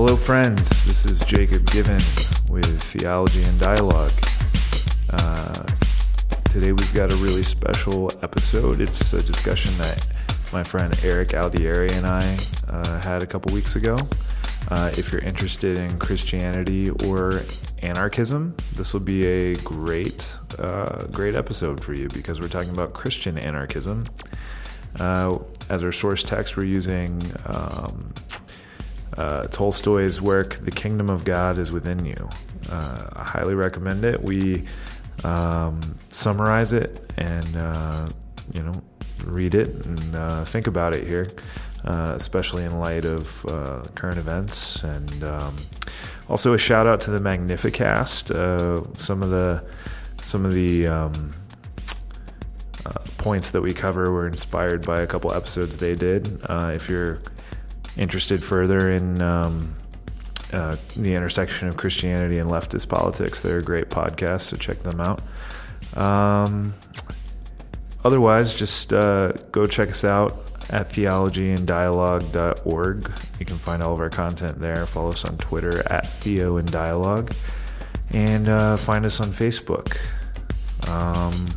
Hello, 0.00 0.14
friends. 0.14 0.68
This 0.84 1.04
is 1.04 1.24
Jacob 1.24 1.68
Given 1.72 2.00
with 2.48 2.80
Theology 2.80 3.42
and 3.42 3.58
Dialogue. 3.58 4.12
Uh, 5.10 5.64
today 6.44 6.70
we've 6.70 6.94
got 6.94 7.10
a 7.10 7.16
really 7.16 7.42
special 7.42 8.08
episode. 8.22 8.80
It's 8.80 9.12
a 9.12 9.20
discussion 9.20 9.76
that 9.78 10.06
my 10.52 10.62
friend 10.62 10.96
Eric 11.02 11.30
Aldieri 11.30 11.90
and 11.94 12.06
I 12.06 12.38
uh, 12.72 13.00
had 13.00 13.24
a 13.24 13.26
couple 13.26 13.52
weeks 13.52 13.74
ago. 13.74 13.98
Uh, 14.68 14.92
if 14.96 15.10
you're 15.10 15.20
interested 15.22 15.80
in 15.80 15.98
Christianity 15.98 16.90
or 16.90 17.40
anarchism, 17.82 18.54
this 18.76 18.92
will 18.92 19.00
be 19.00 19.26
a 19.26 19.56
great, 19.56 20.32
uh, 20.60 21.06
great 21.06 21.34
episode 21.34 21.82
for 21.82 21.92
you 21.92 22.06
because 22.10 22.40
we're 22.40 22.46
talking 22.46 22.70
about 22.70 22.92
Christian 22.92 23.36
anarchism. 23.36 24.04
Uh, 25.00 25.38
as 25.68 25.82
our 25.82 25.90
source 25.90 26.22
text, 26.22 26.56
we're 26.56 26.66
using 26.66 27.20
um, 27.46 28.14
uh, 29.18 29.42
Tolstoy's 29.50 30.22
work, 30.22 30.54
The 30.64 30.70
Kingdom 30.70 31.10
of 31.10 31.24
God 31.24 31.58
is 31.58 31.72
Within 31.72 32.04
You. 32.04 32.30
Uh, 32.70 33.08
I 33.14 33.24
highly 33.24 33.54
recommend 33.54 34.04
it. 34.04 34.22
We 34.22 34.64
um, 35.24 35.96
summarize 36.08 36.72
it 36.72 37.10
and, 37.16 37.56
uh, 37.56 38.08
you 38.54 38.62
know, 38.62 38.72
read 39.24 39.56
it 39.56 39.84
and 39.86 40.14
uh, 40.14 40.44
think 40.44 40.68
about 40.68 40.94
it 40.94 41.04
here, 41.04 41.26
uh, 41.84 42.12
especially 42.14 42.62
in 42.62 42.78
light 42.78 43.04
of 43.04 43.44
uh, 43.46 43.82
current 43.96 44.18
events. 44.18 44.84
And 44.84 45.24
um, 45.24 45.56
also 46.28 46.54
a 46.54 46.58
shout 46.58 46.86
out 46.86 47.00
to 47.02 47.10
the 47.10 47.18
Magnificast. 47.18 48.96
some 48.96 49.22
of 49.24 49.30
the 49.30 49.64
some 50.22 50.44
of 50.44 50.52
the 50.52 50.86
um, 50.86 51.32
points 53.16 53.50
that 53.50 53.62
we 53.62 53.74
cover 53.74 54.12
were 54.12 54.28
inspired 54.28 54.86
by 54.86 55.00
a 55.00 55.06
couple 55.08 55.32
episodes 55.34 55.78
they 55.78 55.96
did. 55.96 56.40
if 56.48 56.88
you're 56.88 57.18
interested 57.98 58.42
further 58.42 58.92
in 58.92 59.20
um, 59.20 59.74
uh, 60.52 60.76
the 60.96 61.14
intersection 61.14 61.68
of 61.68 61.76
Christianity 61.76 62.38
and 62.38 62.50
leftist 62.50 62.88
politics, 62.88 63.42
they're 63.42 63.58
a 63.58 63.62
great 63.62 63.90
podcast, 63.90 64.40
so 64.42 64.56
check 64.56 64.78
them 64.78 65.00
out. 65.00 65.20
Um, 65.96 66.74
otherwise, 68.04 68.54
just 68.54 68.92
uh, 68.92 69.32
go 69.52 69.66
check 69.66 69.90
us 69.90 70.02
out 70.04 70.36
at 70.70 70.88
theologyanddialogue.org. 70.90 73.12
You 73.38 73.46
can 73.46 73.56
find 73.56 73.82
all 73.82 73.94
of 73.94 74.00
our 74.00 74.10
content 74.10 74.58
there. 74.58 74.84
Follow 74.86 75.10
us 75.10 75.24
on 75.24 75.38
Twitter 75.38 75.82
at 75.92 76.06
Theo 76.06 76.58
and 76.58 76.70
Dialogue, 76.70 77.32
and 78.10 78.48
uh, 78.48 78.76
find 78.76 79.04
us 79.04 79.20
on 79.20 79.30
Facebook. 79.30 79.96
Um, 80.88 81.48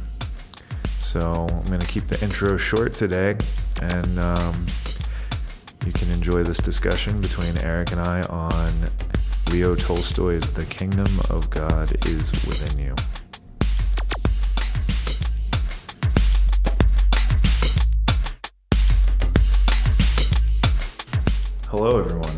so 1.00 1.48
I'm 1.50 1.64
going 1.64 1.80
to 1.80 1.88
keep 1.88 2.08
the 2.08 2.22
intro 2.24 2.58
short 2.58 2.94
today, 2.94 3.38
and 3.82 4.20
um, 4.20 4.66
you 5.86 5.92
can 5.92 6.12
enjoy 6.12 6.44
this 6.44 6.58
discussion 6.58 7.20
between 7.22 7.58
Eric 7.60 7.92
and 7.92 8.02
I 8.02 8.22
on 8.24 8.72
Leo 9.50 9.76
Tolstoy's 9.76 10.48
The 10.54 10.66
Kingdom 10.66 11.08
of 11.32 11.50
God 11.50 11.92
is 12.06 12.32
Within 12.46 12.86
You. 12.86 12.96
Hello, 21.70 21.98
everyone. 22.00 22.38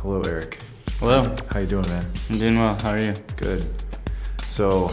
Hello, 0.00 0.20
Eric. 0.22 0.60
Hello. 1.00 1.34
How 1.50 1.60
you 1.60 1.66
doing, 1.66 1.88
man? 1.88 2.06
I'm 2.30 2.38
doing 2.38 2.58
well. 2.58 2.78
How 2.80 2.90
are 2.90 3.00
you? 3.00 3.14
Good. 3.36 3.66
So, 4.44 4.92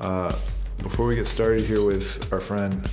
uh, 0.00 0.34
before 0.82 1.06
we 1.06 1.16
get 1.16 1.26
started 1.26 1.64
here 1.64 1.84
with 1.84 2.32
our 2.32 2.38
friend 2.38 2.88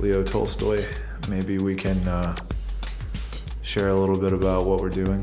Leo 0.00 0.22
Tolstoy, 0.22 0.84
maybe 1.28 1.58
we 1.58 1.74
can 1.74 1.96
uh, 2.06 2.36
share 3.74 3.88
a 3.88 3.98
little 3.98 4.18
bit 4.18 4.32
about 4.32 4.66
what 4.66 4.80
we're 4.80 4.88
doing, 4.88 5.20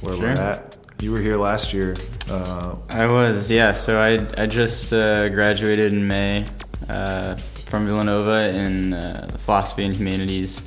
where 0.00 0.14
sure. 0.14 0.22
we're 0.22 0.28
at. 0.28 0.78
You 1.02 1.12
were 1.12 1.18
here 1.18 1.36
last 1.36 1.74
year. 1.74 1.94
Uh, 2.26 2.74
I 2.88 3.06
was, 3.06 3.50
yeah. 3.50 3.72
So 3.72 4.00
I 4.00 4.12
I 4.42 4.46
just 4.46 4.94
uh, 4.94 5.28
graduated 5.28 5.92
in 5.92 6.08
May 6.08 6.46
uh, 6.88 7.36
from 7.66 7.84
Villanova 7.84 8.48
in 8.48 8.94
uh, 8.94 9.28
the 9.30 9.36
philosophy 9.36 9.84
and 9.84 9.94
humanities 9.94 10.62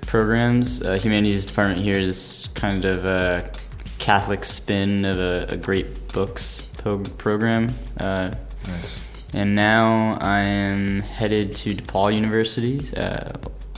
programs. 0.00 0.82
Uh, 0.82 0.94
humanities 0.94 1.46
department 1.46 1.80
here 1.80 1.96
is 1.96 2.48
kind 2.54 2.84
of 2.84 3.04
a 3.04 3.52
Catholic 4.00 4.44
spin 4.44 5.04
of 5.04 5.16
a, 5.16 5.46
a 5.50 5.56
great 5.56 6.12
books 6.12 6.60
pro- 6.78 7.04
program. 7.18 7.72
Uh, 8.00 8.32
nice. 8.66 8.98
And 9.32 9.54
now 9.54 10.18
I 10.20 10.40
am 10.40 11.02
headed 11.02 11.54
to 11.54 11.76
DePaul 11.76 12.12
University, 12.12 12.80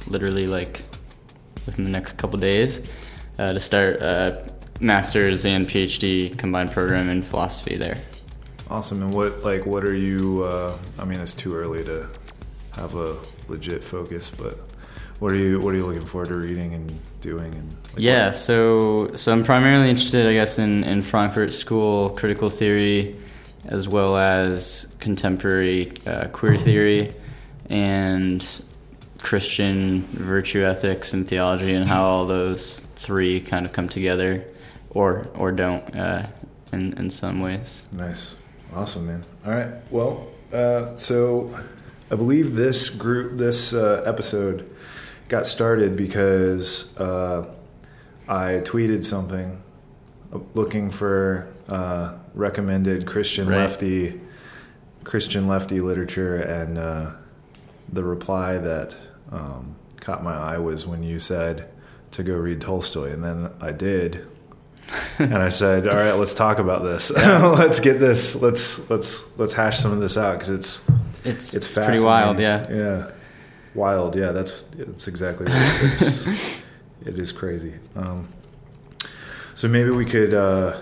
literally 0.06 0.47
like 0.47 0.84
within 1.66 1.84
the 1.84 1.91
next 1.91 2.15
couple 2.15 2.38
days 2.38 2.81
uh, 3.38 3.53
to 3.53 3.60
start 3.60 3.97
a 4.00 4.53
master's 4.81 5.44
and 5.44 5.69
PhD 5.69 6.37
combined 6.37 6.72
program 6.72 7.09
in 7.09 7.22
philosophy 7.22 7.76
there. 7.76 7.98
Awesome. 8.69 9.03
And 9.03 9.12
what 9.12 9.43
like 9.43 9.66
what 9.66 9.84
are 9.84 9.94
you? 9.94 10.44
Uh, 10.44 10.76
I 10.99 11.04
mean, 11.04 11.20
it's 11.20 11.34
too 11.34 11.54
early 11.54 11.84
to 11.84 12.09
have 12.72 12.94
a 12.94 13.16
legit 13.49 13.82
focus, 13.82 14.31
but 14.31 14.59
what 15.20 15.32
are 15.32 15.37
you 15.37 15.60
what 15.60 15.75
are 15.75 15.76
you 15.76 15.87
looking 15.87 16.04
forward 16.04 16.28
to 16.28 16.34
reading 16.34 16.75
and 16.75 17.20
doing 17.20 17.54
and 17.54 17.70
like 17.93 17.99
yeah 17.99 18.26
what? 18.26 18.34
so 18.34 19.15
so 19.15 19.31
i'm 19.31 19.44
primarily 19.44 19.91
interested 19.91 20.26
i 20.26 20.32
guess 20.32 20.59
in 20.59 20.82
in 20.84 21.03
frankfurt 21.03 21.53
school 21.53 22.09
critical 22.10 22.49
theory 22.49 23.15
as 23.66 23.87
well 23.87 24.16
as 24.16 24.93
contemporary 24.99 25.93
uh, 26.06 26.26
queer 26.28 26.56
theory 26.56 27.12
and 27.69 28.62
Christian 29.22 30.03
virtue 30.03 30.64
ethics 30.64 31.12
and 31.12 31.28
theology 31.28 31.75
and 31.75 31.86
how 31.86 32.03
all 32.03 32.26
those 32.26 32.81
three 32.97 33.41
kind 33.41 33.66
of 33.66 33.72
come 33.72 33.88
together 33.88 34.47
or 34.91 35.26
or 35.34 35.53
don't 35.53 35.94
uh, 35.94 36.26
in 36.72 36.92
in 36.94 37.10
some 37.10 37.41
ways. 37.41 37.84
Nice, 37.92 38.36
awesome, 38.75 39.06
man. 39.06 39.25
All 39.44 39.53
right, 39.53 39.72
well, 39.91 40.28
uh, 40.53 40.94
so 40.97 41.54
I 42.10 42.16
believe 42.16 42.54
this 42.54 42.88
group, 42.88 43.38
this 43.38 43.72
uh, 43.72 44.03
episode, 44.04 44.69
got 45.28 45.47
started 45.47 45.97
because 45.97 46.97
uh, 46.98 47.47
I 48.28 48.62
tweeted 48.64 49.04
something 49.04 49.62
looking 50.54 50.91
for 50.91 51.52
uh, 51.69 52.14
recommended 52.34 53.06
Christian 53.06 53.48
right. 53.48 53.58
lefty 53.58 54.20
Christian 55.04 55.47
lefty 55.47 55.81
literature 55.81 56.37
and 56.37 56.78
uh, 56.78 57.10
the 57.92 58.04
reply 58.04 58.58
that 58.58 58.97
um, 59.33 59.77
caught 60.01 60.23
my 60.23 60.35
eye 60.35 60.59
was 60.59 60.87
when 60.87 61.03
you 61.03 61.19
said 61.19 61.69
to 62.13 62.23
go 62.23 62.35
read 62.35 62.61
Tolstoy, 62.61 63.13
and 63.13 63.23
then 63.23 63.51
I 63.61 63.73
did, 63.73 64.27
and 65.19 65.37
I 65.37 65.49
said, 65.49 65.87
"All 65.87 65.97
right, 65.97 66.13
let's 66.13 66.35
talk 66.35 66.59
about 66.59 66.83
this. 66.83 67.11
let's 67.17 67.81
get 67.81 68.01
this. 68.01 68.37
Let's 68.37 68.91
let's 68.91 69.39
let's 69.39 69.53
hash 69.53 69.79
some 69.79 69.93
of 69.93 70.01
this 70.01 70.17
out 70.17 70.39
because 70.39 70.51
it's 70.51 70.83
it's 71.25 71.55
it's, 71.55 71.67
it's 71.67 71.75
pretty 71.75 72.03
wild. 72.03 72.39
Yeah, 72.39 72.71
yeah, 72.71 73.11
wild. 73.75 74.17
Yeah, 74.17 74.33
that's 74.33 74.63
that's 74.63 75.09
exactly 75.09 75.47
right. 75.47 75.79
It's 75.83 76.62
it 77.07 77.19
is 77.19 77.33
crazy. 77.33 77.75
Um, 77.95 78.29
so 79.55 79.69
maybe 79.69 79.91
we 79.91 80.05
could 80.05 80.35
uh, 80.35 80.81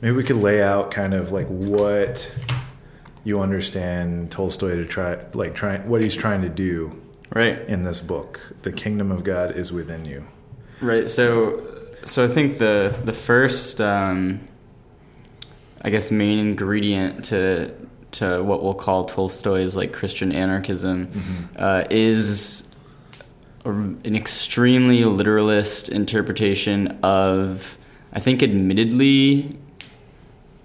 maybe 0.00 0.16
we 0.16 0.24
could 0.24 0.36
lay 0.36 0.62
out 0.62 0.90
kind 0.90 1.12
of 1.12 1.32
like 1.32 1.46
what 1.48 2.30
you 3.26 3.40
understand 3.40 4.30
Tolstoy 4.30 4.76
to 4.76 4.86
try 4.86 5.18
like 5.34 5.56
trying 5.56 5.88
what 5.88 6.00
he's 6.00 6.14
trying 6.14 6.42
to 6.42 6.48
do 6.48 7.02
right 7.34 7.58
in 7.66 7.82
this 7.82 7.98
book. 7.98 8.40
The 8.62 8.70
kingdom 8.70 9.10
of 9.10 9.24
God 9.24 9.56
is 9.56 9.72
within 9.72 10.04
you. 10.04 10.24
Right. 10.80 11.10
So 11.10 11.66
so 12.04 12.24
I 12.24 12.28
think 12.28 12.58
the 12.58 12.96
the 13.04 13.12
first 13.12 13.80
um, 13.80 14.46
I 15.82 15.90
guess 15.90 16.12
main 16.12 16.38
ingredient 16.38 17.24
to 17.24 17.74
to 18.12 18.44
what 18.44 18.62
we'll 18.62 18.74
call 18.74 19.06
Tolstoy's 19.06 19.74
like 19.74 19.92
Christian 19.92 20.30
anarchism 20.30 21.08
mm-hmm. 21.08 21.44
uh, 21.56 21.82
is 21.90 22.68
a, 23.64 23.70
an 23.70 24.14
extremely 24.14 25.04
literalist 25.04 25.88
interpretation 25.88 26.96
of 27.02 27.76
I 28.12 28.20
think 28.20 28.44
admittedly 28.44 29.58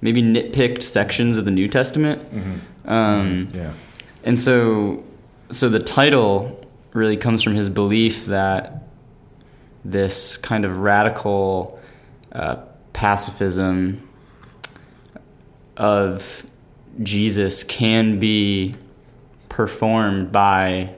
maybe 0.01 0.21
nitpicked 0.21 0.83
sections 0.83 1.37
of 1.37 1.45
the 1.45 1.51
New 1.51 1.67
Testament. 1.67 2.21
Mm-hmm. 2.23 2.89
Um, 2.89 3.47
mm-hmm. 3.47 3.57
yeah. 3.57 3.73
And 4.23 4.39
so, 4.39 5.03
so 5.51 5.69
the 5.69 5.79
title 5.79 6.67
really 6.93 7.17
comes 7.17 7.41
from 7.43 7.55
his 7.55 7.69
belief 7.69 8.25
that 8.25 8.83
this 9.85 10.37
kind 10.37 10.65
of 10.65 10.79
radical 10.79 11.79
uh, 12.31 12.57
pacifism 12.93 14.07
of 15.77 16.45
Jesus 17.01 17.63
can 17.63 18.19
be 18.19 18.75
performed 19.49 20.31
by 20.31 20.93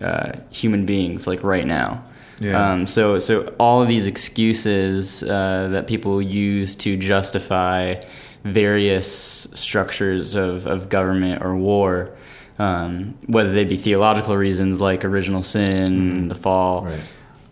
uh, 0.00 0.32
human 0.50 0.86
beings, 0.86 1.26
like 1.26 1.42
right 1.42 1.66
now. 1.66 2.04
Yeah. 2.40 2.72
Um, 2.72 2.86
so, 2.86 3.18
so 3.18 3.54
all 3.60 3.82
of 3.82 3.88
these 3.88 4.06
excuses 4.06 5.22
uh, 5.22 5.68
that 5.72 5.86
people 5.86 6.20
use 6.22 6.74
to 6.76 6.96
justify 6.96 8.00
various 8.44 9.46
structures 9.52 10.34
of, 10.34 10.66
of 10.66 10.88
government 10.88 11.42
or 11.44 11.54
war, 11.54 12.16
um, 12.58 13.14
whether 13.26 13.52
they 13.52 13.64
be 13.64 13.76
theological 13.76 14.36
reasons 14.36 14.80
like 14.80 15.04
original 15.04 15.42
sin, 15.42 15.92
mm-hmm. 15.92 16.28
the 16.28 16.34
fall, 16.34 16.86
right. 16.86 17.00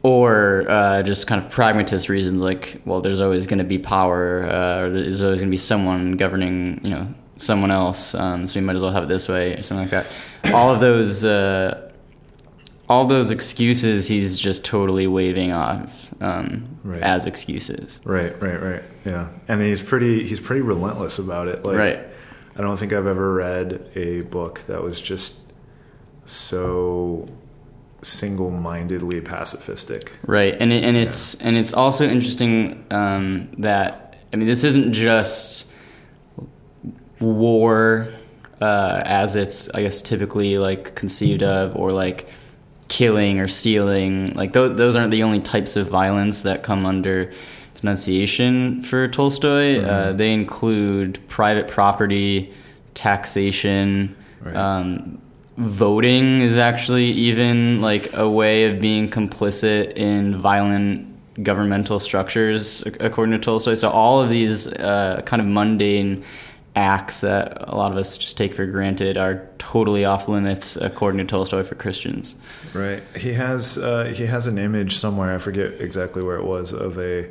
or 0.02 0.64
uh, 0.68 1.02
just 1.02 1.26
kind 1.26 1.44
of 1.44 1.50
pragmatist 1.50 2.08
reasons 2.08 2.40
like 2.40 2.80
well 2.86 3.00
there's 3.00 3.20
always 3.20 3.46
going 3.46 3.58
to 3.58 3.64
be 3.64 3.78
power 3.78 4.48
uh, 4.50 4.82
or 4.82 4.90
there's 4.90 5.22
always 5.22 5.40
going 5.40 5.50
to 5.50 5.54
be 5.54 5.58
someone 5.58 6.12
governing 6.12 6.80
you 6.82 6.90
know 6.90 7.14
someone 7.36 7.70
else 7.70 8.14
um, 8.14 8.46
so 8.46 8.58
we 8.58 8.66
might 8.66 8.74
as 8.74 8.82
well 8.82 8.90
have 8.90 9.04
it 9.04 9.08
this 9.08 9.28
way 9.28 9.54
or 9.54 9.62
something 9.62 9.88
like 9.88 9.90
that 9.90 10.06
all 10.52 10.74
of 10.74 10.80
those 10.80 11.24
uh, 11.24 11.87
all 12.88 13.04
those 13.06 13.30
excuses 13.30 14.08
he's 14.08 14.38
just 14.38 14.64
totally 14.64 15.06
waving 15.06 15.52
off 15.52 16.12
um, 16.20 16.78
Right. 16.82 17.02
as 17.02 17.26
excuses 17.26 18.00
Right, 18.04 18.40
right, 18.42 18.60
right. 18.62 18.82
Yeah, 19.04 19.28
and 19.46 19.60
he's 19.62 19.82
pretty 19.82 20.26
he's 20.26 20.40
pretty 20.40 20.62
relentless 20.62 21.18
about 21.18 21.48
it. 21.48 21.64
Like, 21.64 21.76
Right. 21.76 22.00
I 22.56 22.60
don't 22.62 22.76
think 22.76 22.92
I've 22.92 23.06
ever 23.06 23.34
read 23.34 23.88
a 23.94 24.22
book 24.22 24.60
that 24.66 24.82
was 24.82 25.00
just 25.00 25.40
so 26.24 27.28
single-mindedly 28.02 29.20
pacifistic. 29.22 30.10
Right, 30.26 30.56
and 30.60 30.72
it, 30.72 30.82
and 30.84 30.96
it's 30.96 31.34
and 31.36 31.56
it's 31.56 31.72
also 31.72 32.04
interesting 32.08 32.84
um, 32.90 33.48
that 33.58 34.16
I 34.32 34.36
mean 34.36 34.48
this 34.48 34.64
isn't 34.64 34.92
just 34.92 35.70
war 37.20 38.08
uh, 38.60 39.02
as 39.04 39.36
it's 39.36 39.68
I 39.70 39.82
guess 39.82 40.02
typically 40.02 40.58
like 40.58 40.94
conceived 40.94 41.42
of 41.42 41.76
or 41.76 41.92
like 41.92 42.28
killing 42.88 43.38
or 43.38 43.48
stealing 43.48 44.32
like 44.34 44.52
th- 44.52 44.76
those 44.76 44.96
aren't 44.96 45.10
the 45.10 45.22
only 45.22 45.40
types 45.40 45.76
of 45.76 45.88
violence 45.88 46.42
that 46.42 46.62
come 46.62 46.86
under 46.86 47.30
denunciation 47.80 48.82
for 48.82 49.06
Tolstoy. 49.08 49.82
Uh, 49.82 50.12
they 50.12 50.32
include 50.32 51.20
private 51.28 51.68
property, 51.68 52.52
taxation. 52.94 54.16
Right. 54.40 54.56
Um, 54.56 55.20
voting 55.56 56.40
is 56.40 56.56
actually 56.56 57.06
even 57.06 57.80
like 57.80 58.12
a 58.14 58.28
way 58.28 58.64
of 58.64 58.80
being 58.80 59.08
complicit 59.08 59.92
in 59.94 60.36
violent 60.36 61.04
governmental 61.42 61.98
structures 61.98 62.82
according 63.00 63.32
to 63.32 63.38
tolstoy 63.38 63.74
so 63.74 63.88
all 63.88 64.20
of 64.20 64.28
these 64.28 64.66
uh, 64.74 65.20
kind 65.24 65.40
of 65.40 65.46
mundane 65.46 66.22
acts 66.78 67.20
that 67.22 67.68
a 67.68 67.74
lot 67.74 67.90
of 67.90 67.98
us 67.98 68.16
just 68.16 68.36
take 68.36 68.54
for 68.54 68.66
granted 68.66 69.16
are 69.16 69.48
totally 69.58 70.04
off 70.04 70.28
limits 70.28 70.76
according 70.76 71.18
to 71.18 71.24
tolstoy 71.24 71.62
for 71.62 71.74
christians 71.74 72.36
Right. 72.74 73.02
He 73.16 73.32
has 73.34 73.78
uh, 73.78 74.12
he 74.14 74.26
has 74.26 74.46
an 74.46 74.58
image 74.58 74.96
somewhere. 74.96 75.34
I 75.34 75.38
forget 75.38 75.80
exactly 75.80 76.22
where 76.22 76.36
it 76.36 76.44
was 76.44 76.72
of 76.72 76.98
a 76.98 77.28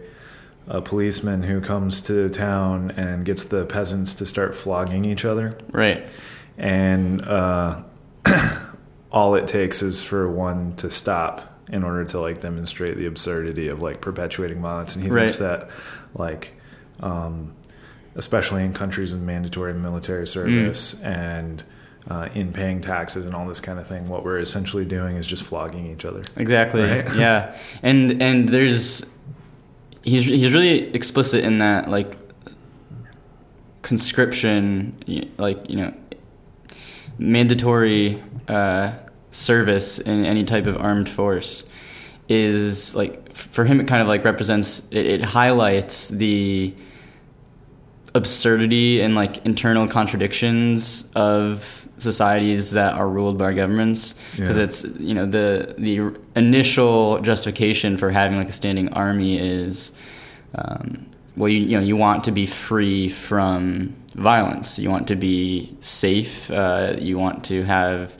a 0.67 0.81
policeman 0.81 1.43
who 1.43 1.61
comes 1.61 2.01
to 2.01 2.27
town 2.27 2.91
and 2.91 3.23
gets 3.23 3.45
the 3.45 3.65
peasants 3.65 4.15
to 4.15 4.25
start 4.25 4.55
flogging 4.55 5.05
each 5.05 5.23
other. 5.23 5.57
right 5.71 6.05
and 6.57 7.21
uh, 7.21 7.81
all 9.11 9.35
it 9.35 9.47
takes 9.47 9.81
is 9.81 10.03
for 10.03 10.29
one 10.29 10.75
to 10.77 10.89
stop 10.89 11.61
in 11.69 11.83
order 11.83 12.03
to 12.03 12.19
like 12.19 12.41
demonstrate 12.41 12.97
the 12.97 13.05
absurdity 13.05 13.67
of 13.69 13.79
like 13.79 14.01
perpetuating 14.01 14.61
violence 14.61 14.95
and 14.95 15.03
he 15.03 15.09
thinks 15.09 15.37
that 15.37 15.69
like 16.15 16.53
um, 16.99 17.53
especially 18.17 18.63
in 18.63 18.73
countries 18.73 19.13
with 19.13 19.21
mandatory 19.21 19.73
military 19.73 20.27
service 20.27 21.01
and 21.01 21.63
uh, 22.09 22.29
in 22.33 22.51
paying 22.51 22.81
taxes 22.81 23.25
and 23.25 23.35
all 23.35 23.47
this 23.47 23.59
kind 23.59 23.79
of 23.79 23.87
thing 23.87 24.07
what 24.07 24.23
we're 24.23 24.39
essentially 24.39 24.85
doing 24.85 25.15
is 25.17 25.25
just 25.27 25.43
flogging 25.43 25.91
each 25.91 26.05
other 26.05 26.23
Exactly. 26.35 26.81
Right? 26.81 27.07
Yeah, 27.15 27.55
and 27.81 28.21
and 28.21 28.49
there's 28.49 29.05
he's 30.03 30.23
he's 30.25 30.53
really 30.53 30.93
explicit 30.93 31.43
in 31.43 31.59
that 31.59 31.89
like 31.89 32.17
conscription, 33.81 34.97
like 35.37 35.69
you 35.69 35.77
know, 35.77 35.93
mandatory 37.17 38.21
uh, 38.47 38.93
service 39.31 39.99
in 39.99 40.25
any 40.25 40.43
type 40.43 40.67
of 40.67 40.77
armed 40.77 41.09
force 41.09 41.63
is 42.27 42.93
like 42.95 43.33
for 43.33 43.63
him 43.63 43.79
it 43.79 43.87
kind 43.87 44.01
of 44.01 44.07
like 44.09 44.25
represents 44.25 44.85
it, 44.91 45.05
it 45.05 45.23
highlights 45.23 46.09
the 46.09 46.73
absurdity 48.17 48.99
and 49.01 49.15
like 49.15 49.45
internal 49.45 49.87
contradictions 49.87 51.05
of 51.15 51.87
societies 51.99 52.71
that 52.71 52.93
are 52.93 53.07
ruled 53.07 53.37
by 53.37 53.53
governments. 53.53 54.13
Because 54.35 54.57
Yeah. 54.57 54.63
it's 54.63 54.85
you 54.99 55.13
know 55.13 55.25
the 55.25 55.73
the 55.77 56.11
initial 56.35 57.19
justification 57.21 57.97
for 57.97 58.09
having 58.11 58.37
like 58.37 58.49
a 58.49 58.53
standing 58.61 58.89
army 58.93 59.39
is 59.39 59.91
um, 60.55 61.05
well 61.35 61.49
you 61.49 61.59
you 61.61 61.77
know 61.77 61.83
you 61.83 61.95
want 61.95 62.23
to 62.25 62.31
be 62.31 62.45
free 62.45 63.09
from 63.09 63.95
violence. 64.15 64.77
You 64.79 64.89
want 64.89 65.07
to 65.07 65.15
be 65.15 65.75
safe. 65.81 66.51
Uh, 66.51 66.95
you 66.99 67.17
want 67.17 67.43
to 67.45 67.63
have 67.63 68.15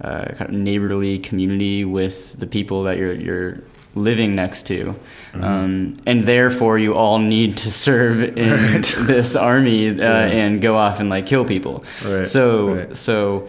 uh, 0.00 0.24
kind 0.38 0.48
of 0.50 0.52
neighborly 0.52 1.18
community 1.18 1.84
with 1.84 2.38
the 2.38 2.46
people 2.46 2.84
that 2.84 2.96
you're 2.96 3.14
you're 3.14 3.58
living 3.94 4.34
next 4.36 4.66
to 4.68 4.94
um, 5.34 5.96
and 6.06 6.24
therefore 6.24 6.78
you 6.78 6.94
all 6.94 7.18
need 7.18 7.56
to 7.56 7.70
serve 7.72 8.20
in 8.38 8.50
Right. 8.50 8.94
this 9.00 9.34
army 9.36 9.88
uh, 9.88 9.92
Yeah. 9.94 10.26
and 10.26 10.60
go 10.60 10.76
off 10.76 11.00
and 11.00 11.08
like 11.10 11.26
kill 11.26 11.44
people 11.44 11.84
Right, 12.06 12.26
so 12.26 12.74
right. 12.74 12.96
so 12.96 13.48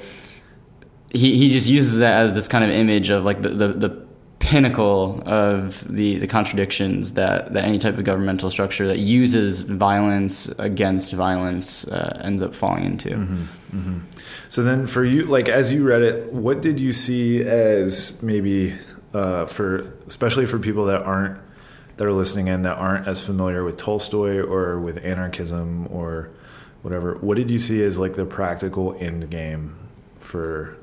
he 1.14 1.38
he 1.38 1.50
just 1.52 1.68
uses 1.68 1.98
that 1.98 2.22
as 2.24 2.34
this 2.34 2.48
kind 2.48 2.64
of 2.64 2.70
image 2.72 3.10
of 3.10 3.24
like 3.24 3.42
the, 3.42 3.50
the, 3.50 3.68
the 3.68 4.02
pinnacle 4.40 5.22
of 5.26 5.86
the, 5.88 6.18
the 6.18 6.26
contradictions 6.28 7.14
that, 7.14 7.54
that 7.54 7.64
any 7.64 7.78
type 7.78 7.96
of 7.98 8.04
governmental 8.04 8.50
structure 8.50 8.88
that 8.88 8.98
uses 8.98 9.62
violence 9.62 10.48
against 10.58 11.14
violence 11.14 11.88
uh, 11.88 12.20
ends 12.24 12.42
up 12.42 12.56
falling 12.56 12.84
into. 12.86 13.10
Mm-hmm. 13.10 14.00
So 14.50 14.64
then, 14.64 14.88
for 14.88 15.06
you, 15.06 15.26
like 15.26 15.48
as 15.48 15.72
you 15.72 15.84
read 15.88 16.02
it, 16.02 16.34
what 16.34 16.62
did 16.62 16.80
you 16.80 16.92
see 16.92 17.42
as 17.44 18.22
maybe 18.24 18.74
uh, 19.14 19.46
for, 19.46 19.94
especially 20.08 20.46
for 20.46 20.60
people 20.60 20.86
that 20.86 21.02
aren't 21.04 21.40
that 21.98 22.08
are 22.08 22.14
listening 22.14 22.48
in 22.48 22.64
that 22.64 22.78
aren't 22.78 23.08
as 23.08 23.24
familiar 23.24 23.64
with 23.64 23.78
Tolstoy 23.78 24.40
or 24.40 24.80
with 24.80 24.98
anarchism 25.04 25.88
or 25.92 26.30
whatever? 26.82 27.16
What 27.16 27.38
did 27.38 27.52
you 27.52 27.60
see 27.60 27.84
as 27.84 27.98
like 27.98 28.14
the 28.14 28.26
practical 28.26 28.96
end 29.00 29.30
game 29.30 29.76
for 30.20 30.78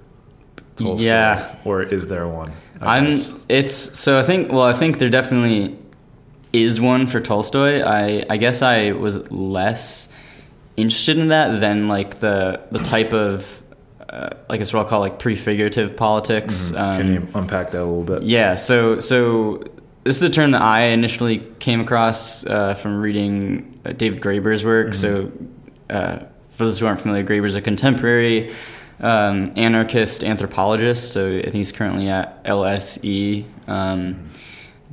Tolstoy? 0.76 1.06
Yeah. 1.06 1.56
or 1.64 1.82
is 1.82 2.06
there 2.08 2.28
one? 2.28 2.52
I 2.80 2.98
I'm 2.98 3.06
guess. 3.06 3.46
it's 3.48 3.98
so 3.98 4.18
I 4.18 4.22
think 4.22 4.52
well 4.52 4.62
I 4.62 4.74
think 4.74 4.98
there 4.98 5.08
definitely 5.08 5.76
is 6.52 6.80
one 6.80 7.06
for 7.06 7.20
Tolstoy. 7.20 7.82
I 7.82 8.24
I 8.30 8.36
guess 8.36 8.62
I 8.62 8.92
was 8.92 9.30
less 9.30 10.12
interested 10.76 11.18
in 11.18 11.28
that 11.28 11.60
than 11.60 11.88
like 11.88 12.20
the 12.20 12.60
the 12.70 12.78
type 12.78 13.12
of 13.12 13.57
uh, 14.08 14.30
like 14.48 14.60
it's 14.60 14.72
what 14.72 14.80
I'll 14.80 14.86
call 14.88 15.00
like 15.00 15.18
prefigurative 15.18 15.96
politics. 15.96 16.72
Um, 16.74 16.98
Can 17.00 17.12
you 17.12 17.28
unpack 17.34 17.70
that 17.72 17.78
a 17.82 17.84
little 17.84 18.04
bit? 18.04 18.22
Yeah, 18.22 18.54
so 18.56 18.98
so 19.00 19.62
this 20.04 20.16
is 20.16 20.22
a 20.22 20.30
term 20.30 20.52
that 20.52 20.62
I 20.62 20.84
initially 20.86 21.38
came 21.58 21.80
across 21.80 22.44
uh, 22.46 22.74
from 22.74 22.98
reading 23.00 23.78
uh, 23.84 23.92
David 23.92 24.20
Graeber's 24.22 24.64
work. 24.64 24.94
So 24.94 25.30
uh, 25.90 26.20
for 26.52 26.64
those 26.64 26.78
who 26.78 26.86
aren't 26.86 27.00
familiar, 27.00 27.24
Graeber's 27.24 27.54
a 27.54 27.60
contemporary 27.60 28.54
um, 29.00 29.52
anarchist 29.56 30.24
anthropologist. 30.24 31.12
So 31.12 31.28
I 31.38 31.42
think 31.42 31.54
he's 31.54 31.72
currently 31.72 32.08
at 32.08 32.42
LSE. 32.44 33.44
Um, 33.68 34.30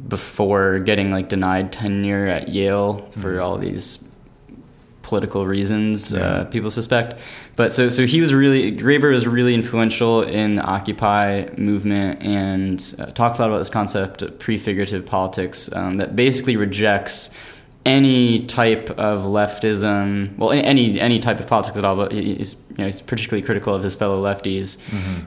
before 0.10 0.79
getting 0.79 1.10
like 1.10 1.29
denied 1.29 1.72
tenure 1.72 2.27
at 2.27 2.50
Yale 2.50 3.10
for 3.17 3.39
all 3.39 3.57
these 3.57 3.98
political 5.03 5.48
reasons 5.48 6.12
Yeah. 6.12 6.19
uh, 6.19 6.43
people 6.45 6.69
suspect. 6.69 7.19
But 7.55 7.71
so 7.71 7.89
so 7.89 8.05
he 8.05 8.19
was 8.21 8.33
really 8.33 8.71
Graeber 8.71 9.12
was 9.12 9.25
really 9.25 9.53
influential 9.55 10.21
in 10.24 10.55
the 10.55 10.62
Occupy 10.62 11.47
movement 11.57 12.21
and 12.21 12.95
uh, 13.00 13.05
talks 13.07 13.39
a 13.39 13.43
lot 13.43 13.50
about 13.50 13.59
this 13.59 13.69
concept 13.69 14.21
of 14.21 14.38
prefigurative 14.39 15.05
politics 15.05 15.69
um, 15.74 15.97
that 15.97 16.15
basically 16.15 16.57
rejects 16.57 17.29
any 17.85 18.45
type 18.47 18.89
of 18.97 19.24
leftism, 19.24 20.35
well, 20.38 20.51
any 20.51 21.00
any 21.00 21.19
type 21.19 21.39
of 21.39 21.47
politics 21.47 21.77
at 21.77 21.85
all. 21.85 21.95
But 21.95 22.12
he- 22.12 22.33
he's 22.35 22.53
you 22.71 22.75
know 22.79 22.85
he's 22.88 23.01
particularly 23.01 23.41
critical 23.45 23.74
of 23.74 23.83
his 23.83 23.95
fellow 23.95 24.21
lefties 24.21 24.77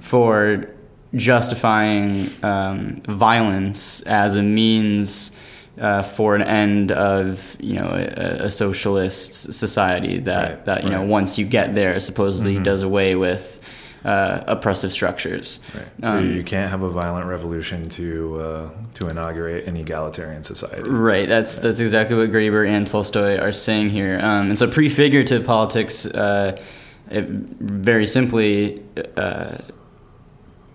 for 0.03 0.67
justifying 1.15 2.29
um, 2.43 3.01
violence 3.09 4.03
as 4.03 4.37
a 4.37 4.43
means 4.43 5.31
uh, 5.81 6.03
for 6.03 6.35
an 6.35 6.43
end 6.43 6.93
of 6.93 7.57
you 7.61 7.75
know 7.75 7.89
a, 7.89 8.47
a 8.47 8.51
socialist 8.51 9.53
society 9.53 10.19
that 10.19 10.49
Right, 10.49 10.65
that 10.67 10.85
you 10.85 10.91
know 10.91 11.03
once 11.03 11.39
you 11.39 11.47
get 11.47 11.75
there 11.75 11.99
supposedly 12.01 12.59
does 12.59 12.83
away 12.83 13.15
with 13.15 13.59
uh, 14.05 14.45
oppressive 14.47 14.93
structures. 14.93 15.61
Right. 15.75 15.87
So 16.03 16.19
Um, 16.19 16.33
you 16.33 16.45
can't 16.45 16.71
have 16.71 16.83
a 16.83 16.89
violent 16.89 17.27
revolution 17.27 17.89
to 17.91 18.41
uh, 18.41 18.71
to 18.95 19.09
inaugurate 19.09 19.67
an 19.67 19.77
egalitarian 19.77 20.45
society. 20.45 20.89
Right. 20.89 21.29
That's 21.29 21.59
that's 21.59 21.81
exactly 21.81 22.17
what 22.17 22.31
Graeber 22.31 22.69
and 22.69 22.87
Tolstoy 22.87 23.39
are 23.39 23.53
saying 23.53 23.91
here. 23.91 24.19
Um, 24.19 24.49
and 24.49 24.59
so 24.59 24.67
prefigurative 24.69 25.45
politics, 25.45 26.07
uh, 26.07 26.57
it 27.11 27.27
very 27.29 28.07
simply, 28.07 28.83
uh, 29.17 29.59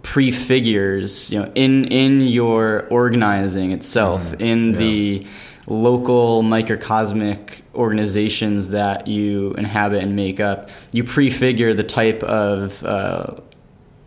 prefigures 0.04 1.32
you 1.32 1.40
know 1.40 1.52
in 1.56 1.86
in 1.86 2.22
your 2.22 2.86
organizing 2.90 3.72
itself 3.72 4.34
in 4.40 4.74
Yeah. 4.74 4.78
the 4.80 5.28
local 5.68 6.44
microcosmic 6.44 7.64
organizations 7.74 8.70
that 8.72 9.08
you 9.08 9.54
inhabit 9.58 10.04
and 10.04 10.16
make 10.16 10.40
up 10.40 10.70
you 10.92 11.04
prefigure 11.04 11.74
the 11.74 11.84
type 11.84 12.22
of 12.24 12.84
uh, 12.84 13.28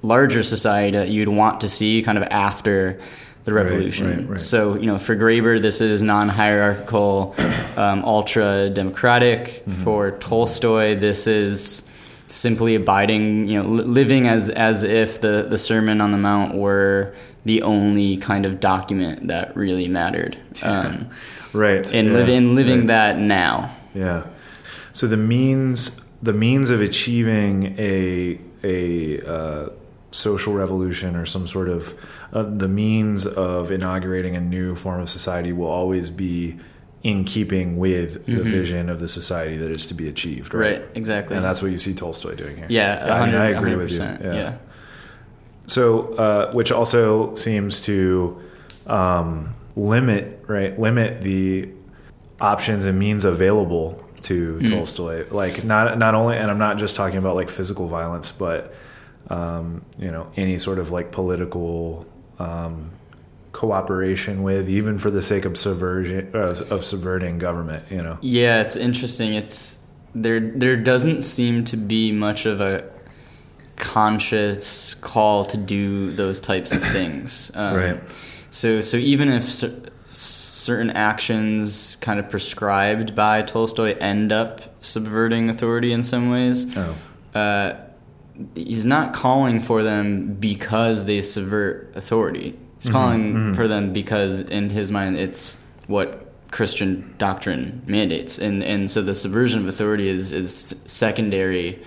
larger 0.03 0.43
society 0.43 0.97
that 0.97 1.09
you'd 1.09 1.29
want 1.29 1.61
to 1.62 1.69
see 1.69 2.03
kind 2.03 2.19
of 2.19 2.25
after 2.31 3.00
the 3.45 3.53
Right, 3.55 3.65
revolution. 3.65 4.07
right, 4.09 4.29
right. 4.31 4.41
So, 4.41 4.76
you 4.76 4.87
know, 4.87 4.99
for 4.99 5.15
Graeber, 5.17 5.62
this 5.62 5.81
is 5.81 6.03
non 6.03 6.29
hierarchical, 6.29 7.35
um, 7.76 8.05
ultra 8.05 8.69
democratic. 8.71 9.62
Mm-hmm. 9.65 9.85
For 9.85 10.11
Tolstoy, 10.19 10.99
this 10.99 11.29
is 11.29 11.86
simply 12.28 12.75
abiding, 12.75 13.49
you 13.49 13.62
know, 13.62 13.68
li- 13.68 13.85
living 13.85 14.26
as, 14.26 14.50
as 14.50 14.83
if 14.85 15.21
the, 15.21 15.47
the 15.49 15.59
Sermon 15.59 16.00
on 16.00 16.12
the 16.12 16.18
Mount 16.18 16.54
were 16.54 17.14
the 17.45 17.62
only 17.62 18.16
kind 18.16 18.45
of 18.45 18.59
document 18.61 19.28
that 19.28 19.56
really 19.56 19.88
mattered. 19.88 20.37
Um, 20.62 21.09
Right. 21.52 21.87
and, 21.95 22.09
yeah, 22.09 22.14
live, 22.14 22.28
and 22.28 22.54
living 22.54 22.78
right. 22.80 22.87
that 22.88 23.18
now. 23.18 23.75
Yeah. 23.95 24.26
So 24.92 25.06
the 25.06 25.16
means 25.16 26.02
the 26.23 26.33
means 26.33 26.68
of 26.71 26.80
achieving 26.80 27.75
a 27.78 28.38
a 28.64 29.21
uh, 29.21 29.68
social 30.11 30.52
revolution 30.54 31.16
or 31.16 31.25
some 31.25 31.47
sort 31.47 31.68
of 31.68 31.95
uh, 32.33 32.42
the 32.42 32.68
means 32.68 33.26
of 33.26 33.71
inaugurating 33.71 34.37
a 34.37 34.40
new 34.40 34.75
form 34.75 35.00
of 35.00 35.09
society 35.09 35.52
will 35.52 35.68
always 35.68 36.11
be 36.11 36.59
in 37.07 37.25
keeping 37.25 37.77
with 37.77 38.27
the 38.27 38.43
vision 38.43 38.89
of 38.89 38.99
the 38.99 39.09
society 39.09 39.57
that 39.57 39.71
is 39.71 39.87
to 39.87 39.95
be 39.95 40.09
achieved. 40.09 40.53
Right. 40.53 40.79
Mm-hmm. 40.79 40.87
Right, 40.89 40.97
exactly. 40.97 41.37
And 41.37 41.45
that's 41.45 41.63
what 41.63 41.71
you 41.71 41.79
see 41.79 41.95
Tolstoy 41.95 42.35
doing 42.35 42.57
here. 42.57 42.67
yeah, 42.69 43.21
I, 43.23 43.27
mean, 43.27 43.35
I 43.37 43.47
agree 43.51 43.77
with 43.77 43.93
you. 43.93 44.01
100%, 44.01 44.35
yeah. 44.35 44.57
So, 45.69 46.15
uh, 46.15 46.53
which 46.53 46.73
also 46.73 47.33
seems 47.35 47.81
to 47.83 48.41
um, 48.89 49.55
limit, 49.77 50.45
right? 50.49 50.77
Limit 50.77 51.23
the 51.23 51.69
options 52.41 52.85
and 52.85 52.99
means 52.99 53.25
available 53.25 54.03
to 54.23 54.59
Mm. 54.61 54.71
Tolstoy. 54.71 55.27
Like 55.31 55.63
not 55.65 55.99
not 55.99 56.15
only, 56.17 56.37
and 56.37 56.51
I'm 56.51 56.59
not 56.59 56.77
just 56.79 56.97
talking 56.97 57.19
about 57.19 57.37
like 57.37 57.51
physical 57.51 57.87
violence, 57.87 58.33
but 58.33 58.75
um, 59.31 59.85
you 59.99 60.11
know 60.11 60.27
any 60.37 60.59
sort 60.59 60.81
of 60.81 60.91
like 60.91 61.13
political 61.13 62.05
um, 62.41 62.91
cooperation 63.57 64.43
with, 64.43 64.69
even 64.69 64.99
for 64.99 65.11
the 65.11 65.23
sake 65.23 65.47
of 65.47 65.57
subversion 65.57 66.29
of, 66.35 66.61
of 66.71 66.85
subverting 66.85 67.39
government. 67.39 67.85
You 67.91 68.03
know. 68.03 68.19
Yeah, 68.21 68.61
it's 68.61 68.77
interesting. 68.77 69.33
It's 69.35 69.79
there. 70.15 70.41
There 70.41 70.77
doesn't 70.77 71.23
seem 71.23 71.65
to 71.65 71.77
be 71.77 72.13
much 72.13 72.45
of 72.47 72.61
a 72.61 72.85
conscious 73.77 74.95
call 74.95 75.45
to 75.47 75.57
do 75.57 76.13
those 76.15 76.39
types 76.41 76.73
of 76.73 76.83
things. 76.83 77.51
Um, 77.55 77.75
Right. 77.77 78.01
So, 78.51 78.81
so 78.81 78.97
even 78.97 79.29
if 79.31 79.51
cer- 79.51 79.89
certain 80.09 80.91
actions 80.91 81.97
kind 82.01 82.19
of 82.19 82.29
prescribed 82.31 83.15
by 83.15 83.43
Tolstoy 83.43 83.97
end 83.99 84.33
up 84.33 84.63
subverting 84.83 85.49
authority 85.51 85.93
in 85.93 86.03
some 86.05 86.31
ways, 86.31 86.67
Oh. 86.77 86.95
uh, 87.35 87.81
he's 88.55 88.85
not 88.85 89.13
calling 89.15 89.61
for 89.61 89.83
them 89.83 90.35
because 90.35 91.05
they 91.07 91.23
subvert 91.23 91.93
authority. 91.95 92.59
He's 92.87 92.93
calling 92.93 93.55
for 93.55 93.66
them 93.69 93.93
because, 93.93 94.40
in 94.40 94.71
his 94.71 94.90
mind, 94.90 95.16
it's 95.16 95.59
what 95.87 96.23
Christian 96.50 97.14
doctrine 97.19 97.83
mandates, 97.87 98.38
and 98.38 98.62
and 98.62 98.90
so 98.90 99.02
the 99.02 99.14
subversion 99.14 99.61
of 99.61 99.69
authority 99.69 100.09
is 100.09 100.33
is 100.33 100.55
secondary 100.87 101.83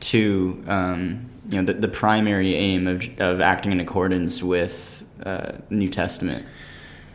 to 0.00 0.62
um, 0.66 1.28
you 1.48 1.58
know 1.58 1.64
the, 1.64 1.74
the 1.74 1.88
primary 1.88 2.54
aim 2.54 2.86
of 2.86 3.06
of 3.20 3.40
acting 3.40 3.72
in 3.72 3.80
accordance 3.80 4.42
with 4.42 5.04
uh, 5.24 5.52
New 5.70 5.88
Testament. 5.88 6.46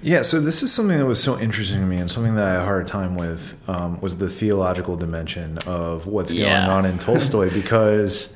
Yeah, 0.02 0.22
so 0.22 0.40
this 0.40 0.62
is 0.62 0.72
something 0.72 0.98
that 1.00 1.06
was 1.06 1.24
so 1.24 1.40
interesting 1.40 1.80
to 1.80 1.86
me, 1.88 1.98
and 1.98 2.12
something 2.12 2.36
that 2.36 2.44
I 2.44 2.52
had 2.52 2.60
a 2.62 2.66
hard 2.66 2.88
time 2.88 3.16
with 3.16 3.58
um, 3.68 4.00
was 4.02 4.18
the 4.18 4.30
theological 4.30 4.98
dimension 4.98 5.58
of 5.66 6.06
what's 6.06 6.32
Yeah. 6.32 6.68
going 6.68 6.70
on 6.78 6.86
in 6.86 6.98
Tolstoy 7.00 7.50
because 7.54 8.35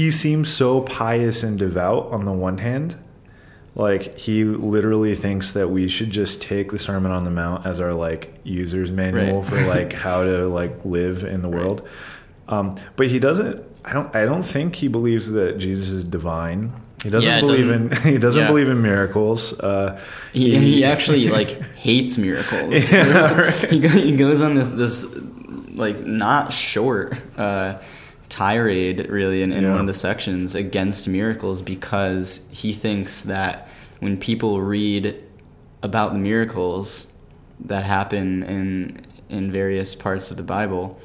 he 0.00 0.10
seems 0.10 0.48
so 0.48 0.80
pious 0.80 1.42
and 1.42 1.58
devout 1.58 2.06
on 2.12 2.24
the 2.24 2.32
one 2.32 2.58
hand. 2.58 2.96
Like 3.74 4.18
he 4.18 4.44
literally 4.44 5.14
thinks 5.14 5.52
that 5.52 5.68
we 5.68 5.88
should 5.88 6.10
just 6.10 6.42
take 6.42 6.70
the 6.72 6.78
Sermon 6.78 7.12
on 7.12 7.24
the 7.24 7.30
Mount 7.30 7.66
as 7.66 7.78
our 7.80 7.94
like 7.94 8.34
user's 8.42 8.90
manual 8.90 9.40
Right. 9.42 9.44
for 9.44 9.60
like 9.66 9.92
how 9.92 10.24
to 10.24 10.48
like 10.48 10.84
live 10.84 11.22
in 11.24 11.42
the 11.42 11.48
world. 11.48 11.86
Um, 12.48 12.76
but 12.96 13.06
he 13.08 13.18
doesn't. 13.20 13.64
I 13.84 13.92
don't. 13.92 14.14
I 14.14 14.24
don't 14.24 14.42
think 14.42 14.74
he 14.74 14.88
believes 14.88 15.30
that 15.32 15.58
Jesus 15.58 15.88
is 15.88 16.04
divine. 16.04 16.72
He 17.02 17.08
doesn't 17.10 17.30
Yeah, 17.30 17.40
believe 17.40 17.70
in. 17.70 17.88
doesn't- 17.88 18.04
He 18.12 18.18
doesn't 18.18 18.42
yeah. 18.42 18.48
believe 18.48 18.68
in 18.68 18.82
miracles. 18.82 19.58
Uh, 19.58 19.98
He, 20.32 20.54
and 20.54 20.64
he 20.64 20.84
actually 20.84 21.28
like 21.28 21.62
hates 21.76 22.18
miracles. 22.18 22.74
Yeah, 22.92 23.04
There's- 23.04 23.62
right. 23.64 23.70
he, 23.70 23.88
he 24.10 24.16
goes 24.16 24.40
on 24.42 24.54
this 24.56 24.68
this 24.68 25.06
like 25.74 26.00
not 26.04 26.52
short 26.52 27.16
uh, 27.38 27.78
tirade 28.30 29.08
really 29.10 29.42
in, 29.42 29.52
in 29.52 29.64
Yeah. 29.64 29.72
one 29.72 29.80
of 29.80 29.86
the 29.86 29.94
sections 29.94 30.54
against 30.54 31.06
miracles 31.08 31.60
because 31.60 32.46
he 32.50 32.72
thinks 32.72 33.22
that 33.22 33.68
when 33.98 34.16
people 34.16 34.60
read 34.62 35.22
about 35.82 36.12
the 36.14 36.18
miracles 36.18 37.06
that 37.66 37.84
happen 37.84 38.42
in 38.44 39.06
in 39.28 39.52
various 39.52 39.94
parts 39.94 40.30
of 40.30 40.36
the 40.36 40.42
Bible 40.42 40.98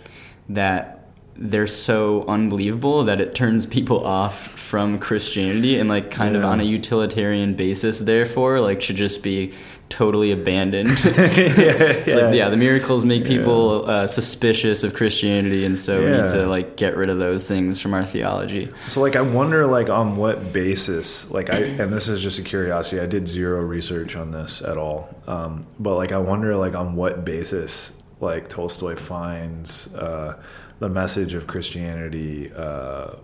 that 0.50 1.08
they're 1.38 1.68
so 1.68 2.24
unbelievable 2.28 3.04
that 3.04 3.20
it 3.20 3.36
turns 3.36 3.66
people 3.78 4.06
off 4.06 4.38
from 4.48 4.98
Christianity 5.00 5.78
and 5.80 5.90
like 5.90 6.10
kind 6.12 6.36
of 6.36 6.44
on 6.44 6.60
a 6.60 6.64
utilitarian 6.64 7.54
basis 7.56 8.00
therefore 8.00 8.60
like 8.62 8.82
should 8.82 8.96
just 8.96 9.22
be 9.22 9.52
totally 9.90 10.32
abandoned. 10.32 10.90
yeah, 11.06 11.14
It's 11.14 12.08
yeah. 12.08 12.16
like, 12.16 12.36
yeah, 12.36 12.50
the 12.50 12.58
miracles 12.58 13.06
make 13.06 13.26
people 13.26 13.90
uh, 13.90 14.08
suspicious 14.08 14.84
of 14.84 14.94
Christianity, 14.94 15.66
and 15.66 15.78
so 15.78 16.00
we 16.00 16.12
need 16.12 16.30
to 16.30 16.48
like 16.48 16.76
get 16.76 16.96
rid 16.98 17.10
of 17.10 17.20
those 17.20 17.48
things 17.48 17.80
from 17.80 17.94
our 17.94 18.06
theology. 18.06 18.70
So 18.88 19.02
like 19.02 19.16
I 19.16 19.22
wonder 19.22 19.66
like 19.68 19.90
on 19.90 20.18
what 20.18 20.52
basis 20.54 21.30
like 21.32 21.50
I 21.50 21.60
and 21.60 21.92
this 21.94 22.08
is 22.08 22.22
just 22.22 22.40
a 22.40 22.42
curiosity 22.44 23.02
I 23.02 23.06
did 23.06 23.28
zero 23.28 23.62
research 23.62 24.16
on 24.16 24.32
this 24.32 24.62
at 24.62 24.78
all 24.78 25.14
um, 25.28 25.62
but 25.80 25.96
like 25.96 26.12
I 26.12 26.18
wonder 26.18 26.56
like 26.56 26.76
on 26.76 26.96
what 26.96 27.26
basis 27.26 28.02
like 28.20 28.50
Tolstoy 28.50 28.96
finds 28.96 29.94
uh, 29.96 30.42
the 30.80 30.90
message 30.90 31.34
of 31.34 31.48
Christianity 31.48 32.52
uh, 32.56 33.16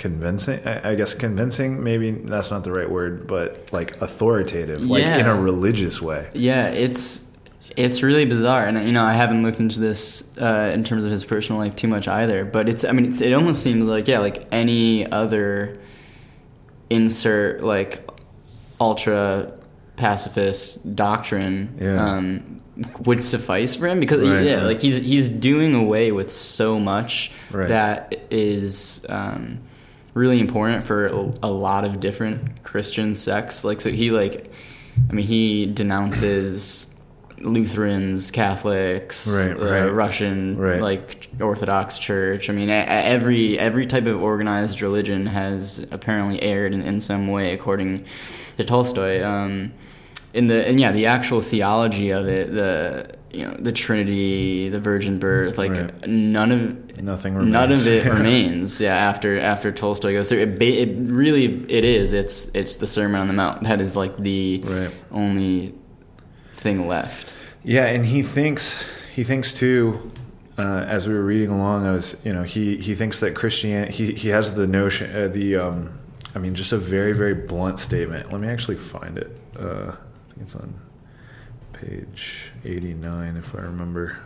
convincing 0.00 0.58
I, 0.66 0.90
I 0.90 0.94
guess 0.96 1.12
convincing 1.14 1.70
maybe 1.84 2.10
that's 2.10 2.50
not 2.50 2.64
the 2.64 2.72
right 2.72 2.90
word 2.90 3.26
but 3.26 3.70
like 3.72 4.00
authoritative 4.02 4.84
like 4.84 5.02
Yeah. 5.04 5.18
in 5.18 5.26
a 5.26 5.34
religious 5.50 6.00
way 6.02 6.28
Yeah, 6.34 6.66
it's 6.86 7.04
it's 7.76 8.02
really 8.02 8.24
bizarre, 8.24 8.66
and 8.66 8.76
you 8.88 8.92
know 8.92 9.04
I 9.04 9.12
haven't 9.12 9.44
looked 9.44 9.60
into 9.60 9.78
this 9.78 10.24
uh, 10.40 10.70
in 10.74 10.82
terms 10.82 11.04
of 11.04 11.10
his 11.12 11.24
personal 11.24 11.60
life 11.62 11.76
too 11.76 11.86
much 11.86 12.08
either. 12.08 12.44
But 12.44 12.68
it's 12.68 12.82
I 12.84 12.90
mean 12.90 13.04
it's, 13.10 13.20
it 13.20 13.32
almost 13.32 13.62
seems 13.62 13.86
like 13.86 14.08
yeah 14.08 14.18
like 14.18 14.38
any 14.50 15.06
other 15.10 15.76
insert 16.90 17.62
like 17.62 18.08
ultra 18.80 19.52
pacifist 19.96 20.96
doctrine 20.96 21.76
Yeah. 21.80 22.04
um, 22.16 22.60
would 23.04 23.22
suffice 23.22 23.74
for 23.76 23.86
him 23.86 24.00
because 24.00 24.20
Right, 24.20 24.42
yeah 24.44 24.54
right. 24.54 24.62
like 24.64 24.80
he's 24.80 24.96
he's 24.98 25.28
doing 25.28 25.74
away 25.74 26.10
with 26.12 26.32
so 26.32 26.80
much 26.80 27.30
Right. 27.52 27.68
that 27.68 28.16
is 28.30 29.04
um, 29.08 29.60
really 30.14 30.40
important 30.40 30.84
for 30.84 31.06
a, 31.06 31.50
lot 31.50 31.84
of 31.84 32.00
different 32.00 32.62
Christian 32.62 33.14
sects. 33.16 33.64
Like, 33.64 33.80
so 33.80 33.90
he 33.90 34.10
like, 34.10 34.52
I 35.08 35.12
mean, 35.12 35.26
he 35.26 35.66
denounces 35.66 36.86
Lutherans, 37.38 38.30
Catholics, 38.30 39.26
Right, 39.28 39.56
uh, 39.56 39.64
right. 39.64 39.88
Russian, 39.88 40.56
Right. 40.58 40.80
like 40.80 41.28
Orthodox 41.40 41.98
Church. 41.98 42.50
I 42.50 42.52
mean, 42.52 42.68
every 42.70 43.58
every 43.58 43.86
type 43.86 44.06
of 44.06 44.22
organized 44.22 44.82
religion 44.82 45.26
has 45.26 45.86
apparently 45.90 46.42
erred 46.42 46.74
in, 46.74 46.82
in 46.82 47.00
some 47.00 47.28
way, 47.28 47.54
according 47.54 48.04
to 48.56 48.64
Tolstoy. 48.64 49.22
Um, 49.22 49.72
in 50.34 50.46
the 50.48 50.66
and 50.66 50.78
yeah, 50.78 50.92
the 50.92 51.06
actual 51.06 51.40
theology 51.40 52.10
of 52.10 52.28
it, 52.28 52.52
the 52.52 53.16
you 53.32 53.46
know 53.46 53.56
the 53.58 53.72
Trinity, 53.72 54.68
the 54.68 54.80
Virgin 54.80 55.18
Birth, 55.18 55.56
like 55.58 55.70
Right. 55.70 56.06
none 56.08 56.52
of 56.52 57.02
Nothing 57.02 57.34
remains. 57.34 57.52
None 57.52 57.72
of 57.72 57.86
it 57.86 58.04
remains. 58.12 58.80
Yeah, 58.80 58.94
after 58.94 59.38
after 59.38 59.72
Tolstoy 59.72 60.12
goes 60.12 60.28
through 60.28 60.40
it, 60.40 60.58
ba- 60.58 60.82
it 60.82 60.96
really 61.10 61.64
it 61.70 61.84
is. 61.84 62.12
It's 62.12 62.50
it's 62.54 62.76
the 62.76 62.86
Sermon 62.86 63.20
on 63.20 63.26
the 63.28 63.32
Mount 63.32 63.62
that 63.64 63.80
is 63.80 63.96
like 63.96 64.16
the 64.16 64.62
Right. 64.66 64.90
only 65.10 65.74
thing 66.54 66.86
left. 66.88 67.32
Yeah, 67.64 67.86
and 67.86 68.04
he 68.06 68.22
thinks 68.22 68.84
he 69.14 69.24
thinks 69.24 69.52
too. 69.52 70.10
Uh, 70.58 70.84
as 70.86 71.08
we 71.08 71.14
were 71.14 71.24
reading 71.24 71.48
along, 71.48 71.86
I 71.86 71.92
was 71.92 72.20
you 72.24 72.32
know 72.34 72.42
he 72.42 72.76
he 72.76 72.94
thinks 72.94 73.20
that 73.20 73.34
Christian 73.34 73.90
he 73.90 74.12
he 74.12 74.28
has 74.28 74.54
the 74.54 74.66
notion 74.66 75.14
uh, 75.16 75.28
the 75.28 75.56
um, 75.56 75.98
I 76.34 76.38
mean 76.38 76.54
just 76.54 76.72
a 76.72 76.76
very 76.76 77.12
very 77.14 77.34
blunt 77.34 77.78
statement. 77.78 78.30
Let 78.30 78.40
me 78.42 78.48
actually 78.48 78.76
find 78.76 79.16
it. 79.16 79.30
Uh, 79.58 79.92
I 79.92 80.32
think 80.34 80.42
it's 80.42 80.54
on 80.54 80.74
page 81.80 82.52
eighty 82.64 82.94
nine 82.94 83.36
if 83.36 83.54
I 83.54 83.60
remember. 83.60 84.18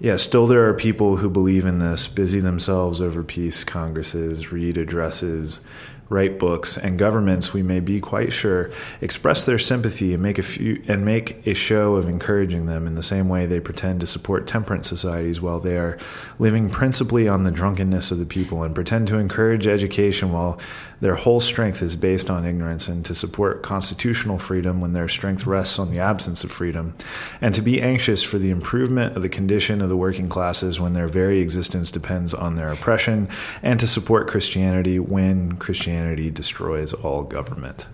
Yeah, 0.00 0.16
still 0.16 0.46
there 0.46 0.68
are 0.68 0.74
people 0.74 1.16
who 1.16 1.28
believe 1.28 1.64
in 1.64 1.80
this, 1.80 2.06
busy 2.06 2.38
themselves 2.38 3.00
over 3.00 3.24
peace 3.24 3.64
congresses, 3.64 4.52
read 4.52 4.78
addresses, 4.78 5.60
write 6.08 6.38
books, 6.38 6.78
and 6.78 6.98
governments, 6.98 7.52
we 7.52 7.62
may 7.62 7.80
be 7.80 8.00
quite 8.00 8.32
sure, 8.32 8.70
express 9.00 9.44
their 9.44 9.58
sympathy 9.58 10.14
and 10.14 10.22
make 10.22 10.38
a 10.38 10.42
few 10.42 10.82
and 10.88 11.04
make 11.04 11.46
a 11.46 11.52
show 11.52 11.96
of 11.96 12.08
encouraging 12.08 12.66
them 12.66 12.86
in 12.86 12.94
the 12.94 13.02
same 13.02 13.28
way 13.28 13.44
they 13.44 13.60
pretend 13.60 14.00
to 14.00 14.06
support 14.06 14.46
temperance 14.46 14.88
societies 14.88 15.40
while 15.40 15.60
they 15.60 15.76
are 15.76 15.98
living 16.38 16.70
principally 16.70 17.28
on 17.28 17.42
the 17.42 17.50
drunkenness 17.50 18.10
of 18.10 18.18
the 18.18 18.24
people, 18.24 18.62
and 18.62 18.74
pretend 18.74 19.06
to 19.08 19.18
encourage 19.18 19.66
education 19.66 20.32
while 20.32 20.58
their 21.00 21.14
whole 21.14 21.38
strength 21.38 21.80
is 21.80 21.94
based 21.94 22.28
on 22.28 22.44
ignorance, 22.44 22.88
and 22.88 23.04
to 23.04 23.14
support 23.14 23.62
constitutional 23.62 24.38
freedom 24.38 24.80
when 24.80 24.94
their 24.94 25.08
strength 25.08 25.46
rests 25.46 25.78
on 25.78 25.90
the 25.92 26.00
absence 26.00 26.42
of 26.42 26.50
freedom, 26.50 26.94
and 27.40 27.54
to 27.54 27.60
be 27.60 27.82
anxious 27.82 28.22
for 28.22 28.38
the 28.38 28.50
improvement 28.50 29.14
of 29.14 29.22
the 29.22 29.28
condition 29.28 29.80
of 29.80 29.88
the 29.88 29.96
working 29.96 30.28
classes 30.28 30.80
when 30.80 30.94
their 30.94 31.06
very 31.06 31.40
existence 31.40 31.90
depends 31.90 32.32
on 32.32 32.54
their 32.54 32.70
oppression, 32.70 33.28
and 33.62 33.78
to 33.78 33.86
support 33.86 34.26
Christianity 34.26 34.98
when 34.98 35.56
Christianity 35.56 35.97
destroys 36.30 36.92
all 36.94 37.22
government. 37.22 37.86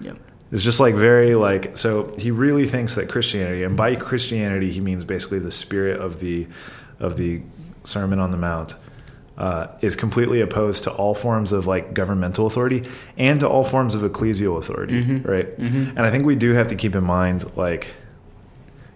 Yep. 0.00 0.16
It's 0.52 0.62
just 0.62 0.78
like 0.80 0.94
very 0.94 1.34
like 1.34 1.76
so 1.76 2.14
he 2.18 2.30
really 2.30 2.66
thinks 2.66 2.94
that 2.94 3.08
Christianity 3.08 3.64
and 3.64 3.76
by 3.76 3.96
Christianity 3.96 4.70
he 4.70 4.80
means 4.80 5.04
basically 5.04 5.38
the 5.40 5.50
spirit 5.50 6.00
of 6.00 6.20
the 6.20 6.46
of 7.00 7.16
the 7.16 7.42
Sermon 7.84 8.18
on 8.20 8.30
the 8.30 8.36
Mount 8.36 8.74
uh, 9.38 9.66
is 9.82 9.96
completely 9.96 10.40
opposed 10.40 10.84
to 10.84 10.90
all 10.92 11.14
forms 11.14 11.52
of 11.52 11.66
like 11.66 11.92
governmental 11.94 12.46
authority 12.46 12.82
and 13.18 13.40
to 13.40 13.48
all 13.48 13.64
forms 13.64 13.94
of 13.94 14.02
ecclesial 14.02 14.56
authority, 14.58 15.02
Mhm. 15.04 15.26
right? 15.26 15.58
Mhm. 15.60 15.88
And 15.90 16.00
I 16.00 16.10
think 16.10 16.24
we 16.24 16.36
do 16.36 16.52
have 16.54 16.68
to 16.68 16.74
keep 16.74 16.94
in 16.94 17.04
mind 17.04 17.44
like 17.56 17.88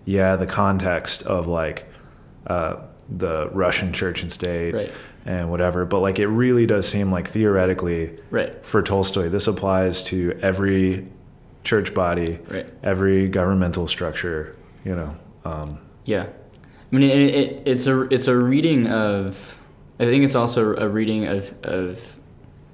yeah, 0.05 0.37
the 0.37 0.47
context 0.47 1.23
of 1.25 1.47
like 1.47 1.85
uh, 2.47 2.77
the 3.09 3.49
Russian 3.53 3.93
church 3.93 4.23
and 4.23 4.33
state 4.33 4.75
Right. 4.75 4.93
And 5.27 5.51
whatever, 5.51 5.85
but 5.85 6.01
like 6.01 6.19
it 6.19 6.27
really 6.29 6.67
does 6.67 6.89
seem 6.89 7.11
like 7.13 7.29
theoretically 7.29 8.19
Right. 8.31 8.65
for 8.65 8.83
Tolstoy, 8.83 9.29
this 9.29 9.47
applies 9.47 10.03
to 10.05 10.39
every 10.43 11.07
church 11.65 11.93
body, 11.95 12.39
Right. 12.49 12.67
every 12.83 13.29
governmental 13.29 13.87
structure. 13.87 14.57
You 14.85 14.95
know, 14.97 15.17
um, 15.45 15.79
Yeah, 16.07 16.23
I 16.93 16.97
mean, 16.97 17.03
it, 17.11 17.19
it, 17.35 17.63
it's 17.67 17.87
a 17.87 18.01
it's 18.13 18.27
a 18.29 18.37
reading 18.37 18.87
of. 18.89 19.57
I 20.01 20.05
think 20.07 20.25
it's 20.25 20.35
also 20.35 20.75
a 20.77 20.89
reading 20.89 21.27
of 21.27 21.53
of 21.63 22.17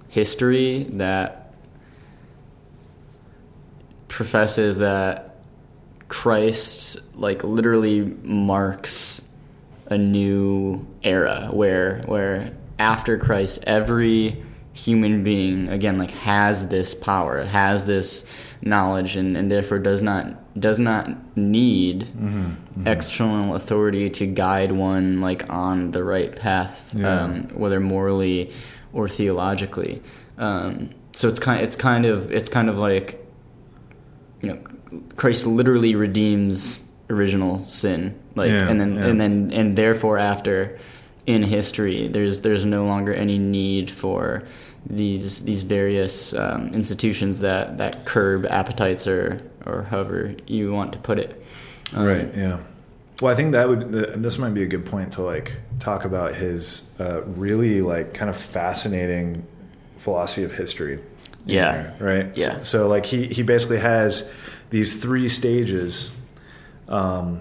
history 0.08 0.84
that 0.92 1.52
professes 4.08 4.78
that 4.78 5.36
Christ 6.08 6.98
like 7.18 7.42
literally 7.42 8.02
marks 8.22 9.20
a 9.88 9.96
new 9.98 10.86
era 11.02 11.48
where 11.52 12.02
where 12.06 12.52
after 12.78 13.16
Christ 13.18 13.62
every 13.66 14.42
human 14.72 15.24
being 15.24 15.68
again 15.68 15.96
like 15.96 16.10
has 16.10 16.68
this 16.68 16.94
power 16.94 17.44
has 17.44 17.86
this 17.86 18.28
knowledge 18.60 19.16
and, 19.16 19.34
and 19.36 19.50
therefore 19.50 19.78
does 19.78 20.02
not 20.02 20.26
does 20.60 20.78
not 20.78 21.36
need 21.36 22.06
external 22.84 23.54
authority 23.54 24.10
to 24.10 24.26
guide 24.26 24.72
one 24.72 25.20
like 25.20 25.48
on 25.50 25.92
the 25.92 26.02
right 26.04 26.34
path 26.36 26.92
Yeah. 26.94 27.20
um, 27.22 27.48
whether 27.54 27.80
morally 27.80 28.52
or 28.92 29.08
theologically. 29.08 30.02
Um, 30.38 30.90
so 31.12 31.28
it's 31.28 31.38
kind 31.40 31.62
it's 31.62 31.76
kind 31.76 32.04
of 32.04 32.30
it's 32.32 32.48
kind 32.50 32.68
of 32.68 32.76
like 32.76 33.24
you 34.42 34.50
know 34.50 34.58
Christ 35.16 35.46
literally 35.46 35.94
redeems 35.94 36.86
original 37.08 37.58
sin 37.60 38.18
like 38.36 38.50
Yeah, 38.50 38.68
and 38.68 38.80
then 38.80 38.94
yeah. 38.94 39.06
and 39.06 39.20
then 39.20 39.50
and 39.52 39.76
therefore 39.76 40.18
after 40.18 40.78
in 41.26 41.42
history 41.42 42.06
there's 42.08 42.40
there's 42.42 42.64
no 42.64 42.84
longer 42.84 43.12
any 43.12 43.38
need 43.38 43.90
for 43.90 44.44
these 44.88 45.42
these 45.44 45.62
various 45.62 46.32
um, 46.34 46.72
institutions 46.72 47.40
that 47.40 47.78
that 47.78 48.04
curb 48.04 48.46
appetites 48.46 49.08
or 49.08 49.40
or 49.66 49.82
however 49.90 50.34
you 50.46 50.72
want 50.72 50.92
to 50.92 50.98
put 50.98 51.18
it 51.18 51.42
Um, 51.96 52.04
right? 52.06 52.28
Yeah. 52.36 52.58
Well, 53.20 53.32
I 53.32 53.34
think 53.34 53.52
that 53.52 53.66
would 53.68 53.92
th- 53.92 54.08
this 54.16 54.38
might 54.38 54.54
be 54.54 54.62
a 54.62 54.66
good 54.66 54.84
point 54.84 55.12
to 55.12 55.22
like 55.22 55.56
talk 55.80 56.04
about 56.04 56.34
his 56.36 56.90
uh, 57.00 57.22
really 57.22 57.80
like 57.82 58.12
kind 58.14 58.28
of 58.30 58.36
fascinating 58.36 59.44
philosophy 59.96 60.44
of 60.44 60.52
history. 60.52 60.98
Yeah. 61.46 61.72
there, 61.72 61.96
right. 62.00 62.36
Yeah. 62.36 62.58
So, 62.58 62.62
so, 62.64 62.88
like 62.88 63.06
he 63.06 63.26
he 63.26 63.42
basically 63.42 63.78
has 63.78 64.30
these 64.70 65.00
three 65.00 65.28
stages 65.28 66.14
um, 66.88 67.40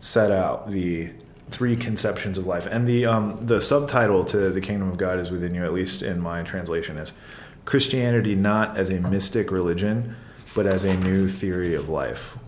set 0.00 0.30
out 0.30 0.70
the 0.70 1.10
three 1.50 1.76
conceptions 1.76 2.36
of 2.36 2.46
life 2.46 2.66
and 2.66 2.86
the 2.86 3.06
um, 3.06 3.34
the 3.36 3.60
subtitle 3.60 4.24
to 4.24 4.50
the 4.50 4.60
kingdom 4.60 4.88
of 4.90 4.98
god 4.98 5.18
is 5.18 5.30
within 5.30 5.54
you 5.54 5.64
at 5.64 5.72
least 5.72 6.02
in 6.02 6.20
my 6.20 6.42
translation 6.42 6.98
is 6.98 7.14
christianity 7.64 8.34
not 8.34 8.76
as 8.76 8.90
a 8.90 9.00
mystic 9.00 9.50
religion 9.50 10.14
but 10.54 10.66
as 10.66 10.84
a 10.84 10.96
new 10.98 11.28
theory 11.28 11.74
of 11.74 11.88
life 11.88 12.38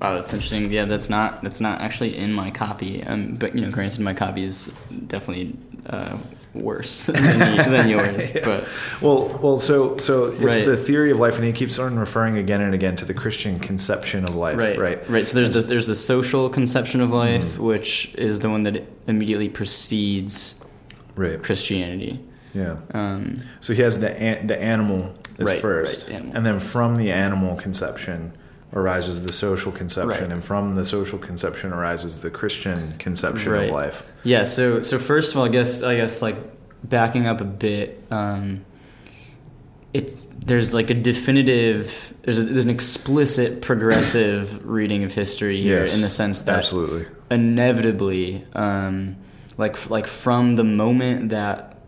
Wow, 0.00 0.16
that's 0.16 0.34
interesting. 0.34 0.70
Yeah, 0.70 0.84
that's 0.84 1.08
not 1.08 1.42
that's 1.42 1.62
not 1.62 1.80
actually 1.80 2.14
in 2.14 2.32
my 2.32 2.50
copy. 2.50 3.02
Um, 3.04 3.36
but 3.36 3.54
you 3.54 3.62
know, 3.62 3.70
granted, 3.70 4.00
my 4.00 4.12
copy 4.12 4.44
is 4.44 4.66
definitely 5.06 5.56
uh, 5.86 6.18
worse 6.54 7.04
than, 7.04 7.14
than 7.16 7.88
yours. 7.88 8.32
Yeah. 8.34 8.44
But 8.44 8.68
well 9.02 9.26
well 9.42 9.56
so 9.58 9.96
so 9.98 10.26
it's 10.26 10.40
Right. 10.40 10.64
the 10.64 10.76
theory 10.76 11.10
of 11.10 11.18
life 11.18 11.36
and 11.36 11.44
he 11.44 11.52
keeps 11.52 11.78
on 11.78 11.98
referring 11.98 12.38
again 12.38 12.60
and 12.60 12.72
again 12.74 12.94
to 12.96 13.04
the 13.04 13.14
christian 13.14 13.58
conception 13.58 14.24
of 14.24 14.34
life 14.36 14.56
right, 14.56 14.78
right 14.78 15.10
right. 15.10 15.26
So 15.26 15.34
there's 15.34 15.50
the 15.52 15.62
there's 15.62 15.86
the 15.88 15.96
social 15.96 16.48
conception 16.48 17.00
of 17.00 17.10
life, 17.10 17.42
Mm-hmm. 17.44 17.62
which 17.64 18.14
is 18.16 18.38
the 18.40 18.48
one 18.50 18.62
that 18.64 18.84
immediately 19.08 19.48
precedes 19.48 20.54
right 21.16 21.42
Christianity. 21.42 22.20
yeah 22.54 22.76
Um, 22.92 23.36
So 23.60 23.72
he 23.74 23.82
has 23.82 23.98
the 24.00 24.10
an- 24.20 24.46
the 24.46 24.60
animal 24.60 25.14
is 25.38 25.46
Right, 25.48 25.60
first, 25.60 26.08
right, 26.08 26.16
animal. 26.16 26.36
and 26.36 26.46
then 26.46 26.58
from 26.60 26.94
the 26.96 27.10
animal 27.10 27.56
conception 27.56 28.32
arises 28.74 29.22
the 29.22 29.32
social 29.32 29.70
conception, 29.72 30.24
Right. 30.24 30.32
and 30.32 30.44
from 30.44 30.72
the 30.72 30.84
social 30.84 31.18
conception 31.18 31.72
arises 31.72 32.20
the 32.20 32.30
Christian 32.30 32.94
conception 32.98 33.52
Right. 33.52 33.68
of 33.68 33.74
life. 33.74 34.02
Yeah. 34.24 34.44
So 34.44 34.80
so 34.82 34.98
first 34.98 35.32
of 35.32 35.38
all, 35.38 35.44
I 35.44 35.48
guess 35.48 35.82
I 35.82 35.96
guess 35.96 36.20
like 36.20 36.36
backing 36.82 37.26
up 37.26 37.40
a 37.40 37.44
bit, 37.44 38.02
um, 38.10 38.60
it's 39.92 40.26
there's 40.44 40.74
like 40.74 40.90
a 40.90 40.94
definitive 40.94 42.12
there's 42.22 42.38
a, 42.38 42.42
there's 42.42 42.64
an 42.64 42.70
explicit 42.70 43.62
progressive 43.62 44.64
reading 44.78 45.04
of 45.04 45.12
history 45.12 45.60
here 45.62 45.82
Yes, 45.82 45.94
in 45.94 46.02
the 46.02 46.10
sense 46.10 46.42
that 46.42 46.56
Absolutely, 46.58 47.06
inevitably, 47.30 48.44
um, 48.54 49.16
like 49.56 49.88
like 49.88 50.06
from 50.06 50.56
the 50.56 50.64
moment 50.64 51.28
that 51.28 51.78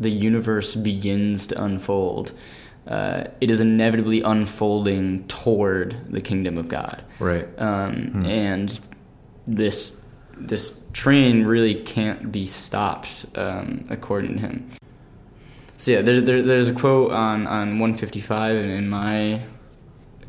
the 0.00 0.10
universe 0.10 0.74
begins 0.74 1.48
to 1.48 1.62
unfold. 1.62 2.32
Uh, 2.88 3.24
it 3.40 3.50
is 3.50 3.60
inevitably 3.60 4.22
unfolding 4.22 5.22
toward 5.28 5.94
the 6.10 6.22
kingdom 6.22 6.56
of 6.56 6.68
God 6.68 7.04
right? 7.20 7.46
um, 7.58 8.24
and 8.24 8.80
this 9.46 10.02
this 10.36 10.80
train 10.92 11.44
really 11.44 11.74
can't 11.74 12.30
be 12.30 12.46
stopped 12.46 13.26
um, 13.34 13.84
according 13.90 14.34
to 14.34 14.40
him. 14.40 14.70
So 15.76 15.92
yeah, 15.92 16.02
there, 16.02 16.20
there, 16.20 16.42
there's 16.42 16.68
a 16.68 16.74
quote 16.74 17.12
on 17.12 17.46
on 17.46 17.78
155 17.78 18.56
and 18.56 18.70
in 18.70 18.88
my 18.88 19.42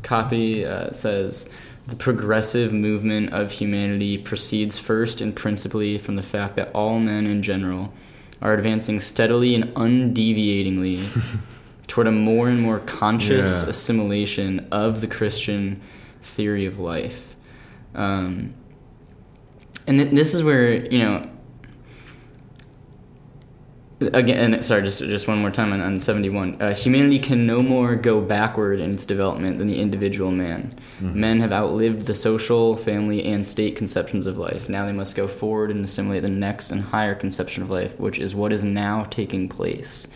copy 0.02 0.64
uh, 0.64 0.92
says 0.92 1.48
the 1.86 1.96
progressive 1.96 2.72
movement 2.72 3.32
of 3.32 3.50
humanity 3.50 4.16
proceeds 4.16 4.78
first 4.78 5.20
and 5.20 5.34
principally 5.34 5.98
from 5.98 6.16
the 6.16 6.22
fact 6.22 6.56
that 6.56 6.70
all 6.72 6.98
men 6.98 7.26
in 7.26 7.42
general 7.42 7.92
are 8.40 8.54
advancing 8.54 9.00
steadily 9.00 9.54
and 9.54 9.72
undeviatingly 9.76 11.00
toward 11.90 12.06
a 12.06 12.12
more 12.12 12.48
and 12.48 12.60
more 12.60 12.78
conscious 12.78 13.62
Yeah. 13.64 13.68
assimilation 13.70 14.68
of 14.70 15.00
the 15.00 15.08
Christian 15.08 15.80
theory 16.22 16.64
of 16.64 16.78
life. 16.78 17.34
Um, 17.96 18.54
and 19.88 19.98
th- 19.98 20.12
this 20.14 20.32
is 20.32 20.44
where, 20.44 20.72
you 20.86 20.98
know, 21.00 21.28
again, 24.12 24.62
sorry, 24.62 24.82
just 24.82 25.00
just 25.00 25.26
one 25.26 25.38
more 25.40 25.50
time 25.50 25.72
on, 25.72 25.80
on 25.80 25.98
71. 25.98 26.62
Uh, 26.62 26.74
humanity 26.76 27.18
can 27.18 27.44
no 27.44 27.60
more 27.60 27.96
go 27.96 28.20
backward 28.20 28.78
in 28.78 28.94
its 28.94 29.04
development 29.04 29.58
than 29.58 29.66
the 29.66 29.80
individual 29.80 30.30
man. 30.30 30.78
Men 31.00 31.40
have 31.40 31.52
outlived 31.52 32.06
the 32.06 32.14
social, 32.14 32.76
family, 32.76 33.24
and 33.24 33.44
state 33.44 33.74
conceptions 33.74 34.26
of 34.26 34.38
life. 34.38 34.68
Now 34.68 34.86
they 34.86 34.92
must 34.92 35.16
go 35.16 35.26
forward 35.26 35.72
and 35.72 35.84
assimilate 35.84 36.22
the 36.22 36.30
next 36.30 36.70
and 36.70 36.82
higher 36.82 37.16
conception 37.16 37.64
of 37.64 37.68
life, 37.70 37.98
which 37.98 38.20
is 38.20 38.32
what 38.32 38.52
is 38.52 38.62
now 38.62 39.04
taking 39.10 39.48
place. 39.48 40.06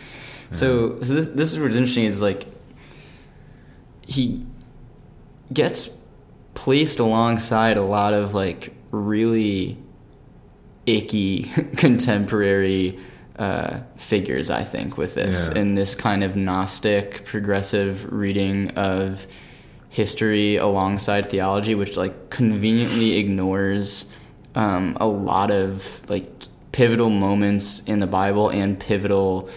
So, 0.51 1.01
so 1.01 1.13
this, 1.13 1.25
this 1.27 1.53
is 1.53 1.59
what's 1.59 1.75
interesting 1.75 2.05
is 2.05 2.21
like 2.21 2.45
he 4.01 4.45
gets 5.51 5.89
placed 6.53 6.99
alongside 6.99 7.77
a 7.77 7.83
lot 7.83 8.13
of 8.13 8.33
like 8.33 8.73
really 8.91 9.77
icky 10.85 11.43
contemporary 11.77 12.99
uh, 13.37 13.79
figures. 13.97 14.49
I 14.49 14.63
think 14.63 14.97
with 14.97 15.15
this 15.15 15.49
Yeah. 15.53 15.61
in 15.61 15.75
this 15.75 15.95
kind 15.95 16.23
of 16.23 16.35
gnostic 16.35 17.25
progressive 17.25 18.11
reading 18.13 18.69
of 18.71 19.27
history 19.89 20.57
alongside 20.57 21.25
theology, 21.25 21.75
which 21.75 21.97
like 21.97 22.29
conveniently 22.29 23.17
ignores 23.17 24.09
um, 24.55 24.95
a 25.01 25.07
lot 25.07 25.51
of 25.51 26.01
like 26.09 26.29
pivotal 26.71 27.09
moments 27.09 27.81
in 27.85 27.99
the 27.99 28.07
Bible 28.07 28.49
and 28.49 28.79
pivotal 28.79 29.49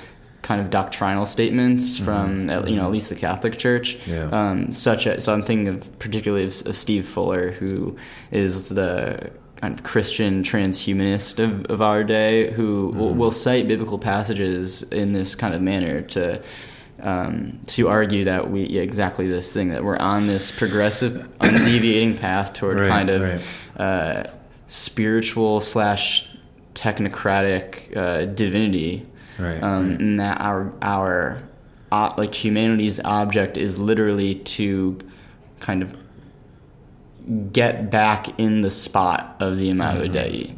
kind 0.43 0.61
of 0.61 0.71
doctrinal 0.71 1.27
statements 1.27 1.99
from 1.99 2.49
uh, 2.49 2.65
you 2.65 2.77
know 2.77 2.85
at 2.85 2.91
least 2.93 3.09
the 3.09 3.15
Catholic 3.17 3.59
Church. 3.59 3.99
Mm-hmm. 3.99 4.11
Yeah. 4.11 4.29
Um, 4.31 4.73
such 4.73 5.07
as 5.07 5.25
so 5.25 5.33
I'm 5.33 5.43
thinking 5.43 5.69
of 5.69 5.99
particularly 5.99 6.45
of, 6.47 6.67
of 6.67 6.77
Steve 6.77 7.07
Fuller, 7.07 7.51
who 7.53 7.97
is 8.31 8.69
the 8.71 9.31
kind 9.61 9.75
of 9.75 9.85
Christian 9.85 10.45
transhumanist 10.45 11.39
of, 11.43 11.65
of 11.67 11.83
our 11.83 12.05
day, 12.05 12.53
who 12.53 12.93
will, 12.95 13.11
Mm-hmm. 13.11 13.19
will 13.19 13.31
cite 13.33 13.67
biblical 13.67 13.99
passages 13.99 14.85
in 14.85 15.13
this 15.13 15.35
kind 15.35 15.55
of 15.55 15.61
manner 15.63 16.01
to. 16.03 16.43
Um, 17.01 17.61
to 17.69 17.87
argue 17.89 18.25
that 18.25 18.51
we 18.51 18.67
yeah, 18.67 18.81
exactly 18.83 19.29
this 19.29 19.53
thing 19.53 19.69
that 19.69 19.85
we're 19.85 19.99
on 19.99 20.27
this 20.27 20.51
progressive, 20.51 21.29
undeviating 21.41 22.19
path 22.19 22.55
toward 22.55 22.77
Right, 22.77 22.89
kind 22.89 23.09
of 23.09 23.23
right. 23.23 23.81
uh, 23.81 24.25
spiritual 24.67 25.61
slash 25.61 26.29
technocratic 26.75 27.97
uh, 27.97 28.25
divinity, 28.25 29.07
Right, 29.39 29.63
um, 29.63 29.91
right. 29.91 30.01
and 30.01 30.21
that 30.21 30.41
our 30.41 30.73
our 30.83 31.43
uh, 31.93 32.15
like 32.17 32.35
humanity's 32.35 33.01
object 33.01 33.57
is 33.57 33.79
literally 33.79 34.37
to 34.37 34.99
kind 35.61 35.83
of 35.83 35.97
get 37.53 37.91
back 37.91 38.39
in 38.39 38.63
the 38.63 38.71
spot 38.71 39.37
of 39.39 39.59
the 39.59 39.69
Imago 39.69 40.09
Dei 40.09 40.55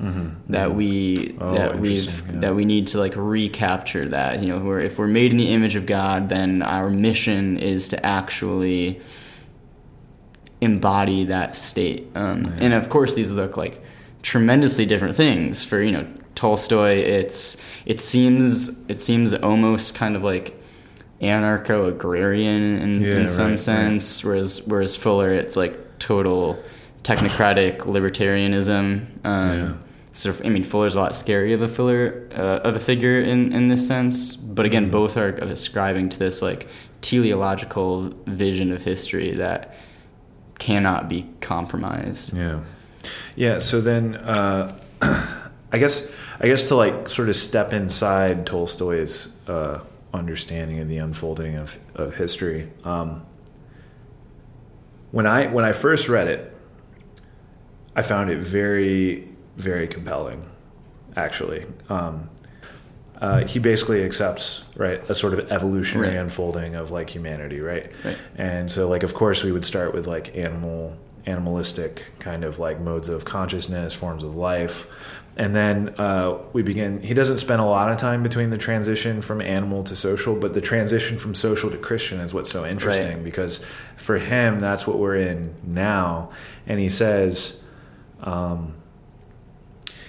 that 0.48 0.74
we 0.74 1.16
Mm-hmm. 1.16 1.42
Oh, 1.42 1.54
that 1.54 1.78
we've 1.80 2.26
yeah. 2.26 2.40
that 2.40 2.54
we 2.54 2.64
need 2.64 2.86
to 2.88 2.98
like 2.98 3.14
recapture 3.16 4.04
that 4.06 4.40
you 4.40 4.48
know 4.48 4.58
where 4.60 4.78
if 4.78 4.98
we're 4.98 5.06
made 5.06 5.32
in 5.32 5.36
the 5.36 5.48
image 5.48 5.74
of 5.74 5.86
God 5.86 6.28
then 6.28 6.62
our 6.62 6.90
mission 6.90 7.58
is 7.58 7.88
to 7.88 8.06
actually 8.06 9.00
embody 10.60 11.24
that 11.24 11.56
state 11.56 12.08
um, 12.14 12.54
and 12.58 12.72
of 12.74 12.88
course 12.88 13.14
these 13.14 13.32
look 13.32 13.56
like 13.56 13.82
tremendously 14.22 14.86
different 14.86 15.16
things 15.16 15.64
for 15.64 15.82
you 15.82 15.90
know 15.92 16.06
Tolstoy 16.40 16.94
it's 17.18 17.56
it 17.84 18.00
seems 18.00 18.68
it 18.88 18.98
seems 19.00 19.34
almost 19.34 19.94
kind 19.94 20.16
of 20.16 20.22
like 20.22 20.58
anarcho 21.20 21.86
agrarian 21.88 22.78
in, 22.84 23.02
Yeah, 23.02 23.18
in 23.20 23.28
some 23.28 23.50
right, 23.50 23.60
sense 23.60 24.24
whereas 24.24 24.62
whereas 24.66 24.96
Fuller 24.96 25.28
it's 25.42 25.54
like 25.56 25.74
total 25.98 26.56
technocratic 27.02 27.78
libertarianism 27.80 28.84
um, 29.26 29.58
Yeah. 29.58 29.72
sort 30.12 30.34
of 30.40 30.46
I 30.46 30.48
mean 30.48 30.64
Fuller's 30.64 30.94
a 30.94 30.98
lot 31.00 31.14
scary 31.14 31.52
of 31.52 31.60
a 31.60 31.68
filler 31.68 32.26
uh, 32.34 32.68
of 32.68 32.74
a 32.74 32.80
figure 32.80 33.20
in 33.20 33.52
in 33.52 33.68
this 33.68 33.86
sense 33.86 34.34
but 34.36 34.64
again 34.64 34.84
Mm-hmm. 34.84 34.92
both 35.00 35.16
are 35.18 35.28
ascribing 35.58 36.08
to 36.08 36.18
this 36.18 36.40
like 36.40 36.68
teleological 37.02 38.14
vision 38.26 38.72
of 38.72 38.82
history 38.82 39.34
that 39.34 39.74
cannot 40.58 41.06
be 41.08 41.26
compromised 41.42 42.32
Yeah, 42.34 42.60
yeah. 43.36 43.58
So 43.58 43.80
then, 43.80 44.14
uh, 44.16 44.72
I 45.72 45.78
guess, 45.78 46.10
I 46.40 46.46
guess 46.46 46.64
to 46.68 46.74
like 46.74 47.08
sort 47.08 47.28
of 47.28 47.36
step 47.36 47.72
inside 47.72 48.46
Tolstoy's 48.46 49.36
uh, 49.46 49.80
understanding 50.14 50.80
of 50.80 50.88
the 50.88 50.96
unfolding 50.98 51.56
of, 51.56 51.78
of 51.94 52.16
history. 52.16 52.70
Um, 52.84 53.26
when 55.10 55.26
I 55.26 55.48
when 55.48 55.64
I 55.64 55.72
first 55.72 56.08
read 56.08 56.28
it, 56.28 56.56
I 57.94 58.02
found 58.02 58.30
it 58.30 58.38
very 58.38 59.28
very 59.56 59.86
compelling. 59.86 60.46
Actually, 61.16 61.66
um, 61.88 62.30
uh, 63.20 63.44
he 63.44 63.58
basically 63.58 64.04
accepts 64.04 64.62
right 64.76 65.02
a 65.10 65.14
sort 65.14 65.34
of 65.34 65.50
evolutionary 65.52 66.10
Right. 66.14 66.16
unfolding 66.16 66.76
of 66.76 66.90
like 66.90 67.10
humanity, 67.10 67.60
right? 67.60 67.90
Right. 68.04 68.16
And 68.36 68.70
so, 68.70 68.88
like, 68.88 69.02
of 69.02 69.12
course, 69.12 69.42
we 69.44 69.52
would 69.52 69.64
start 69.64 69.92
with 69.92 70.06
like 70.06 70.36
animal, 70.36 70.96
animalistic 71.26 72.06
kind 72.20 72.44
of 72.44 72.58
like 72.60 72.80
modes 72.80 73.08
of 73.08 73.24
consciousness, 73.24 73.92
forms 73.92 74.22
of 74.22 74.36
life, 74.36 74.86
and 75.40 75.56
then 75.56 75.94
uh, 75.96 76.36
we 76.52 76.60
begin. 76.62 77.00
He 77.00 77.14
doesn't 77.14 77.38
spend 77.38 77.62
a 77.62 77.64
lot 77.64 77.90
of 77.90 77.96
time 77.98 78.22
between 78.22 78.50
the 78.50 78.58
transition 78.58 79.22
from 79.22 79.40
animal 79.40 79.82
to 79.84 79.96
social, 79.96 80.36
but 80.36 80.52
the 80.52 80.60
transition 80.60 81.18
from 81.18 81.34
social 81.34 81.70
to 81.70 81.78
Christian 81.78 82.20
is 82.20 82.34
what's 82.34 82.50
so 82.50 82.66
interesting 82.66 83.14
Right. 83.16 83.24
because 83.24 83.64
for 83.96 84.18
him, 84.18 84.60
that's 84.60 84.86
what 84.86 84.98
we're 84.98 85.16
in 85.16 85.54
now. 85.64 86.28
And 86.66 86.78
he 86.78 86.90
says, 86.90 87.62
um, 88.22 88.74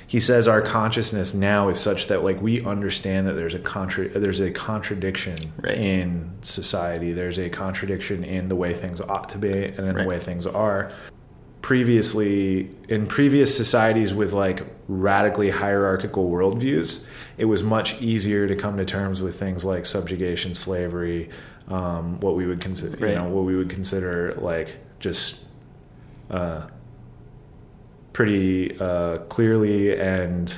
he 0.05 0.19
says 0.19 0.49
our 0.49 0.61
consciousness 0.61 1.33
now 1.33 1.69
is 1.69 1.79
such 1.79 2.07
that 2.07 2.25
like 2.25 2.41
we 2.41 2.59
understand 2.65 3.27
that 3.27 3.33
there's 3.35 3.55
a 3.55 3.59
contra- 3.59 4.09
there's 4.09 4.41
a 4.41 4.51
contradiction 4.51 5.53
Right. 5.61 5.77
in 5.77 6.31
society 6.41 7.13
there's 7.13 7.39
a 7.39 7.47
contradiction 7.49 8.25
in 8.25 8.49
the 8.49 8.57
way 8.57 8.73
things 8.73 8.99
ought 8.99 9.29
to 9.29 9.37
be 9.37 9.53
and 9.63 9.79
in 9.79 9.85
Right. 9.95 9.97
the 10.03 10.09
way 10.09 10.19
things 10.19 10.45
are 10.45 10.91
previously 11.61 12.69
in 12.89 13.05
previous 13.05 13.55
societies 13.55 14.13
with 14.13 14.33
like 14.33 14.65
radically 14.87 15.49
hierarchical 15.49 16.29
worldviews 16.29 17.05
it 17.37 17.45
was 17.45 17.61
much 17.61 18.01
easier 18.01 18.47
to 18.47 18.55
come 18.55 18.77
to 18.77 18.85
terms 18.85 19.21
with 19.21 19.39
things 19.39 19.63
like 19.63 19.85
subjugation 19.85 20.55
slavery 20.55 21.29
um, 21.67 22.19
what 22.19 22.35
we 22.35 22.45
would 22.45 22.61
consider 22.61 23.07
you 23.07 23.15
know 23.15 23.29
what 23.29 23.45
we 23.45 23.55
would 23.55 23.69
consider 23.69 24.33
like 24.35 24.75
just 24.99 25.43
uh, 26.31 26.67
pretty 28.13 28.77
uh, 28.79 29.19
clearly 29.29 29.99
and 29.99 30.53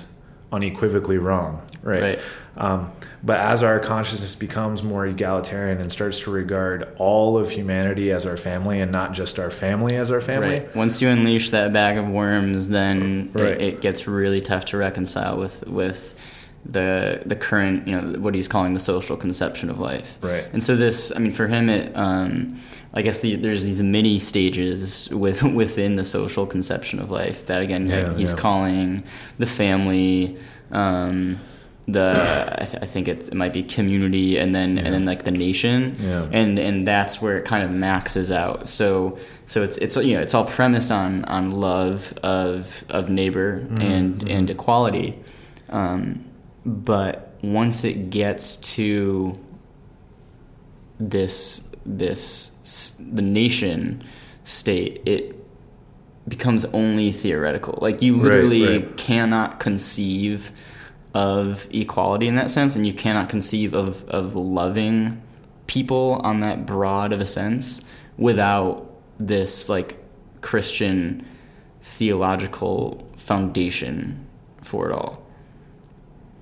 unequivocally 0.53 1.17
wrong, 1.17 1.61
right? 1.81 2.01
Right. 2.01 2.19
Um, 2.55 2.91
but 3.23 3.39
as 3.39 3.63
our 3.63 3.79
consciousness 3.79 4.35
becomes 4.35 4.83
more 4.83 5.07
egalitarian 5.07 5.79
and 5.81 5.91
starts 5.91 6.19
to 6.21 6.31
regard 6.31 6.87
all 6.97 7.35
of 7.37 7.49
humanity 7.49 8.11
as 8.11 8.25
our 8.27 8.37
family 8.37 8.79
and 8.79 8.91
not 8.91 9.13
just 9.13 9.39
our 9.39 9.49
family 9.49 9.95
as 9.95 10.11
our 10.11 10.21
family, 10.21 10.59
Right. 10.59 10.75
Once 10.75 11.01
you 11.01 11.09
unleash 11.09 11.49
that 11.49 11.73
bag 11.73 11.97
of 11.97 12.07
worms, 12.07 12.69
then 12.69 13.31
Right. 13.33 13.45
it, 13.53 13.61
it 13.61 13.81
gets 13.81 14.07
really 14.07 14.39
tough 14.41 14.65
to 14.65 14.77
reconcile 14.77 15.37
with 15.37 15.65
with 15.67 16.13
the 16.65 17.21
the 17.25 17.35
current, 17.35 17.87
you 17.87 17.99
know, 17.99 18.19
what 18.19 18.33
he's 18.35 18.47
calling 18.47 18.73
the 18.73 18.79
social 18.79 19.17
conception 19.17 19.69
of 19.69 19.79
life. 19.79 20.17
Right. 20.21 20.45
And 20.53 20.63
so 20.63 20.75
this, 20.75 21.11
I 21.15 21.19
mean, 21.19 21.31
for 21.33 21.47
him, 21.47 21.69
it, 21.69 21.91
um, 21.95 22.59
I 22.93 23.01
guess 23.01 23.21
the, 23.21 23.35
there's 23.35 23.63
these 23.63 23.81
mini 23.81 24.17
stages 24.19 25.09
with 25.09 25.43
within 25.61 25.95
the 25.97 26.05
social 26.05 26.45
conception 26.47 26.99
of 26.99 27.11
life 27.11 27.47
that 27.47 27.61
again 27.61 27.87
Yeah, 27.89 28.13
he's 28.15 28.31
yeah. 28.33 28.37
calling 28.39 29.03
the 29.39 29.45
family. 29.45 30.37
Um, 30.71 31.39
the 31.85 32.55
I, 32.61 32.65
th- 32.65 32.81
I 32.81 32.85
think 32.85 33.09
it's, 33.09 33.27
it 33.27 33.33
might 33.35 33.51
be 33.51 33.61
community 33.61 34.37
and 34.37 34.55
then 34.55 34.77
Yeah. 34.77 34.83
and 34.83 34.93
then 34.93 35.03
like 35.05 35.25
the 35.25 35.31
nation 35.31 35.93
Yeah. 35.99 36.29
and 36.31 36.57
and 36.57 36.87
that's 36.87 37.21
where 37.21 37.37
it 37.37 37.43
kind 37.43 37.61
of 37.61 37.71
maxes 37.71 38.31
out 38.31 38.69
so 38.69 39.17
so 39.47 39.63
it's 39.63 39.75
it's 39.79 39.97
you 39.97 40.15
know 40.15 40.21
it's 40.21 40.33
all 40.33 40.45
premised 40.45 40.91
on 40.93 41.25
on 41.25 41.51
love 41.51 42.13
of 42.23 42.85
of 42.87 43.09
neighbor 43.09 43.59
Mm-hmm, 43.59 43.81
and 43.81 44.29
and 44.29 44.49
equality 44.49 45.19
um, 45.71 46.23
but 46.65 47.33
once 47.41 47.83
it 47.83 48.09
gets 48.09 48.55
to 48.57 49.37
this 50.99 51.67
this 51.85 52.97
the 53.13 53.21
nation 53.21 54.03
state 54.45 55.01
it 55.05 55.35
becomes 56.27 56.63
only 56.65 57.11
theoretical 57.11 57.77
like 57.81 58.01
you 58.01 58.13
Right, 58.15 58.23
literally 58.23 58.77
right. 58.77 58.97
cannot 58.97 59.59
conceive 59.59 60.51
of 61.13 61.67
equality 61.71 62.27
in 62.27 62.35
that 62.35 62.49
sense 62.49 62.75
and 62.75 62.87
you 62.87 62.93
cannot 62.93 63.29
conceive 63.29 63.73
of 63.73 64.07
of 64.09 64.35
loving 64.35 65.21
people 65.67 66.21
on 66.23 66.39
that 66.39 66.65
broad 66.65 67.11
of 67.11 67.19
a 67.21 67.25
sense 67.25 67.81
without 68.17 68.89
this 69.19 69.67
like 69.69 69.97
christian 70.41 71.25
theological 71.81 73.05
foundation 73.17 74.25
for 74.61 74.89
it 74.89 74.93
all 74.93 75.22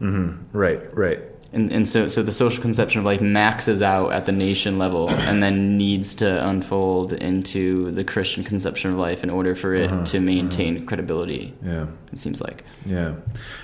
Mm-hmm. 0.02 0.58
right, 0.58 0.98
right, 0.98 1.20
and 1.54 1.72
and 1.72 1.88
so 1.88 2.08
so 2.08 2.24
the 2.24 2.32
social 2.32 2.62
conception 2.62 3.00
of 3.00 3.06
life 3.06 3.22
maxes 3.22 3.82
out 3.82 4.12
at 4.14 4.26
the 4.26 4.32
nation 4.32 4.80
level 4.80 5.10
and 5.12 5.44
then 5.44 5.78
needs 5.78 6.16
to 6.16 6.48
unfold 6.48 7.14
into 7.14 7.92
the 7.92 8.04
Christian 8.04 8.44
conception 8.44 8.92
of 8.92 8.98
life 8.98 9.24
in 9.24 9.30
order 9.30 9.54
for 9.56 9.76
it 9.76 9.92
Uh-huh, 9.92 10.06
to 10.06 10.20
maintain 10.20 10.86
credibility. 10.86 11.54
yeah. 11.64 11.86
It 12.12 12.20
seems 12.20 12.42
like 12.42 12.64
Yeah. 12.86 13.14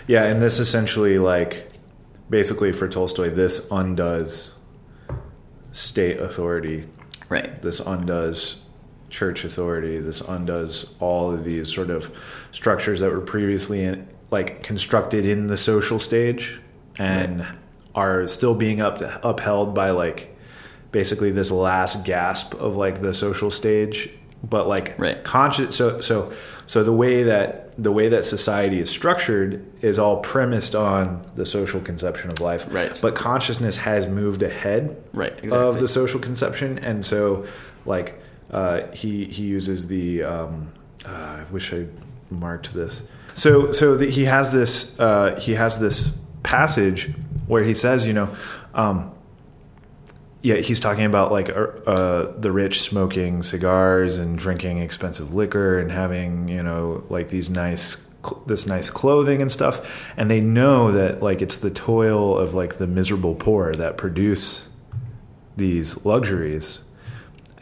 Yeah, 0.07 0.23
and 0.25 0.41
this 0.41 0.59
essentially 0.59 1.17
like 1.17 1.71
basically 2.29 2.71
for 2.71 2.87
Tolstoy 2.87 3.29
this 3.33 3.67
undoes 3.71 4.53
state 5.71 6.19
authority. 6.19 6.85
right, 7.29 7.61
This 7.61 7.79
undoes 7.79 8.63
church 9.09 9.45
authority. 9.45 9.99
This 9.99 10.21
undoes 10.21 10.95
all 10.99 11.31
of 11.33 11.43
these 11.45 11.73
sort 11.73 11.89
of 11.89 12.11
structures 12.51 12.99
that 12.99 13.11
were 13.11 13.21
previously 13.21 13.83
in, 13.83 14.07
like 14.31 14.63
constructed 14.63 15.25
in 15.25 15.47
the 15.47 15.57
social 15.57 15.99
stage 15.99 16.59
and 16.97 17.45
are 17.95 18.27
still 18.27 18.53
being 18.55 18.81
up 18.81 19.01
upheld 19.23 19.73
by 19.73 19.91
like 19.91 20.35
basically 20.91 21.31
this 21.31 21.51
last 21.51 22.05
gasp 22.05 22.53
of 22.55 22.75
like 22.75 23.01
the 23.01 23.13
social 23.13 23.51
stage. 23.51 24.09
But 24.47 24.67
like 24.67 24.97
Right. 24.99 25.23
conscious 25.23 25.75
so 25.75 25.99
so 25.99 26.31
so 26.67 26.83
the 26.83 26.93
way 26.93 27.23
that 27.23 27.73
the 27.81 27.91
way 27.91 28.09
that 28.09 28.25
society 28.25 28.79
is 28.79 28.89
structured 28.89 29.65
is 29.81 29.97
all 29.99 30.17
premised 30.17 30.75
on 30.75 31.25
the 31.35 31.45
social 31.45 31.79
conception 31.79 32.29
of 32.31 32.39
life. 32.39 32.67
Right. 32.69 32.99
but 33.01 33.15
consciousness 33.15 33.77
has 33.77 34.07
moved 34.07 34.43
ahead 34.43 34.95
right, 35.13 35.33
of 35.51 35.79
the 35.79 35.87
social 35.87 36.19
conception. 36.19 36.79
And 36.79 37.05
so 37.05 37.45
like 37.85 38.21
uh, 38.51 38.81
he 38.93 39.25
he 39.25 39.43
uses 39.43 39.87
the 39.87 40.23
um, 40.23 40.71
uh, 41.05 41.09
I 41.09 41.43
wish 41.51 41.73
I 41.73 41.85
marked 42.29 42.73
this 42.73 43.03
so 43.37 43.71
so 43.71 43.95
the, 43.95 44.09
he 44.09 44.25
has 44.25 44.51
this 44.51 44.99
uh, 44.99 45.39
he 45.39 45.53
has 45.53 45.79
this 45.79 46.17
passage 46.43 47.09
where 47.47 47.63
he 47.63 47.73
says 47.73 48.05
you 48.05 48.13
know 48.13 48.35
um, 48.73 49.11
yeah, 50.41 50.55
he's 50.55 50.79
talking 50.79 51.03
about 51.03 51.31
like 51.31 51.49
uh, 51.49 52.31
the 52.37 52.51
rich 52.51 52.81
smoking 52.81 53.41
cigars 53.41 54.17
and 54.17 54.37
drinking 54.37 54.77
expensive 54.77 55.33
liquor 55.33 55.79
and 55.79 55.91
having 55.91 56.47
you 56.47 56.63
know 56.63 57.03
like 57.09 57.29
these 57.29 57.49
nice 57.49 58.09
this 58.45 58.67
nice 58.67 58.89
clothing 58.89 59.41
and 59.41 59.51
stuff. 59.51 60.11
And 60.15 60.29
they 60.29 60.41
know 60.41 60.91
that 60.91 61.21
like 61.21 61.41
it's 61.41 61.57
the 61.57 61.71
toil 61.71 62.37
of 62.37 62.53
like 62.53 62.77
the 62.77 62.87
miserable 62.87 63.35
poor 63.35 63.73
that 63.75 63.97
produce 63.97 64.69
these 65.55 66.05
luxuries. 66.05 66.79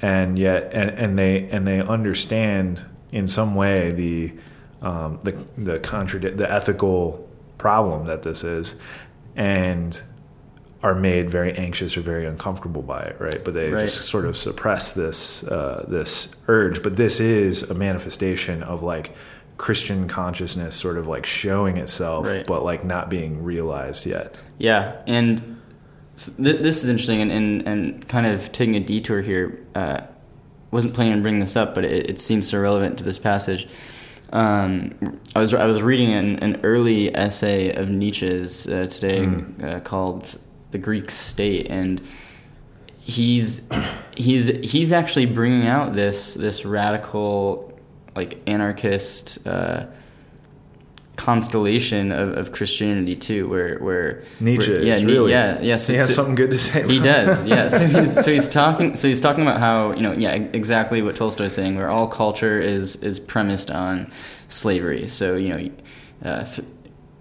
And 0.01 0.37
yet 0.37 0.71
and, 0.73 0.91
and 0.91 1.17
they 1.17 1.49
and 1.49 1.65
they 1.65 1.81
understand 1.81 2.83
in 3.11 3.25
some 3.25 3.55
way 3.55 3.91
the 3.91 4.33
um, 4.81 5.19
the 5.23 5.31
the 5.57 5.79
contradict 5.79 6.37
the 6.37 6.51
ethical 6.51 7.27
problem 7.57 8.07
that 8.07 8.23
this 8.23 8.43
is 8.43 8.75
and 9.35 10.01
are 10.83 10.93
made 10.93 11.29
very 11.31 11.51
anxious 11.57 11.97
or 11.97 12.01
very 12.01 12.27
uncomfortable 12.27 12.83
by 12.83 13.01
it, 13.01 13.19
right? 13.19 13.43
But 13.43 13.55
they 13.55 13.71
right. 13.71 13.81
just 13.81 14.07
sort 14.07 14.25
of 14.25 14.37
suppress 14.37 14.93
this 14.93 15.43
uh, 15.43 15.85
this 15.87 16.29
urge. 16.47 16.83
But 16.83 16.95
this 16.95 17.19
is 17.19 17.63
a 17.63 17.73
manifestation 17.73 18.61
of 18.61 18.83
like 18.83 19.15
Christian 19.57 20.07
consciousness, 20.07 20.75
sort 20.75 20.97
of 20.97 21.07
like 21.07 21.25
showing 21.25 21.77
itself, 21.77 22.27
right. 22.27 22.45
but 22.45 22.63
like 22.63 22.85
not 22.85 23.09
being 23.09 23.43
realized 23.43 24.05
yet. 24.05 24.35
Yeah, 24.59 25.01
and 25.07 25.59
th- 26.17 26.61
this 26.61 26.83
is 26.83 26.89
interesting, 26.89 27.21
and, 27.21 27.31
and, 27.31 27.67
and 27.67 28.07
kind 28.07 28.27
of 28.27 28.51
taking 28.51 28.75
a 28.75 28.79
detour 28.79 29.21
here. 29.21 29.65
Uh, 29.73 30.01
wasn't 30.71 30.93
planning 30.93 31.13
on 31.13 31.21
bringing 31.21 31.39
this 31.39 31.55
up, 31.55 31.73
but 31.73 31.85
it, 31.85 32.09
it 32.09 32.19
seems 32.19 32.49
so 32.49 32.59
relevant 32.59 32.97
to 32.97 33.03
this 33.03 33.17
passage. 33.17 33.67
Um, 34.31 35.19
I 35.35 35.39
was 35.39 35.53
I 35.53 35.65
was 35.65 35.81
reading 35.81 36.11
an, 36.11 36.39
an 36.39 36.59
early 36.63 37.15
essay 37.15 37.73
of 37.73 37.89
Nietzsche's 37.89 38.67
uh, 38.67 38.87
today 38.87 39.19
mm. 39.19 39.63
uh, 39.63 39.79
called 39.79 40.37
the 40.71 40.77
Greek 40.77 41.11
state, 41.11 41.67
and 41.69 42.01
he's 42.99 43.69
he's 44.17 44.47
he's 44.47 44.91
actually 44.91 45.27
bringing 45.27 45.67
out 45.67 45.93
this 45.93 46.33
this 46.33 46.65
radical 46.65 47.79
like 48.15 48.41
anarchist 48.47 49.45
uh, 49.47 49.85
constellation 51.15 52.11
of, 52.11 52.37
of 52.37 52.51
Christianity 52.51 53.15
too, 53.15 53.47
where 53.47 53.79
where 53.79 54.23
Nietzsche 54.39 54.71
where, 54.71 54.81
yeah, 54.81 54.95
really 54.95 55.31
yeah 55.31 55.61
yeah 55.61 55.75
so, 55.75 55.93
he 55.93 55.99
has 55.99 56.09
so, 56.09 56.13
something 56.13 56.35
good 56.35 56.51
to 56.51 56.59
say. 56.59 56.87
he 56.87 56.99
does 56.99 57.45
yeah. 57.45 57.67
So 57.67 57.87
he's 57.87 58.13
so 58.13 58.31
he's 58.31 58.47
talking 58.47 58.95
so 58.95 59.07
he's 59.07 59.21
talking 59.21 59.43
about 59.43 59.59
how 59.59 59.93
you 59.93 60.01
know 60.01 60.13
yeah 60.13 60.33
exactly 60.33 61.01
what 61.01 61.15
Tolstoy's 61.15 61.53
saying, 61.53 61.75
where 61.75 61.89
all 61.89 62.07
culture 62.07 62.59
is 62.59 62.97
is 62.97 63.19
premised 63.19 63.71
on 63.71 64.11
slavery. 64.47 65.07
So 65.07 65.35
you 65.35 65.49
know. 65.49 65.71
Uh, 66.23 66.43
th- 66.43 66.67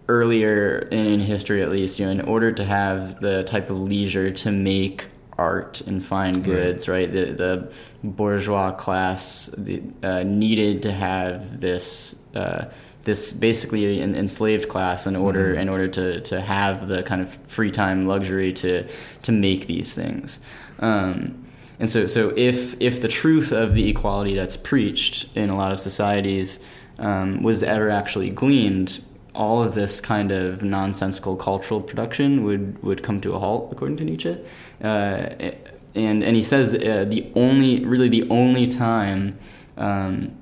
earlier 0.09 0.79
in, 0.93 1.07
in 1.07 1.21
history 1.21 1.63
at 1.63 1.71
least 1.71 1.99
you 1.99 2.05
know 2.05 2.13
in 2.13 2.21
order 2.23 2.53
to 2.53 2.65
have 2.65 3.21
the 3.21 3.43
type 3.45 3.71
of 3.71 3.81
leisure 3.81 4.31
to 4.31 4.51
make 4.51 5.07
art 5.39 5.81
and 5.83 6.05
fine 6.05 6.43
goods 6.43 6.89
right, 6.89 7.09
right? 7.09 7.13
the 7.13 7.25
the 7.33 7.73
bourgeois 8.03 8.71
class 8.71 9.47
the, 9.57 9.83
uh, 10.03 10.23
needed 10.23 10.83
to 10.83 10.93
have 10.93 11.61
this 11.61 12.15
uh, 12.35 12.67
this 13.05 13.33
basically 13.33 14.01
an 14.01 14.15
enslaved 14.15 14.69
class 14.69 15.07
in 15.07 15.17
order 15.17 15.53
mm-hmm. 15.53 15.61
in 15.61 15.69
order 15.69 15.89
to, 15.89 16.21
to 16.21 16.41
have 16.41 16.89
the 16.89 17.03
kind 17.03 17.23
of 17.23 17.35
free 17.47 17.71
time 17.71 18.07
luxury 18.07 18.53
to 18.53 18.87
to 19.23 19.33
make 19.33 19.67
these 19.67 19.93
things 19.93 20.41
um, 20.81 21.45
and 21.79 21.91
so 21.91 22.07
so 22.07 22.33
if 22.37 22.81
if 22.81 23.01
the 23.01 23.09
truth 23.09 23.53
of 23.53 23.75
the 23.75 23.89
equality 23.89 24.35
that's 24.35 24.57
preached 24.57 25.29
in 25.37 25.51
a 25.51 25.57
lot 25.57 25.73
of 25.73 25.81
societies 25.81 26.59
um, 26.99 27.43
was 27.43 27.63
ever 27.63 27.91
actually 27.91 28.31
gleaned 28.31 29.03
all 29.35 29.63
of 29.63 29.75
this 29.75 30.01
kind 30.01 30.31
of 30.31 30.63
nonsensical 30.63 31.37
cultural 31.37 31.83
production 31.83 32.45
would, 32.45 32.81
would 32.83 33.03
come 33.03 33.21
to 33.21 33.35
a 33.35 33.39
halt, 33.39 33.73
according 33.73 33.97
to 33.97 34.05
Nietzsche. 34.05 34.39
Uh, 34.83 35.53
and, 35.95 36.23
and 36.23 36.37
he 36.37 36.43
says 36.43 36.73
that, 36.73 36.87
uh, 36.87 37.05
the 37.05 37.31
only, 37.35 37.85
really 37.85 38.09
the 38.09 38.29
only 38.31 38.67
time 38.67 39.37
um, 39.77 40.37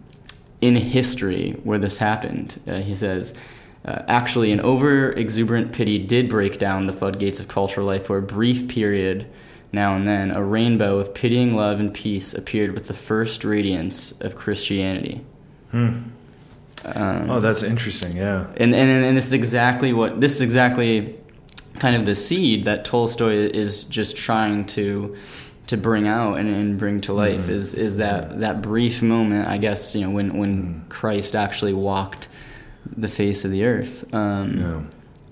in 0.62 0.76
history 0.76 1.52
where 1.64 1.78
this 1.78 1.98
happened, 1.98 2.58
uh, 2.66 2.76
he 2.78 2.94
says, 2.94 3.34
uh, 3.84 4.02
actually, 4.06 4.52
an 4.52 4.60
over 4.60 5.10
exuberant 5.12 5.72
pity 5.72 5.98
did 5.98 6.28
break 6.28 6.58
down 6.58 6.86
the 6.86 6.92
floodgates 6.92 7.40
of 7.40 7.48
cultural 7.48 7.86
life 7.86 8.06
for 8.06 8.16
a 8.16 8.22
brief 8.22 8.68
period 8.68 9.26
now 9.72 9.96
and 9.96 10.06
then. 10.06 10.30
A 10.30 10.42
rainbow 10.42 10.98
of 10.98 11.12
pitying 11.12 11.56
love 11.56 11.80
and 11.80 11.92
peace 11.92 12.32
appeared 12.32 12.72
with 12.72 12.86
the 12.86 12.94
first 12.94 13.44
radiance 13.44 14.12
of 14.20 14.36
Christianity. 14.36 15.20
Hmm. 15.72 16.02
Um, 16.84 17.30
oh, 17.30 17.40
that's 17.40 17.62
interesting. 17.62 18.16
Yeah. 18.16 18.46
And, 18.56 18.74
and 18.74 19.04
and 19.04 19.16
this 19.16 19.26
is 19.26 19.32
exactly 19.32 19.92
what 19.92 20.20
this 20.20 20.34
is 20.34 20.40
exactly 20.40 21.16
kind 21.78 21.96
of 21.96 22.06
the 22.06 22.14
seed 22.14 22.64
that 22.64 22.84
Tolstoy 22.84 23.34
is 23.34 23.84
just 23.84 24.16
trying 24.16 24.66
to 24.66 25.16
to 25.72 25.76
bring 25.76 26.06
out 26.06 26.34
and, 26.38 26.48
and 26.48 26.78
bring 26.78 27.00
to 27.02 27.12
life 27.12 27.42
mm-hmm. 27.42 27.50
is 27.50 27.74
is 27.74 27.96
that 27.98 28.40
that 28.40 28.62
brief 28.62 29.02
moment 29.02 29.48
I 29.48 29.58
guess 29.58 29.94
you 29.94 30.02
know 30.02 30.10
when 30.10 30.38
when 30.38 30.62
mm-hmm. 30.62 30.88
Christ 30.88 31.34
actually 31.34 31.74
walked 31.74 32.28
the 32.96 33.08
face 33.08 33.44
of 33.44 33.50
the 33.50 33.64
earth 33.64 34.12
um, 34.14 34.58
yeah 34.58 34.82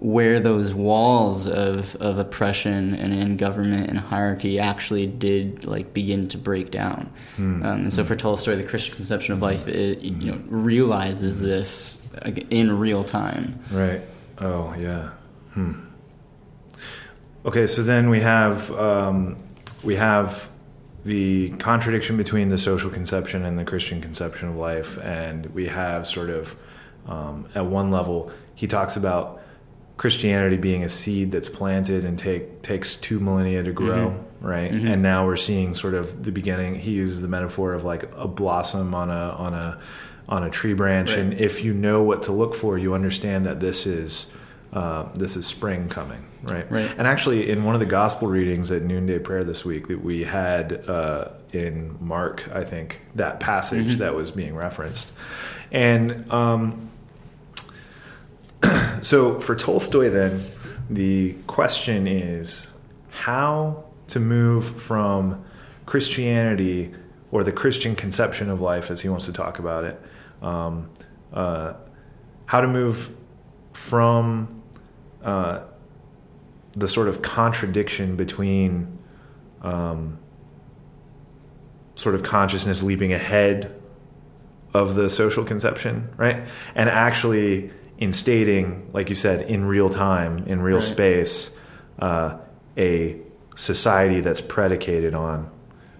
where 0.00 0.40
those 0.40 0.72
walls 0.72 1.46
of, 1.46 1.94
of 1.96 2.16
oppression 2.16 2.94
and 2.94 3.12
in 3.12 3.36
government 3.36 3.90
and 3.90 3.98
hierarchy 3.98 4.58
actually 4.58 5.06
did 5.06 5.66
like 5.66 5.92
begin 5.92 6.26
to 6.26 6.38
break 6.38 6.70
down. 6.70 7.12
Mm. 7.36 7.62
Um, 7.62 7.80
and 7.80 7.92
so 7.92 8.02
for 8.02 8.16
Tolstoy, 8.16 8.56
the 8.56 8.64
Christian 8.64 8.94
conception 8.94 9.34
of 9.34 9.42
life, 9.42 9.68
it, 9.68 10.00
you 10.00 10.32
know, 10.32 10.40
realizes 10.46 11.42
this 11.42 12.08
in 12.48 12.78
real 12.78 13.04
time. 13.04 13.62
Right. 13.70 14.00
Oh 14.38 14.74
yeah. 14.78 15.10
Hmm. 15.52 15.74
Okay, 17.44 17.66
so 17.66 17.82
then 17.82 18.08
we 18.08 18.20
have 18.20 18.70
um, 18.70 19.36
we 19.82 19.96
have 19.96 20.50
the 21.04 21.50
contradiction 21.58 22.16
between 22.16 22.48
the 22.50 22.58
social 22.58 22.90
conception 22.90 23.44
and 23.44 23.58
the 23.58 23.64
Christian 23.64 24.00
conception 24.00 24.48
of 24.48 24.56
life, 24.56 24.98
and 24.98 25.46
we 25.46 25.68
have 25.68 26.06
sort 26.06 26.30
of 26.30 26.56
um, 27.06 27.48
at 27.54 27.64
one 27.64 27.90
level 27.90 28.30
he 28.54 28.66
talks 28.66 28.96
about 28.96 29.40
Christianity 29.96 30.58
being 30.58 30.84
a 30.84 30.88
seed 30.88 31.32
that's 31.32 31.48
planted 31.48 32.04
and 32.04 32.18
take 32.18 32.60
takes 32.62 32.96
two 32.96 33.20
millennia 33.20 33.62
to 33.62 33.72
grow, 33.72 34.10
mm-hmm. 34.10 34.46
right? 34.46 34.70
Mm-hmm. 34.70 34.86
And 34.86 35.02
now 35.02 35.24
we're 35.24 35.36
seeing 35.36 35.72
sort 35.74 35.94
of 35.94 36.24
the 36.24 36.32
beginning. 36.32 36.74
He 36.74 36.90
uses 36.92 37.22
the 37.22 37.28
metaphor 37.28 37.72
of 37.72 37.84
like 37.84 38.10
a 38.14 38.28
blossom 38.28 38.94
on 38.94 39.08
a 39.08 39.30
on 39.30 39.54
a 39.54 39.78
on 40.28 40.44
a 40.44 40.50
tree 40.50 40.74
branch, 40.74 41.10
right. 41.10 41.20
and 41.20 41.32
if 41.34 41.64
you 41.64 41.72
know 41.72 42.02
what 42.02 42.22
to 42.24 42.32
look 42.32 42.54
for, 42.54 42.76
you 42.76 42.94
understand 42.94 43.46
that 43.46 43.60
this 43.60 43.86
is 43.86 44.32
uh, 44.72 45.08
this 45.14 45.36
is 45.36 45.46
spring 45.46 45.88
coming, 45.88 46.24
right? 46.42 46.70
Right. 46.70 46.90
And 46.96 47.06
actually, 47.06 47.50
in 47.50 47.64
one 47.64 47.74
of 47.74 47.80
the 47.80 47.86
gospel 47.86 48.28
readings 48.28 48.70
at 48.70 48.82
noonday 48.82 49.18
prayer 49.18 49.44
this 49.44 49.64
week, 49.64 49.88
that 49.88 50.02
we 50.02 50.24
had 50.24 50.88
uh, 50.88 51.28
in 51.52 51.96
Mark, 52.00 52.48
I 52.52 52.62
think 52.64 53.00
that 53.16 53.40
passage 53.40 53.86
mm-hmm. 53.86 53.98
that 53.98 54.14
was 54.14 54.30
being 54.30 54.54
referenced, 54.54 55.12
and. 55.70 56.30
Um, 56.30 56.90
so 59.02 59.40
for 59.40 59.56
Tolstoy, 59.56 60.10
then, 60.10 60.42
the 60.90 61.34
question 61.46 62.06
is 62.06 62.72
how 63.10 63.84
to 64.08 64.20
move 64.20 64.64
from 64.64 65.44
Christianity 65.86 66.92
or 67.30 67.44
the 67.44 67.52
Christian 67.52 67.94
conception 67.94 68.50
of 68.50 68.60
life, 68.60 68.90
as 68.90 69.00
he 69.00 69.08
wants 69.08 69.26
to 69.26 69.32
talk 69.32 69.58
about 69.58 69.84
it, 69.84 70.00
um, 70.42 70.90
uh, 71.32 71.74
how 72.46 72.60
to 72.60 72.66
move 72.66 73.16
from 73.72 74.59
uh, 75.24 75.60
the 76.72 76.88
sort 76.88 77.08
of 77.08 77.22
contradiction 77.22 78.16
between 78.16 78.98
um, 79.62 80.18
sort 81.94 82.14
of 82.14 82.22
consciousness 82.22 82.82
leaping 82.82 83.12
ahead 83.12 83.74
of 84.72 84.94
the 84.94 85.10
social 85.10 85.44
conception, 85.44 86.08
right? 86.16 86.42
And 86.74 86.88
actually 86.88 87.70
instating, 88.00 88.88
like 88.92 89.08
you 89.08 89.14
said, 89.14 89.48
in 89.48 89.64
real 89.64 89.90
time, 89.90 90.38
in 90.46 90.62
real 90.62 90.76
right. 90.76 90.82
space, 90.82 91.58
uh, 91.98 92.38
a 92.76 93.20
society 93.56 94.20
that's 94.20 94.40
predicated 94.40 95.14
on, 95.14 95.50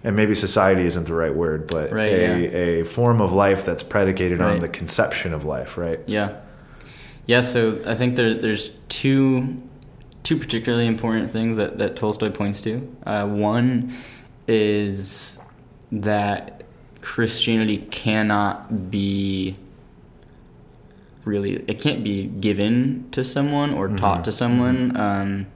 and 0.03 0.15
maybe 0.15 0.33
society 0.33 0.85
isn't 0.85 1.05
the 1.05 1.13
right 1.13 1.35
word, 1.35 1.67
but 1.67 1.91
right, 1.91 2.11
a, 2.11 2.41
yeah. 2.41 2.57
a 2.81 2.83
form 2.83 3.21
of 3.21 3.33
life 3.33 3.65
that's 3.65 3.83
predicated 3.83 4.39
right. 4.39 4.53
on 4.53 4.59
the 4.59 4.69
conception 4.69 5.33
of 5.33 5.45
life, 5.45 5.77
right? 5.77 5.99
Yeah. 6.07 6.39
Yeah, 7.31 7.39
so 7.39 7.81
I 7.85 7.95
think 7.95 8.17
there, 8.17 8.33
there's 8.33 8.71
two 8.89 9.63
two 10.21 10.37
particularly 10.37 10.85
important 10.85 11.31
things 11.31 11.55
that, 11.55 11.77
that 11.77 11.95
Tolstoy 11.95 12.29
points 12.29 12.59
to. 12.61 12.93
Uh, 13.05 13.25
one 13.25 13.95
is 14.49 15.39
that 15.93 16.63
Christianity 16.99 17.87
cannot 17.89 18.91
be 18.91 19.55
really 21.23 21.63
it 21.69 21.79
can't 21.79 22.03
be 22.03 22.25
given 22.27 23.07
to 23.11 23.23
someone 23.23 23.75
or 23.75 23.87
taught 23.87 24.15
mm-hmm. 24.15 24.23
to 24.23 24.31
someone 24.33 24.97
um, 24.97 25.47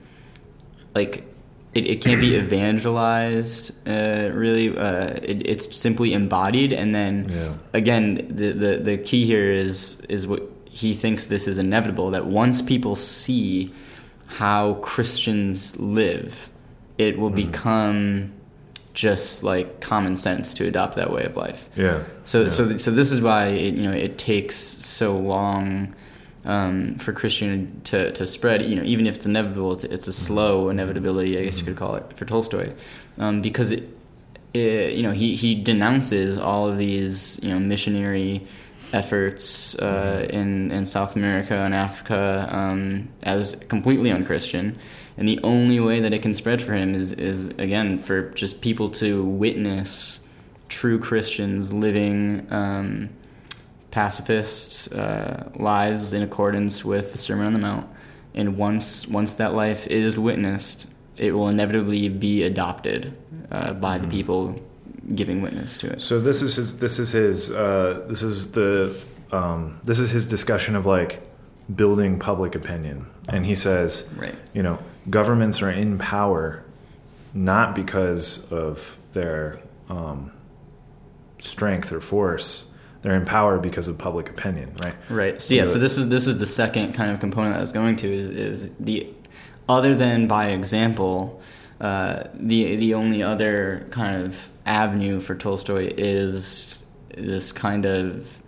like 0.94 1.24
it, 1.74 1.86
it 1.90 2.00
can't 2.00 2.22
be 2.22 2.36
evangelized 2.42 3.72
uh, 3.86 4.30
really 4.32 4.74
uh, 4.74 5.08
it, 5.22 5.46
it's 5.46 5.76
simply 5.76 6.14
embodied 6.14 6.72
and 6.72 6.94
then 6.94 7.28
yeah. 7.28 7.52
again 7.74 8.14
the, 8.14 8.52
the 8.52 8.76
the 8.78 8.96
key 8.96 9.26
here 9.26 9.52
is 9.52 10.00
is 10.08 10.26
what 10.26 10.55
he 10.82 10.90
thinks 11.02 11.26
this 11.26 11.46
is 11.52 11.56
inevitable 11.58 12.08
that 12.16 12.24
once 12.26 12.58
people 12.72 12.94
see 12.96 13.72
how 14.40 14.62
Christians 14.92 15.58
live 15.78 16.32
it 16.98 17.18
will 17.18 17.30
Mm. 17.30 17.36
become 17.46 18.32
just 18.94 19.42
like 19.42 19.68
common 19.92 20.16
sense 20.16 20.54
to 20.54 20.62
adopt 20.66 20.96
that 20.96 21.10
way 21.12 21.24
of 21.30 21.36
life. 21.36 21.68
Yeah. 21.76 21.98
So 22.24 22.42
Yeah. 22.42 22.48
so 22.56 22.76
so 22.84 22.90
this 23.00 23.10
is 23.14 23.20
why 23.20 23.48
it, 23.48 23.74
you 23.74 23.82
know 23.88 23.92
it 24.06 24.16
takes 24.32 24.56
so 24.98 25.08
long 25.36 25.94
um, 26.54 26.94
for 27.04 27.12
Christianity 27.12 27.66
to, 27.90 28.12
to 28.12 28.24
spread. 28.26 28.62
You 28.62 28.76
know, 28.76 28.84
even 28.84 29.06
if 29.08 29.16
it's 29.16 29.26
inevitable, 29.26 29.72
it's, 29.76 29.84
it's 29.96 30.08
a 30.08 30.12
slow 30.28 30.68
inevitability. 30.74 31.32
I 31.38 31.42
guess 31.44 31.58
you 31.58 31.64
could 31.68 31.76
call 31.76 31.96
it 31.96 32.04
for 32.16 32.24
Tolstoy, 32.24 32.72
um, 33.18 33.42
because 33.42 33.68
it, 33.72 33.82
it 34.54 34.92
you 34.96 35.02
know 35.02 35.10
he 35.22 35.28
he 35.36 35.50
denounces 35.72 36.38
all 36.38 36.64
of 36.70 36.78
these 36.78 37.38
you 37.42 37.50
know 37.52 37.58
missionary 37.58 38.46
efforts 38.92 39.74
uh, 39.76 40.26
in 40.30 40.70
in 40.70 40.86
South 40.86 41.16
America 41.16 41.54
and 41.54 41.74
Africa 41.74 42.48
um, 42.50 43.08
as 43.22 43.56
completely 43.68 44.10
unchristian. 44.10 44.78
And 45.16 45.26
the 45.26 45.40
only 45.42 45.80
way 45.80 46.00
that 46.00 46.12
it 46.12 46.20
can 46.20 46.34
spread 46.34 46.60
for 46.60 46.74
him 46.74 46.94
is, 46.94 47.10
is 47.12 47.46
again 47.58 47.98
for 47.98 48.30
just 48.30 48.60
people 48.60 48.90
to 48.90 49.24
witness 49.24 50.20
true 50.68 50.98
Christians 50.98 51.72
living 51.72 52.46
um, 52.50 53.10
pacifist 53.90 54.92
uh, 54.92 55.44
lives 55.54 56.12
in 56.12 56.22
accordance 56.22 56.84
with 56.84 57.12
the 57.12 57.18
Sermon 57.18 57.46
on 57.46 57.52
the 57.54 57.58
Mount. 57.58 57.88
And 58.34 58.58
once 58.58 59.08
once 59.08 59.34
that 59.34 59.54
life 59.54 59.86
is 59.86 60.18
witnessed, 60.18 60.90
it 61.16 61.32
will 61.32 61.48
inevitably 61.48 62.10
be 62.10 62.42
adopted 62.42 63.16
uh, 63.50 63.72
by 63.72 63.98
the 63.98 64.06
people 64.06 64.60
giving 65.14 65.42
witness 65.42 65.78
to 65.78 65.90
it. 65.90 66.02
So 66.02 66.20
this 66.20 66.42
is 66.42 66.56
his. 66.56 66.80
This 66.80 66.98
is 66.98 67.10
his. 67.12 67.50
Uh, 67.50 68.04
this 68.08 68.22
is 68.22 68.52
the. 68.52 68.96
Um, 69.32 69.80
this 69.84 69.98
is 69.98 70.10
his 70.10 70.24
discussion 70.26 70.76
of 70.76 70.86
like 70.86 71.20
building 71.74 72.18
public 72.18 72.54
opinion, 72.54 73.06
and 73.28 73.44
he 73.44 73.56
says, 73.56 74.08
Right. 74.16 74.34
you 74.54 74.62
know, 74.62 74.78
governments 75.10 75.62
are 75.62 75.70
in 75.70 75.98
power 75.98 76.62
not 77.34 77.74
because 77.74 78.50
of 78.52 78.96
their 79.12 79.60
um, 79.88 80.30
strength 81.38 81.92
or 81.92 82.00
force. 82.00 82.70
They're 83.02 83.16
in 83.16 83.24
power 83.24 83.58
because 83.58 83.88
of 83.88 83.98
public 83.98 84.30
opinion, 84.30 84.72
right? 84.82 84.94
Right. 85.10 85.42
So 85.42 85.54
yeah. 85.54 85.66
So 85.66 85.78
this 85.78 85.96
is 85.96 86.08
this 86.08 86.26
is 86.26 86.38
the 86.38 86.46
second 86.46 86.94
kind 86.94 87.10
of 87.10 87.20
component 87.20 87.54
that 87.54 87.58
I 87.58 87.60
was 87.60 87.72
going 87.72 87.96
to 87.96 88.12
is 88.12 88.26
is 88.28 88.74
the 88.76 89.12
other 89.68 89.94
than 89.94 90.26
by 90.26 90.48
example. 90.48 91.40
Uh, 91.80 92.24
the 92.34 92.76
the 92.76 92.94
only 92.94 93.22
other 93.22 93.86
kind 93.90 94.24
of 94.24 94.48
avenue 94.64 95.20
for 95.20 95.34
Tolstoy 95.34 95.92
is 95.96 96.80
this 97.16 97.52
kind 97.52 97.84
of 97.84 98.40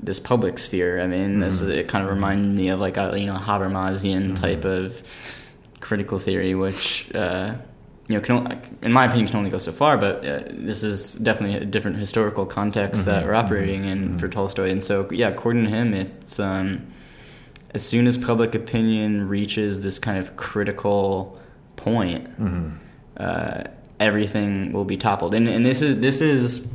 this 0.00 0.18
public 0.18 0.58
sphere. 0.58 1.00
I 1.00 1.06
mean, 1.06 1.40
this 1.40 1.62
Mhm. 1.62 1.70
it 1.70 1.88
kind 1.88 2.04
of 2.04 2.10
reminded 2.10 2.52
me 2.54 2.68
of 2.68 2.80
like 2.80 2.96
a 2.96 3.14
you 3.18 3.26
know 3.26 3.34
Habermasian 3.36 4.32
Mhm. 4.32 4.36
type 4.40 4.64
of 4.64 5.02
critical 5.80 6.18
theory, 6.18 6.54
which 6.54 7.10
uh, 7.14 7.54
you 8.08 8.16
know 8.16 8.20
can 8.20 8.36
only, 8.38 8.56
in 8.82 8.92
my 8.92 9.04
opinion 9.06 9.28
can 9.28 9.36
only 9.36 9.50
go 9.50 9.58
so 9.58 9.70
far. 9.72 9.96
But 9.96 10.26
uh, 10.26 10.40
this 10.50 10.82
is 10.82 11.14
definitely 11.14 11.56
a 11.58 11.64
different 11.64 11.96
historical 11.98 12.44
context 12.44 13.04
that 13.06 13.22
Mhm. 13.22 13.26
we're 13.28 13.34
operating 13.34 13.84
in 13.84 14.08
Mhm. 14.14 14.20
for 14.20 14.28
Tolstoy. 14.28 14.70
And 14.70 14.82
so 14.82 15.08
yeah, 15.12 15.28
according 15.28 15.62
to 15.64 15.70
him, 15.70 15.94
it's 15.94 16.40
um, 16.40 16.82
as 17.72 17.82
soon 17.84 18.06
as 18.08 18.18
public 18.18 18.54
opinion 18.56 19.28
reaches 19.28 19.82
this 19.82 19.98
kind 20.00 20.18
of 20.18 20.36
critical 20.36 21.38
point, 21.76 22.38
Mhm. 22.40 22.72
uh, 23.16 23.64
everything 24.00 24.72
will 24.72 24.84
be 24.84 24.96
toppled. 24.96 25.34
And, 25.34 25.48
and 25.48 25.64
this 25.64 25.80
is 25.82 26.00
this 26.00 26.20
is 26.20 26.66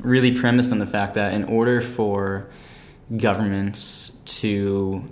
really 0.00 0.32
premised 0.38 0.70
on 0.70 0.78
the 0.78 0.86
fact 0.86 1.14
that 1.14 1.32
in 1.32 1.44
order 1.44 1.80
for 1.80 2.46
governments 3.16 4.12
to 4.24 5.02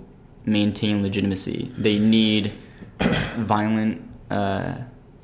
maintain 0.45 1.01
legitimacy, 1.01 1.71
they 1.77 1.97
need 1.99 2.51
violent 3.37 4.01
uh, 4.29 4.75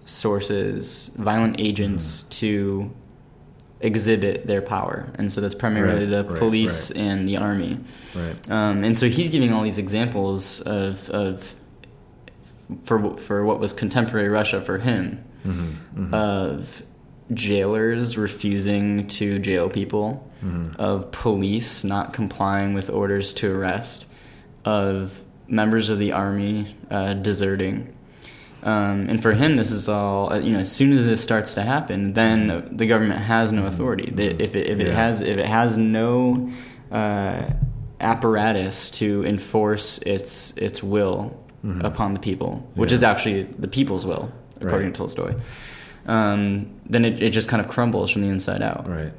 sources, 0.06 1.12
violent 1.18 1.56
agents 1.60 2.24
to 2.30 2.92
exhibit 3.82 4.46
their 4.46 4.62
power. 4.62 5.08
And 5.16 5.32
so 5.32 5.40
that's 5.42 5.56
primarily 5.56 6.02
Right, 6.06 6.10
the 6.10 6.24
right, 6.30 6.38
police 6.40 6.92
and 6.92 7.24
the 7.24 7.38
army. 7.38 7.80
Right. 8.16 8.52
Um, 8.52 8.84
and 8.84 8.98
so 8.98 9.08
he's 9.08 9.30
giving 9.30 9.54
all 9.54 9.64
these 9.64 9.78
examples 9.78 10.60
of, 10.62 11.10
of 11.12 11.56
for 12.84 13.18
for 13.18 13.44
what 13.46 13.60
was 13.60 13.74
contemporary 13.74 14.30
Russia 14.30 14.62
for 14.62 14.78
him 14.80 15.20
Mhm. 15.46 15.72
Mhm. 15.98 16.14
of 16.14 16.84
jailers 17.34 18.18
refusing 18.18 19.08
to 19.08 19.40
jail 19.40 19.70
people, 19.70 20.28
Mhm. 20.44 20.76
of 20.78 21.12
police 21.12 21.84
not 21.84 22.12
complying 22.14 22.74
with 22.74 22.90
orders 22.90 23.32
to 23.34 23.52
arrest, 23.52 24.06
of 24.66 25.22
members 25.48 25.90
of 25.90 25.98
the 26.00 26.12
army 26.12 26.76
uh, 26.92 27.14
deserting. 27.14 27.90
Um, 28.62 29.08
and 29.10 29.22
for 29.22 29.32
him, 29.34 29.56
this 29.56 29.72
is 29.72 29.88
all 29.88 30.34
uh, 30.34 30.40
you 30.40 30.52
know. 30.52 30.60
As 30.60 30.72
soon 30.72 30.92
as 30.92 31.06
this 31.06 31.22
starts 31.22 31.54
to 31.54 31.62
happen, 31.62 32.14
then 32.14 32.68
the 32.72 32.86
government 32.86 33.22
has 33.22 33.52
no 33.54 33.66
authority. 33.66 34.12
They- 34.14 34.36
If 34.46 34.56
it, 34.56 34.68
if 34.68 34.80
it 34.80 34.88
Yeah. 34.88 34.94
has 34.96 35.22
if 35.22 35.38
it 35.38 35.46
has 35.46 35.78
no 35.78 36.50
uh, 36.92 37.44
apparatus 38.02 38.90
to 38.90 39.24
enforce 39.26 40.00
its 40.00 40.54
its 40.58 40.82
will 40.84 41.34
Mhm. 41.66 41.84
upon 41.84 42.14
the 42.14 42.20
people, 42.20 42.68
which 42.76 42.92
Yeah. 42.92 42.96
is 42.96 43.04
actually 43.04 43.44
the 43.58 43.68
people's 43.68 44.06
will, 44.06 44.32
according 44.62 44.88
Right. 44.88 44.94
to 44.94 44.98
Tolstoy, 44.98 45.36
um, 46.08 46.68
then 46.90 47.06
it, 47.06 47.22
it 47.22 47.30
just 47.32 47.50
kind 47.50 47.60
of 47.62 47.68
crumbles 47.68 48.12
from 48.12 48.22
the 48.24 48.30
inside 48.30 48.62
out. 48.62 48.88
Right. 48.90 49.14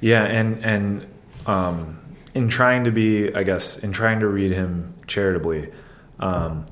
Yeah, 0.00 0.24
and 0.24 0.58
and 0.64 1.06
um, 1.46 1.98
in 2.34 2.48
trying 2.48 2.84
to 2.84 2.90
be, 2.90 3.34
I 3.34 3.42
guess, 3.42 3.78
in 3.78 3.92
trying 3.92 4.20
to 4.20 4.28
read 4.28 4.52
him 4.52 4.92
charitably, 5.06 5.70
um, 6.20 6.66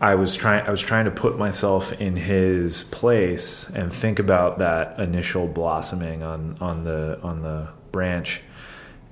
I 0.00 0.14
was 0.16 0.34
trying. 0.34 0.66
I 0.66 0.70
was 0.70 0.80
trying 0.80 1.04
to 1.04 1.10
put 1.10 1.38
myself 1.38 1.92
in 2.00 2.16
his 2.16 2.84
place 2.84 3.70
and 3.74 3.92
think 3.92 4.18
about 4.18 4.58
that 4.58 4.98
initial 4.98 5.46
blossoming 5.46 6.22
on 6.22 6.56
on 6.60 6.84
the 6.84 7.18
on 7.22 7.42
the 7.42 7.68
branch, 7.92 8.40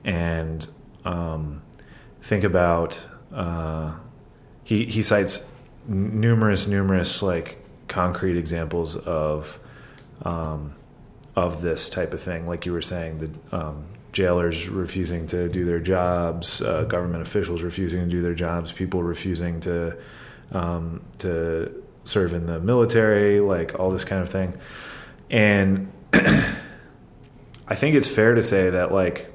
and 0.04 0.66
um, 1.04 1.62
think 2.22 2.42
about. 2.44 3.06
Uh, 3.32 3.92
he 4.68 4.84
he 4.84 5.00
cites 5.02 5.50
numerous 5.86 6.66
numerous 6.66 7.22
like 7.22 7.56
concrete 7.88 8.36
examples 8.36 8.96
of 8.96 9.58
um, 10.20 10.74
of 11.34 11.62
this 11.62 11.88
type 11.88 12.12
of 12.12 12.20
thing. 12.20 12.46
Like 12.46 12.66
you 12.66 12.74
were 12.74 12.82
saying, 12.82 13.18
the 13.50 13.56
um, 13.56 13.86
jailers 14.12 14.68
refusing 14.68 15.26
to 15.28 15.48
do 15.48 15.64
their 15.64 15.80
jobs, 15.80 16.60
uh, 16.60 16.84
government 16.84 17.22
officials 17.22 17.62
refusing 17.62 18.02
to 18.02 18.10
do 18.10 18.20
their 18.20 18.34
jobs, 18.34 18.70
people 18.70 19.02
refusing 19.02 19.60
to 19.60 19.96
um, 20.52 21.02
to 21.20 21.82
serve 22.04 22.34
in 22.34 22.44
the 22.44 22.60
military, 22.60 23.40
like 23.40 23.80
all 23.80 23.90
this 23.90 24.04
kind 24.04 24.20
of 24.20 24.28
thing. 24.28 24.54
And 25.30 25.90
I 26.12 27.74
think 27.74 27.96
it's 27.96 28.08
fair 28.08 28.34
to 28.34 28.42
say 28.42 28.68
that, 28.68 28.92
like, 28.92 29.32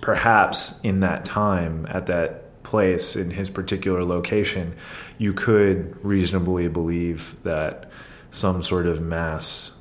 perhaps 0.00 0.78
in 0.84 1.00
that 1.00 1.24
time, 1.24 1.84
at 1.90 2.06
that 2.06 2.49
place, 2.70 3.16
in 3.16 3.30
his 3.30 3.50
particular 3.50 4.04
location, 4.04 4.74
you 5.18 5.32
could 5.32 5.96
reasonably 6.04 6.68
believe 6.68 7.34
that 7.42 7.90
some 8.30 8.62
sort 8.62 8.86
of 8.86 9.00
mass 9.00 9.72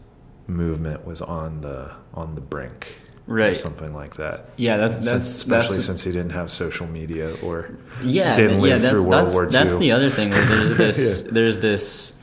movement 0.47 1.06
was 1.06 1.21
on 1.21 1.62
the 1.62 1.91
on 2.15 2.34
the 2.36 2.41
brink 2.41 2.97
or 3.28 3.36
Right. 3.36 3.56
something 3.56 3.93
like 3.93 4.15
that. 4.15 4.49
Yeah, 4.58 4.78
that, 4.78 4.91
Since- 4.93 5.06
that's 5.06 5.28
especially 5.38 5.75
that's, 5.75 5.86
since 5.86 6.04
he 6.04 6.12
didn't 6.12 6.32
have 6.32 6.49
social 6.49 6.88
media 6.88 7.36
or 7.43 7.78
yeah, 8.02 8.34
didn't 8.36 8.60
live 8.60 8.71
yeah, 8.71 8.78
that- 8.80 8.89
through 8.89 9.04
World 9.04 9.25
that's, 9.25 9.36
War 9.36 9.45
That's 9.49 9.75
the 9.78 9.91
other 9.91 10.10
thing. 10.10 10.32
There's 10.32 10.78
this. 10.84 11.21
Yeah. 11.25 11.32
There's 11.32 11.60
this. 11.60 12.13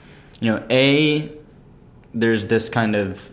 You 0.40 0.50
know, 0.52 0.62
a 0.68 1.30
there's 2.12 2.46
this 2.46 2.68
kind 2.68 2.96
of 2.96 3.30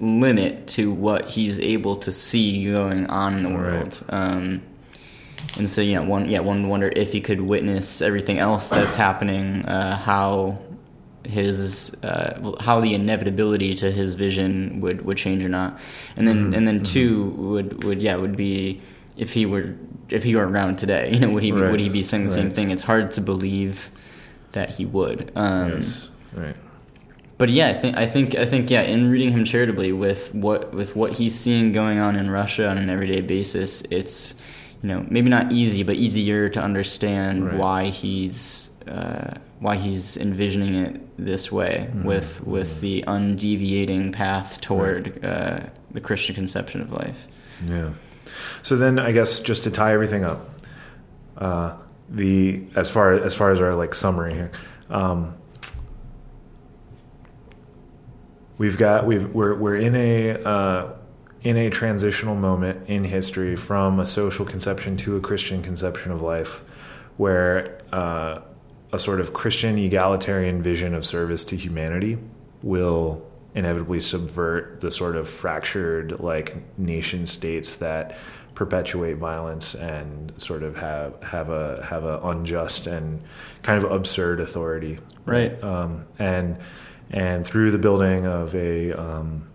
limit 0.00 0.66
to 0.66 0.90
what 0.92 1.26
he's 1.30 1.58
able 1.60 1.96
to 1.96 2.10
see 2.12 2.64
going 2.72 3.06
on 3.06 3.36
in 3.36 3.42
the 3.42 3.50
Right. 3.50 3.58
world. 3.58 4.04
Um, 4.08 4.60
and 5.58 5.68
so, 5.70 5.80
yeah, 5.80 6.00
one 6.00 6.28
yeah 6.28 6.40
one 6.40 6.68
wonder 6.68 6.92
if 6.94 7.12
he 7.12 7.20
could 7.20 7.40
witness 7.40 8.02
everything 8.02 8.38
else 8.38 8.70
that's 8.70 8.94
happening, 9.06 9.64
uh, 9.66 9.96
how 9.96 10.58
his 11.24 11.94
uh, 12.02 12.54
how 12.60 12.80
the 12.80 12.92
inevitability 12.94 13.74
to 13.74 13.90
his 13.90 14.14
vision 14.14 14.80
would, 14.80 15.04
would 15.04 15.16
change 15.16 15.42
or 15.44 15.48
not, 15.48 15.78
and 16.16 16.26
then 16.28 16.50
Mhm, 16.52 16.56
and 16.56 16.68
then 16.68 16.80
mhm. 16.80 16.84
two 16.84 17.24
would 17.36 17.84
would 17.84 18.02
yeah 18.02 18.16
would 18.16 18.36
be 18.36 18.80
if 19.16 19.32
he 19.32 19.46
were 19.46 19.74
if 20.10 20.22
he 20.22 20.36
were 20.36 20.46
around 20.46 20.76
today, 20.76 21.10
you 21.14 21.20
know, 21.20 21.30
would 21.30 21.42
he 21.42 21.50
be, 21.50 21.60
Right, 21.60 21.70
would 21.70 21.80
he 21.80 21.88
be 21.88 22.02
saying 22.02 22.24
the 22.24 22.30
same 22.30 22.50
thing? 22.50 22.70
It's 22.70 22.82
hard 22.82 23.12
to 23.12 23.20
believe 23.20 23.90
that 24.52 24.70
he 24.70 24.84
would. 24.84 25.32
Um, 25.34 25.70
yes, 25.72 26.08
right. 26.34 26.56
but 27.38 27.48
yeah, 27.48 27.68
I 27.68 27.74
think 27.74 27.96
I 27.96 28.06
think 28.06 28.34
I 28.34 28.44
think 28.44 28.70
yeah, 28.70 28.82
in 28.82 29.10
reading 29.10 29.32
him 29.32 29.44
charitably 29.44 29.92
with 29.92 30.34
what 30.34 30.74
with 30.74 30.94
what 30.94 31.12
he's 31.12 31.34
seeing 31.34 31.72
going 31.72 31.98
on 31.98 32.16
in 32.16 32.30
Russia 32.30 32.68
on 32.68 32.76
an 32.76 32.90
everyday 32.90 33.20
basis, 33.22 33.82
it's 33.90 34.34
you 34.84 34.90
know 34.90 35.06
maybe 35.08 35.30
not 35.30 35.50
easy 35.50 35.82
but 35.82 35.96
easier 35.96 36.50
to 36.50 36.60
understand 36.60 37.46
right. 37.46 37.56
why 37.56 37.84
he's 37.86 38.68
uh, 38.86 39.34
why 39.60 39.76
he's 39.76 40.18
envisioning 40.18 40.74
it 40.74 41.00
this 41.16 41.50
way 41.50 41.88
mm-hmm. 41.88 42.06
with 42.06 42.46
with 42.46 42.68
mm-hmm. 42.68 42.80
the 42.80 43.04
undeviating 43.06 44.12
path 44.12 44.60
toward 44.60 45.24
right. 45.24 45.24
uh, 45.24 45.60
the 45.92 46.02
Christian 46.02 46.34
conception 46.34 46.82
of 46.82 46.92
life. 46.92 47.26
Yeah. 47.64 47.94
So 48.60 48.76
then, 48.76 48.98
I 48.98 49.12
guess 49.12 49.40
just 49.40 49.64
to 49.64 49.70
tie 49.70 49.94
everything 49.94 50.22
up, 50.22 50.50
uh, 51.38 51.76
the 52.10 52.64
as 52.74 52.90
far 52.90 53.14
as 53.14 53.34
far 53.34 53.52
as 53.52 53.62
our 53.62 53.74
like 53.74 53.94
summary 53.94 54.34
here, 54.34 54.52
um, 54.90 55.34
we've 58.58 58.76
got 58.76 59.06
we've 59.06 59.32
we're 59.32 59.54
we're 59.54 59.76
in 59.76 59.96
a 59.96 60.32
uh, 60.42 60.92
in 61.44 61.56
a 61.58 61.70
transitional 61.70 62.34
moment 62.34 62.88
in 62.88 63.04
history 63.04 63.54
from 63.54 64.00
a 64.00 64.06
social 64.06 64.44
conception 64.46 64.96
to 64.96 65.16
a 65.16 65.20
Christian 65.20 65.62
conception 65.62 66.10
of 66.10 66.22
life, 66.22 66.64
where 67.18 67.78
uh, 67.92 68.40
a 68.92 68.98
sort 68.98 69.20
of 69.20 69.32
Christian 69.34 69.78
egalitarian 69.78 70.62
vision 70.62 70.94
of 70.94 71.04
service 71.04 71.44
to 71.44 71.56
humanity 71.56 72.18
will 72.62 73.24
inevitably 73.54 74.00
subvert 74.00 74.80
the 74.80 74.90
sort 74.90 75.14
of 75.16 75.28
fractured 75.28 76.18
like 76.18 76.56
nation 76.78 77.26
states 77.26 77.76
that 77.76 78.16
perpetuate 78.54 79.14
violence 79.18 79.74
and 79.74 80.32
sort 80.38 80.62
of 80.62 80.76
have 80.76 81.20
have 81.22 81.50
a 81.50 81.84
have 81.84 82.04
a 82.04 82.20
unjust 82.24 82.86
and 82.86 83.20
kind 83.62 83.82
of 83.84 83.90
absurd 83.90 84.40
authority 84.40 84.98
Right. 85.26 85.62
um, 85.62 86.04
and 86.18 86.56
and 87.10 87.46
through 87.46 87.70
the 87.70 87.78
building 87.78 88.26
of 88.26 88.54
a 88.54 88.92
um, 88.92 89.46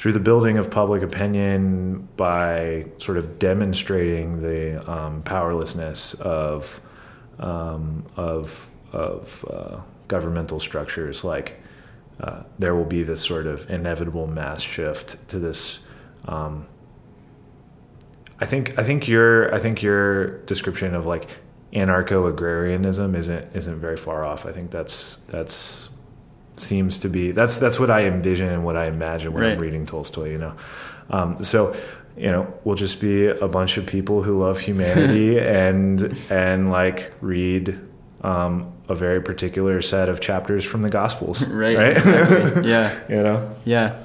through 0.00 0.12
the 0.12 0.18
building 0.18 0.56
of 0.56 0.70
public 0.70 1.02
opinion 1.02 2.08
by 2.16 2.86
sort 2.96 3.18
of 3.18 3.38
demonstrating 3.38 4.40
the 4.40 4.90
um, 4.90 5.22
powerlessness 5.24 6.14
of 6.14 6.80
um, 7.38 8.06
of 8.16 8.70
of 8.92 9.44
uh, 9.50 9.78
governmental 10.08 10.58
structures 10.58 11.22
like 11.22 11.60
uh, 12.18 12.42
there 12.58 12.74
will 12.74 12.86
be 12.86 13.02
this 13.02 13.20
sort 13.20 13.46
of 13.46 13.68
inevitable 13.68 14.26
mass 14.26 14.62
shift 14.62 15.28
to 15.28 15.38
this 15.38 15.80
um, 16.24 16.66
I 18.40 18.46
think 18.46 18.78
I 18.78 18.82
think 18.82 19.06
your 19.06 19.54
I 19.54 19.58
think 19.58 19.82
your 19.82 20.38
description 20.46 20.94
of 20.94 21.04
like 21.04 21.28
anarcho 21.74 22.26
agrarianism 22.26 23.14
isn't 23.14 23.54
isn't 23.54 23.78
very 23.78 23.98
far 23.98 24.24
off. 24.24 24.46
I 24.46 24.52
think 24.52 24.70
that's 24.70 25.18
that's 25.26 25.90
seems 26.60 26.98
to 26.98 27.08
be 27.08 27.32
that's 27.32 27.56
that's 27.58 27.78
what 27.80 27.90
I 27.90 28.04
envision 28.06 28.48
and 28.48 28.64
what 28.64 28.76
I 28.76 28.86
imagine 28.86 29.32
when 29.32 29.42
Right. 29.42 29.52
I'm 29.52 29.58
reading 29.58 29.86
Tolstoy. 29.86 30.30
You 30.32 30.38
know, 30.38 30.52
um, 31.10 31.42
so 31.42 31.74
you 32.16 32.30
know 32.30 32.52
we'll 32.64 32.76
just 32.76 33.00
be 33.00 33.26
a 33.26 33.48
bunch 33.48 33.76
of 33.78 33.86
people 33.86 34.22
who 34.22 34.38
love 34.40 34.60
humanity 34.60 35.38
and 35.62 36.16
and 36.30 36.70
like 36.70 37.12
read 37.20 37.78
um, 38.22 38.72
a 38.88 38.94
very 38.94 39.22
particular 39.22 39.80
set 39.82 40.08
of 40.08 40.20
chapters 40.20 40.64
from 40.64 40.82
the 40.82 40.90
Gospels. 40.90 41.46
Right. 41.48 41.76
Right. 41.76 41.96
Exactly. 41.96 42.68
yeah. 42.70 42.98
you 43.08 43.22
know, 43.22 43.54
Yeah. 43.64 44.02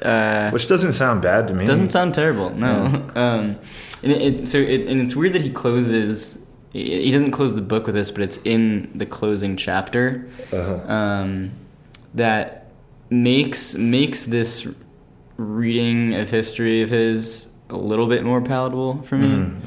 Uh, 0.00 0.50
which 0.50 0.66
doesn't 0.68 0.94
sound 0.94 1.20
bad 1.20 1.46
to 1.48 1.54
me. 1.54 1.66
Doesn't 1.66 1.90
sound 1.90 2.14
terrible, 2.14 2.48
no. 2.50 2.86
Um, 3.14 3.58
and 4.02 4.10
it, 4.12 4.22
it, 4.22 4.48
so 4.48 4.56
it, 4.58 4.88
and 4.88 5.00
it's 5.02 5.14
weird 5.14 5.34
that 5.34 5.42
he 5.42 5.50
closes. 5.50 6.42
He 6.72 7.02
he 7.04 7.10
doesn't 7.12 7.32
close 7.32 7.54
the 7.54 7.60
book 7.60 7.84
with 7.86 7.94
this, 7.94 8.10
but 8.10 8.22
it's 8.22 8.38
in 8.38 8.90
the 8.94 9.04
closing 9.04 9.54
chapter 9.58 10.26
Uh-huh. 10.50 10.90
um, 10.90 11.50
that 12.14 12.66
makes 13.10 13.74
makes 13.74 14.24
this 14.24 14.66
reading 15.36 16.14
of 16.14 16.30
history 16.30 16.82
of 16.82 16.90
his 16.90 17.50
a 17.70 17.76
little 17.76 18.06
bit 18.06 18.22
more 18.24 18.40
palatable 18.40 19.02
for 19.02 19.16
me. 19.16 19.28
Mhm, 19.28 19.60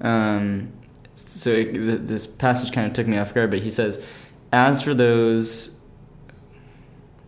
mhm. 0.00 0.04
Um, 0.06 0.68
so 1.14 1.50
it, 1.50 1.74
th- 1.74 2.00
this 2.04 2.26
passage 2.26 2.72
kind 2.72 2.86
of 2.86 2.92
took 2.94 3.06
me 3.06 3.18
off 3.18 3.34
guard, 3.34 3.50
but 3.50 3.60
he 3.60 3.70
says, 3.70 4.02
"As 4.52 4.80
for 4.82 4.94
those." 4.94 5.70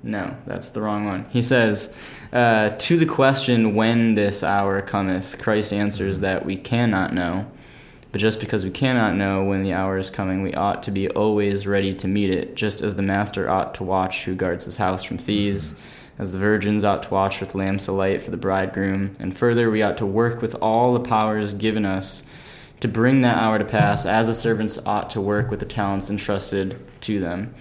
No, 0.02 0.34
that's 0.46 0.70
the 0.70 0.80
wrong 0.82 1.04
one. 1.04 1.26
He 1.30 1.42
says, 1.42 1.94
uh, 2.32 2.70
"To 2.70 2.96
the 2.96 3.06
question 3.06 3.74
when 3.74 4.14
this 4.16 4.42
hour 4.42 4.80
cometh, 4.82 5.38
Christ 5.38 5.72
answers 5.72 6.20
that 6.20 6.44
we 6.44 6.56
cannot 6.56 7.14
know, 7.14 7.46
but 8.12 8.20
just 8.20 8.38
because 8.38 8.64
we 8.64 8.70
cannot 8.70 9.16
know 9.16 9.42
when 9.42 9.62
the 9.62 9.72
hour 9.72 9.98
is 9.98 10.10
coming, 10.10 10.42
we 10.42 10.54
ought 10.54 10.82
to 10.84 10.90
be 10.90 11.08
always 11.08 11.66
ready 11.66 11.94
to 11.94 12.06
meet 12.06 12.30
it, 12.30 12.54
just 12.54 12.82
as 12.82 12.94
the 12.94 13.02
master 13.02 13.48
ought 13.48 13.74
to 13.74 13.84
watch 13.84 14.24
who 14.24 14.34
guards 14.34 14.66
his 14.66 14.76
house 14.76 15.02
from 15.02 15.18
thieves." 15.18 15.72
Mm-hmm. 15.72 16.22
As 16.22 16.32
the 16.32 16.38
virgins 16.38 16.84
ought 16.84 17.02
to 17.04 17.10
watch 17.10 17.40
with 17.40 17.54
lamps 17.54 17.88
alight 17.88 18.20
for 18.20 18.30
the 18.30 18.36
bridegroom, 18.36 19.14
and 19.18 19.36
further, 19.36 19.70
we 19.70 19.82
ought 19.82 19.96
to 19.96 20.06
work 20.06 20.42
with 20.42 20.54
all 20.56 20.92
the 20.92 21.00
powers 21.00 21.54
given 21.54 21.86
us 21.86 22.22
to 22.80 22.86
bring 22.86 23.22
that 23.22 23.38
hour 23.38 23.58
to 23.58 23.64
pass, 23.64 24.04
as 24.04 24.26
the 24.26 24.34
servants 24.34 24.78
ought 24.84 25.08
to 25.10 25.20
work 25.20 25.50
with 25.50 25.58
the 25.58 25.66
talents 25.66 26.10
entrusted 26.10 26.78
to 27.00 27.18
them. 27.18 27.54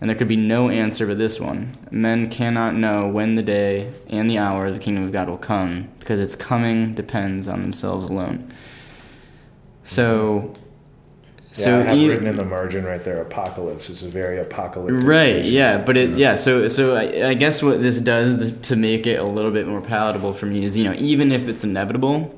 And 0.00 0.10
there 0.10 0.16
could 0.16 0.28
be 0.28 0.36
no 0.36 0.68
answer 0.68 1.06
but 1.06 1.18
this 1.18 1.38
one. 1.38 1.76
Men 1.92 2.28
cannot 2.28 2.74
know 2.74 3.06
when 3.06 3.36
the 3.36 3.42
day 3.42 3.92
and 4.08 4.28
the 4.28 4.38
hour 4.38 4.68
the 4.72 4.80
kingdom 4.80 5.04
of 5.04 5.12
God 5.12 5.28
will 5.28 5.38
come, 5.38 5.88
because 6.00 6.18
its 6.18 6.34
coming 6.34 6.94
depends 6.94 7.46
on 7.46 7.62
themselves 7.62 8.06
alone. 8.06 8.52
So, 9.84 10.52
Yeah, 11.50 11.52
so 11.64 11.78
I 11.80 11.82
have 11.82 11.96
e- 11.98 12.08
written 12.08 12.26
in 12.26 12.36
the 12.36 12.44
margin 12.44 12.84
right 12.84 13.02
there. 13.04 13.20
Apocalypse 13.20 13.90
is 13.90 14.02
a 14.02 14.08
very 14.08 14.38
apocalyptic. 14.40 15.06
right 15.06 15.36
vision, 15.36 15.54
yeah 15.54 15.78
but 15.78 15.96
it 15.96 16.10
yeah 16.16 16.34
so 16.34 16.66
so 16.68 16.94
I, 16.94 17.28
I 17.30 17.34
guess 17.34 17.62
what 17.62 17.80
this 17.82 18.00
does 18.00 18.52
to 18.68 18.76
make 18.76 19.06
it 19.06 19.16
a 19.18 19.24
little 19.24 19.50
bit 19.50 19.66
more 19.66 19.80
palatable 19.82 20.32
for 20.32 20.46
me 20.46 20.64
is 20.64 20.76
you 20.76 20.84
know 20.84 20.94
even 20.94 21.30
if 21.32 21.48
it's 21.48 21.62
inevitable 21.64 22.32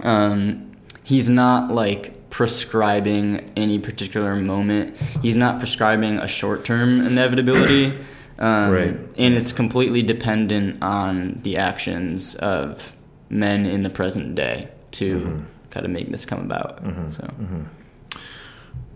um 0.00 0.70
he's 1.02 1.28
not 1.28 1.70
like 1.72 2.30
prescribing 2.30 3.50
any 3.56 3.78
particular 3.78 4.36
moment 4.36 4.96
he's 5.22 5.34
not 5.36 5.58
prescribing 5.58 6.18
a 6.18 6.28
short-term 6.28 7.00
inevitability 7.06 7.86
um, 8.38 8.70
Right. 8.72 8.96
and 9.16 9.34
it's 9.34 9.52
completely 9.52 10.02
dependent 10.02 10.82
on 10.82 11.40
the 11.42 11.56
actions 11.56 12.34
of 12.36 12.92
men 13.30 13.66
in 13.66 13.82
the 13.84 13.90
present 13.90 14.34
day 14.34 14.68
to 14.92 15.20
Mhm. 15.20 15.44
Kind 15.74 15.84
of 15.84 15.92
make 15.92 16.08
this 16.10 16.24
come 16.24 16.40
about 16.40 16.82
Mhm. 16.84 17.12
so 17.14 17.22
Mhm. 17.42 17.64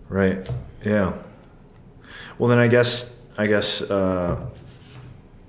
Right. 0.07 0.49
Yeah. 0.83 1.13
Well, 2.37 2.49
then 2.49 2.57
I 2.57 2.67
guess 2.67 3.19
I 3.37 3.47
guess 3.47 3.81
uh, 3.81 4.37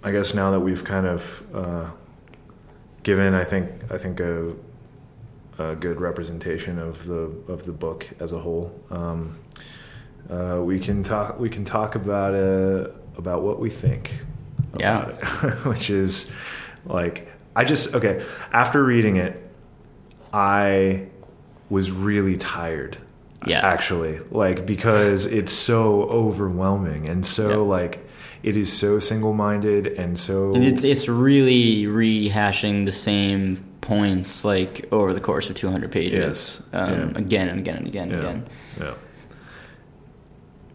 I 0.03 0.11
guess 0.13 0.35
now 0.35 0.51
that 0.51 0.61
we've 0.61 0.85
kind 0.85 1.07
of 1.07 1.43
uh, 1.55 1.87
given, 3.03 3.33
I 3.35 3.45
think 3.45 3.71
I 3.91 3.97
think 3.99 4.21
a, 4.21 4.53
a 5.59 5.77
good 5.77 6.01
representation 6.01 6.79
of 6.79 7.05
the 7.07 7.31
of 7.49 7.63
the 7.65 7.73
book 7.73 8.09
as 8.21 8.33
a 8.33 8.39
whole, 8.39 8.71
um, 8.91 9.39
uh, 10.29 10.61
we 10.63 10.79
can 10.79 11.03
talk 11.03 11.39
we 11.41 11.49
can 11.49 11.65
talk 11.65 11.95
about 11.95 12.35
uh, 12.35 12.91
about 13.17 13.43
what 13.43 13.61
we 13.61 13.71
think. 13.71 14.25
Yeah. 14.79 15.09
It, 15.09 15.25
which 15.73 15.91
is 15.91 16.31
like 16.85 17.29
I 17.57 17.65
just 17.65 17.95
okay 17.95 18.23
after 18.53 18.83
reading 18.85 19.17
it, 19.17 19.35
I 20.33 21.07
was 21.71 21.91
really 21.91 22.37
tired 22.37 22.99
Yeah. 23.47 23.61
actually 23.65 24.19
like 24.31 24.67
because 24.67 25.25
it's 25.25 25.53
so 25.53 26.03
overwhelming 26.05 27.09
and 27.09 27.25
so 27.25 27.49
Yeah. 27.51 27.57
like 27.79 28.07
it 28.43 28.57
is 28.57 28.73
so 28.73 28.99
single-minded 28.99 29.87
and 29.87 30.19
so 30.19 30.55
And 30.55 30.65
it's 30.65 30.83
it's 30.85 31.09
really 31.09 31.85
rehashing 31.85 32.85
the 32.87 32.93
same 32.93 33.65
points 33.81 34.45
like 34.45 34.87
over 34.93 35.13
the 35.15 35.21
course 35.21 35.49
of 35.51 35.57
200 35.57 35.91
pages, 35.91 36.13
Yes. 36.15 36.63
um, 36.73 36.91
Yeah. 36.91 37.19
again 37.19 37.49
and 37.49 37.59
again 37.61 37.77
and 37.79 37.87
again 37.87 38.11
and 38.13 38.19
again. 38.25 38.45
yeah 38.79 38.95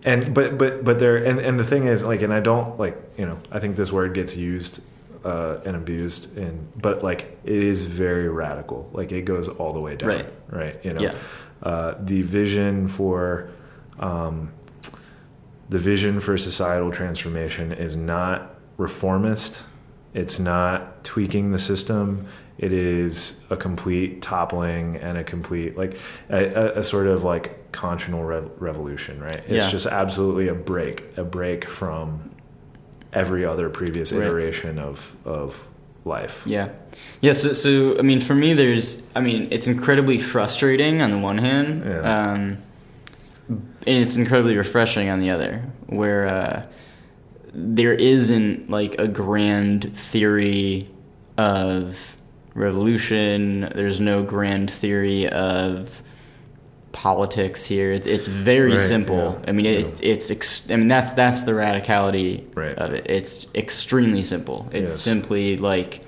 and 0.04 0.34
but 0.34 0.58
but 0.58 0.84
but 0.84 1.00
there 1.00 1.18
and 1.18 1.40
and 1.40 1.60
the 1.60 1.64
thing 1.64 1.86
is 1.86 2.04
like 2.06 2.22
and 2.22 2.32
i 2.34 2.40
don't 2.40 2.78
like 2.80 2.96
you 3.18 3.26
know 3.26 3.38
i 3.52 3.60
think 3.60 3.76
this 3.76 3.92
word 3.92 4.14
gets 4.14 4.36
used 4.38 4.82
uh, 5.26 5.60
and 5.66 5.76
abused 5.76 6.38
and 6.38 6.68
but 6.82 7.04
like 7.04 7.38
it 7.44 7.64
is 7.64 7.84
very 7.86 8.30
radical 8.30 8.90
like 8.94 9.12
it 9.12 9.24
goes 9.26 9.48
all 9.48 9.74
the 9.74 9.80
way 9.82 9.96
down 9.96 10.10
Right. 10.10 10.30
right 10.50 10.86
you 10.86 10.94
know 10.94 11.02
Yeah. 11.02 11.16
uh, 11.64 11.96
the 12.00 12.22
vision 12.22 12.88
for 12.88 13.50
um, 14.00 14.52
the 15.70 15.80
vision 15.80 16.20
for 16.20 16.38
societal 16.38 16.92
transformation 16.92 17.72
is 17.72 17.96
not 17.96 18.56
reformist 18.78 19.66
it's 20.14 20.40
not 20.40 21.04
tweaking 21.04 21.52
the 21.52 21.60
system 21.60 22.28
it 22.58 22.72
is 22.72 23.44
a 23.50 23.58
complete 23.58 24.22
toppling 24.22 24.96
and 24.98 25.18
a 25.18 25.24
complete 25.24 25.76
like 25.78 25.98
a, 26.30 26.78
a, 26.80 26.84
sort 26.84 27.08
of 27.08 27.24
like 27.24 27.72
conscional 27.72 28.26
rev- 28.26 28.50
revolution 28.60 29.20
right 29.22 29.36
it's 29.38 29.50
Yeah. 29.50 29.70
just 29.70 29.88
absolutely 29.88 30.48
a 30.50 30.54
break 30.56 31.04
a 31.18 31.24
break 31.24 31.68
from 31.68 32.30
every 33.16 33.46
other 33.46 33.70
previous 33.70 34.12
Right. 34.12 34.24
iteration 34.28 34.78
of 34.78 35.16
of 35.26 35.68
life 36.04 36.44
Yeah, 36.46 36.68
yeah. 37.22 37.32
So, 37.34 37.54
so 37.54 37.98
I 37.98 38.04
mean, 38.04 38.20
for 38.20 38.36
me, 38.36 38.54
there's, 38.54 39.02
I 39.16 39.22
mean, 39.22 39.48
it's 39.50 39.66
incredibly 39.66 40.20
frustrating 40.20 41.02
on 41.02 41.10
the 41.10 41.18
one 41.18 41.40
hand, 41.40 41.84
Yeah. 41.84 42.02
um, 42.34 42.58
and 43.50 43.64
it's 44.04 44.16
incredibly 44.16 44.56
refreshing 44.56 45.10
on 45.10 45.20
the 45.20 45.32
other, 45.32 45.64
where 45.88 46.28
uh, 46.28 46.62
there 47.56 47.94
isn't 47.94 48.70
like 48.70 49.00
a 49.00 49.08
grand 49.08 49.98
theory 49.98 50.90
of 51.40 52.16
revolution. 52.54 53.62
There's 53.74 54.00
no 54.00 54.22
grand 54.24 54.70
theory 54.70 55.28
of 55.28 56.04
politics 56.96 57.66
here. 57.66 57.92
It's 57.92 58.08
it's 58.08 58.26
very 58.28 58.72
Right, 58.72 58.80
simple. 58.80 59.38
yeah, 59.44 59.50
I 59.50 59.52
mean, 59.52 59.66
it, 59.66 60.00
it's 60.02 60.32
ex- 60.32 60.72
I 60.72 60.78
mean 60.78 60.88
that's 60.88 61.12
that's 61.14 61.44
the 61.44 61.52
radicality 61.52 62.44
Right. 62.56 62.78
of 62.78 62.94
it. 62.94 63.06
It's 63.10 63.48
extremely 63.54 64.24
simple. 64.24 64.68
It's 64.72 64.92
Yes. 64.94 65.00
simply 65.02 65.58
like 65.58 66.02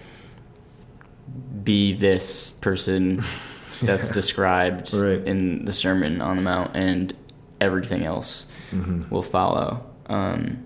be 1.64 1.94
this 1.94 2.52
person 2.62 3.22
that's 3.82 4.10
described 4.10 4.94
Right. 4.94 5.22
in 5.28 5.66
the 5.66 5.74
Sermon 5.74 6.22
on 6.22 6.38
the 6.38 6.42
Mount, 6.44 6.72
and 6.76 7.14
everything 7.60 8.04
else 8.06 8.48
Mhm. 8.72 9.12
will 9.12 9.22
follow. 9.22 9.82
Um, 10.08 10.60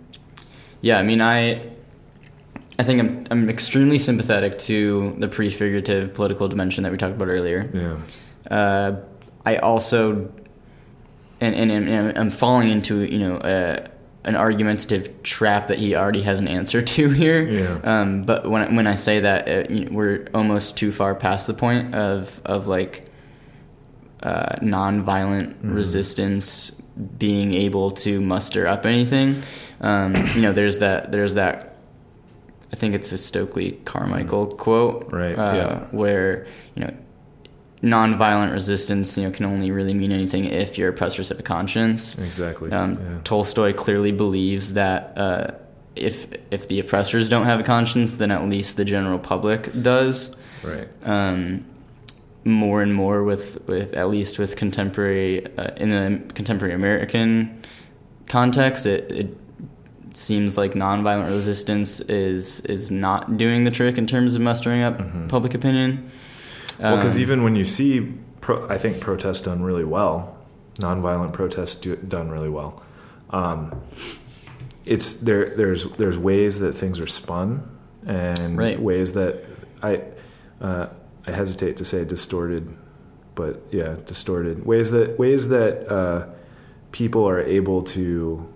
yeah, 0.82 1.00
I 1.00 1.04
mean, 1.04 1.20
I 1.22 1.62
I 2.80 2.84
think 2.84 3.00
I'm 3.02 3.26
I'm 3.32 3.50
extremely 3.50 3.98
sympathetic 3.98 4.58
to 4.60 5.16
the 5.20 5.28
prefigurative 5.28 6.14
political 6.14 6.48
dimension 6.48 6.84
that 6.84 6.92
we 6.92 6.98
talked 6.98 7.16
about 7.16 7.28
earlier. 7.28 7.70
Yeah. 7.74 8.56
Uh, 8.56 8.92
I 9.46 9.58
also, 9.58 10.32
and, 11.40 11.56
and, 11.56 11.72
and 11.72 12.18
I'm 12.18 12.32
falling 12.32 12.70
into 12.70 13.02
you 13.04 13.20
know 13.20 13.36
uh, 13.38 13.88
an 14.24 14.36
argumentative 14.36 15.24
trap 15.24 15.68
that 15.68 15.80
he 15.80 15.96
already 15.96 16.22
has 16.22 16.40
an 16.40 16.48
answer 16.48 16.82
to 16.96 17.10
here. 17.10 17.42
Yeah. 17.50 17.80
Um, 17.84 18.24
but 18.24 18.48
when 18.50 18.62
I, 18.62 18.76
when 18.76 18.88
I 18.88 18.96
say 18.96 19.22
that, 19.22 19.48
uh, 19.48 19.74
you 19.74 19.86
know, 19.86 19.92
we're 19.92 20.28
almost 20.34 20.78
too 20.78 20.92
far 20.92 21.16
past 21.16 21.48
the 21.48 21.54
point 21.56 21.96
of 21.96 22.40
of 22.46 22.68
like 22.68 23.10
uh, 24.24 24.58
nonviolent 24.62 25.56
Mm-hmm. 25.56 25.74
resistance 25.74 26.72
being 27.18 27.54
able 27.54 27.92
to 27.92 28.22
muster 28.22 28.68
up 28.68 28.86
anything. 28.86 29.42
Um, 29.80 30.14
you 30.36 30.42
know, 30.42 30.54
there's 30.54 30.80
that 30.80 31.12
there's 31.12 31.34
that. 31.36 31.68
I 32.74 32.76
think 32.78 32.96
it's 32.96 33.12
a 33.12 33.18
Stokely 33.18 33.72
Carmichael 33.86 34.48
quote, 34.48 35.12
Right, 35.12 35.38
Uh, 35.38 35.54
yeah. 35.56 35.80
Where 35.92 36.46
you 36.76 36.84
know, 36.86 36.94
nonviolent 37.84 38.52
resistance, 38.54 39.18
you 39.18 39.24
know, 39.24 39.32
can 39.32 39.46
only 39.46 39.72
really 39.72 39.94
mean 39.94 40.12
anything 40.12 40.46
if 40.46 40.78
your 40.78 40.90
oppressors 40.90 41.30
have 41.30 41.40
a 41.40 41.44
conscience. 41.44 42.18
Exactly. 42.20 42.72
Um, 42.72 42.94
yeah. 42.94 43.18
Tolstoy 43.24 43.74
clearly 43.74 44.12
believes 44.12 44.74
that 44.74 45.18
uh, 45.18 45.52
if 45.96 46.28
if 46.52 46.68
the 46.68 46.80
oppressors 46.80 47.28
don't 47.28 47.46
have 47.46 47.60
a 47.60 47.64
conscience, 47.64 48.18
then 48.18 48.32
at 48.32 48.48
least 48.48 48.78
the 48.78 48.86
general 48.86 49.18
public 49.20 49.70
does. 49.82 50.36
Right. 50.64 50.88
Um, 51.04 51.66
more 52.44 52.82
and 52.82 52.94
more 52.96 53.24
with, 53.24 53.62
with 53.68 53.94
at 53.94 54.10
least 54.10 54.40
with 54.40 54.56
contemporary 54.56 55.46
uh, 55.58 55.72
in 55.78 55.90
the 55.90 56.34
contemporary 56.34 56.74
American 56.74 57.64
context, 58.28 58.86
it, 58.88 59.12
it 59.12 59.38
seems 60.14 60.58
like 60.58 60.74
nonviolent 60.74 61.30
resistance 61.36 62.00
is 62.02 62.60
is 62.62 62.92
not 62.92 63.38
doing 63.38 63.64
the 63.64 63.72
trick 63.72 63.98
in 63.98 64.06
terms 64.08 64.36
of 64.36 64.42
mustering 64.42 64.82
up 64.82 64.98
Mhm. 65.00 65.30
public 65.30 65.54
opinion. 65.54 66.10
Well, 66.82 66.98
because 66.98 67.16
Um, 67.16 67.22
even 67.22 67.44
when 67.44 67.56
you 67.56 67.64
see, 67.64 68.14
pro- 68.42 68.68
I 68.68 68.78
think 68.78 69.00
protests 69.00 69.42
done 69.42 69.62
really 69.62 69.84
well, 69.84 70.36
nonviolent 70.80 71.32
protests 71.34 71.76
do, 71.76 71.96
done 71.96 72.30
really 72.30 72.50
well. 72.50 72.82
Um, 73.30 73.82
it's 74.86 75.14
there. 75.14 75.56
There's 75.56 75.86
there's 75.98 76.18
ways 76.18 76.60
that 76.60 76.74
things 76.74 77.00
are 77.00 77.08
spun, 77.08 77.70
and 78.06 78.58
Right. 78.58 78.82
ways 78.82 79.14
that 79.14 79.44
I 79.84 80.02
uh, 80.60 80.88
I 81.28 81.32
hesitate 81.32 81.78
to 81.78 81.86
say 81.86 82.04
distorted, 82.04 82.74
but 83.36 83.62
yeah, 83.72 83.96
distorted 84.06 84.66
ways 84.66 84.90
that 84.92 85.20
ways 85.20 85.50
that 85.50 85.88
uh, 85.92 86.26
people 86.92 87.28
are 87.30 87.40
able 87.40 87.84
to 87.84 88.48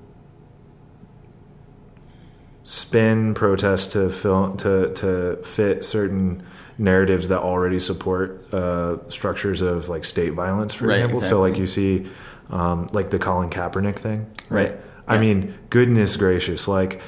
spin 2.64 3.36
protests 3.36 3.88
to 3.94 4.10
film 4.10 4.58
to 4.58 4.92
to 4.94 5.38
fit 5.44 5.84
certain 5.84 6.42
narratives 6.78 7.30
that 7.30 7.40
already 7.40 7.80
support 7.80 8.54
uh, 8.54 8.98
structures 9.08 9.62
of 9.62 9.88
like 9.90 10.04
state 10.06 10.34
violence, 10.34 10.74
for 10.74 10.88
Right, 10.88 10.98
example. 10.98 11.22
So 11.22 11.40
like 11.42 11.58
you 11.58 11.68
see, 11.68 12.08
um, 12.50 12.88
like 12.94 13.10
the 13.10 13.20
Colin 13.20 13.50
Kaepernick 13.50 13.96
thing, 13.96 14.28
Right. 14.50 14.76
I 15.08 15.16
Yeah. 15.16 15.22
mean, 15.22 15.54
goodness 15.70 16.16
gracious, 16.18 16.68
like 16.68 17.02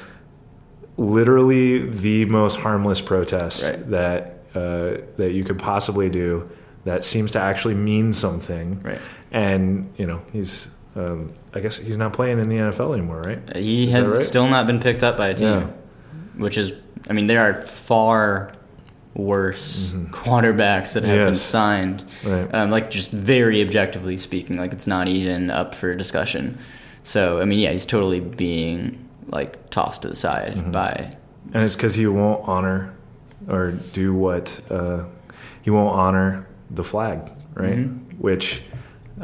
literally 0.97 1.88
the 1.89 2.26
most 2.26 2.59
harmless 2.59 3.01
protest 3.01 3.63
Right. 3.63 3.89
that 3.91 4.34
uh, 4.55 4.97
that 5.18 5.34
you 5.34 5.43
could 5.43 5.59
possibly 5.59 6.09
do 6.09 6.49
that 6.86 7.03
seems 7.03 7.32
to 7.32 7.39
actually 7.39 7.76
mean 7.76 8.13
something. 8.13 8.82
Right. 8.84 8.99
And 9.32 9.93
you 9.97 10.07
know, 10.07 10.22
he's 10.32 10.70
um, 10.95 11.28
I 11.53 11.59
guess 11.59 11.78
he's 11.78 11.97
not 11.97 12.13
playing 12.13 12.39
in 12.39 12.49
the 12.49 12.55
NFL 12.57 12.93
anymore, 12.93 13.22
right? 13.22 13.55
He 13.55 13.88
Is 13.89 13.95
has 13.95 14.07
right? 14.07 14.26
still 14.26 14.47
not 14.47 14.65
been 14.65 14.80
picked 14.80 15.03
up 15.03 15.15
by 15.18 15.28
a 15.28 15.34
team, 15.36 15.47
Yeah. 15.47 15.65
which 16.38 16.57
is, 16.57 16.72
I 17.07 17.13
mean, 17.13 17.28
there 17.28 17.41
are 17.41 17.61
far 17.61 18.53
worse 19.18 19.91
quarterbacks 20.11 20.93
that 20.93 21.03
have 21.03 21.18
been 21.18 21.28
Mm-hmm. 21.28 21.34
Signed. 21.34 22.03
Right. 22.24 22.53
Um, 22.53 22.70
like 22.72 22.89
just 22.91 23.09
very 23.11 23.61
objectively 23.61 24.15
speaking, 24.18 24.57
like 24.57 24.72
it's 24.74 24.88
not 24.88 25.07
even 25.07 25.49
up 25.49 25.74
for 25.76 25.93
discussion. 25.95 26.57
So 27.03 27.41
I 27.41 27.45
mean, 27.45 27.59
yeah, 27.59 27.72
he's 27.72 27.86
totally 27.86 28.20
being 28.20 29.07
like 29.28 29.70
tossed 29.72 30.03
to 30.03 30.07
the 30.09 30.15
side 30.15 30.55
Mm-hmm. 30.55 30.72
by. 30.72 31.15
And 31.53 31.63
it's 31.63 31.76
because 31.76 31.95
he 31.95 32.05
won't 32.07 32.47
honor 32.47 32.93
or 33.47 33.72
do 33.93 34.13
what 34.13 34.61
uh, 34.70 35.03
he 35.61 35.70
won't 35.70 35.95
honor 35.97 36.45
the 36.70 36.84
flag, 36.84 37.32
right? 37.55 37.78
Mhm. 37.80 38.20
Which 38.20 38.61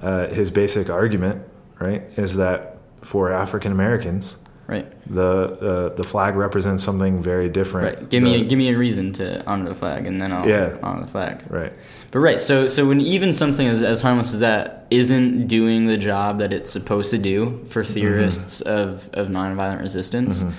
uh, 0.01 0.27
his 0.27 0.49
basic 0.49 0.89
argument, 0.89 1.43
right, 1.79 2.01
is 2.17 2.35
that 2.37 2.77
for 3.01 3.31
African 3.33 3.71
Americans, 3.71 4.37
Right, 4.66 4.89
the 5.14 5.89
uh, 5.91 5.95
the 5.95 6.03
flag 6.03 6.36
represents 6.36 6.84
something 6.84 7.22
very 7.22 7.49
different. 7.49 7.97
right. 7.97 8.09
Give 8.09 8.24
me 8.24 8.41
a, 8.41 8.45
give 8.45 8.57
me 8.57 8.70
a 8.70 8.78
reason 8.78 9.11
to 9.14 9.45
honor 9.45 9.68
the 9.68 9.76
flag, 9.76 10.07
and 10.07 10.22
then 10.22 10.32
I'll 10.32 10.47
Yeah. 10.47 10.78
honor 10.82 11.01
the 11.01 11.07
flag. 11.07 11.43
right. 11.49 11.74
But 12.11 12.20
right, 12.20 12.39
so 12.39 12.68
so 12.68 12.88
when 12.88 13.01
even 13.01 13.34
something 13.34 13.68
as, 13.68 13.84
as 13.84 14.01
harmless 14.01 14.34
as 14.34 14.39
that 14.39 14.88
isn't 14.89 15.47
doing 15.47 15.88
the 15.88 15.97
job 15.97 16.38
that 16.38 16.53
it's 16.53 16.72
supposed 16.72 17.11
to 17.11 17.18
do 17.18 17.66
for 17.68 17.84
mm-hmm. 17.84 17.93
theorists 17.93 18.61
of, 18.61 19.09
of 19.14 19.28
nonviolent 19.28 19.82
resistance, 19.82 20.43
mm-hmm. 20.43 20.51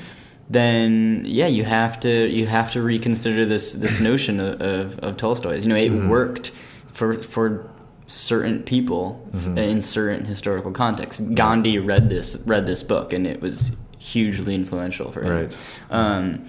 then 0.50 1.22
yeah, 1.24 1.46
you 1.46 1.64
have 1.64 1.98
to 2.00 2.28
you 2.28 2.46
have 2.46 2.72
to 2.72 2.82
reconsider 2.82 3.46
this 3.46 3.72
this 3.72 4.00
notion 4.10 4.38
of, 4.38 4.60
of, 4.60 4.98
of 4.98 5.16
Tolstoy's. 5.16 5.64
You 5.64 5.70
know, 5.70 5.76
it 5.76 5.92
mm-hmm. 5.92 6.08
worked 6.08 6.50
for 6.88 7.22
for 7.22 7.70
certain 8.06 8.62
people 8.62 9.26
in 9.56 9.80
certain 9.80 10.26
historical 10.26 10.72
contexts. 10.72 11.20
Gandhi 11.20 11.78
read 11.78 12.10
this 12.10 12.36
read 12.44 12.66
this 12.66 12.82
book, 12.82 13.12
and 13.12 13.26
it 13.26 13.40
was 13.40 13.70
hugely 14.04 14.54
influential 14.54 15.10
for 15.10 15.22
him. 15.22 15.32
Right. 15.32 15.58
Um, 15.90 16.46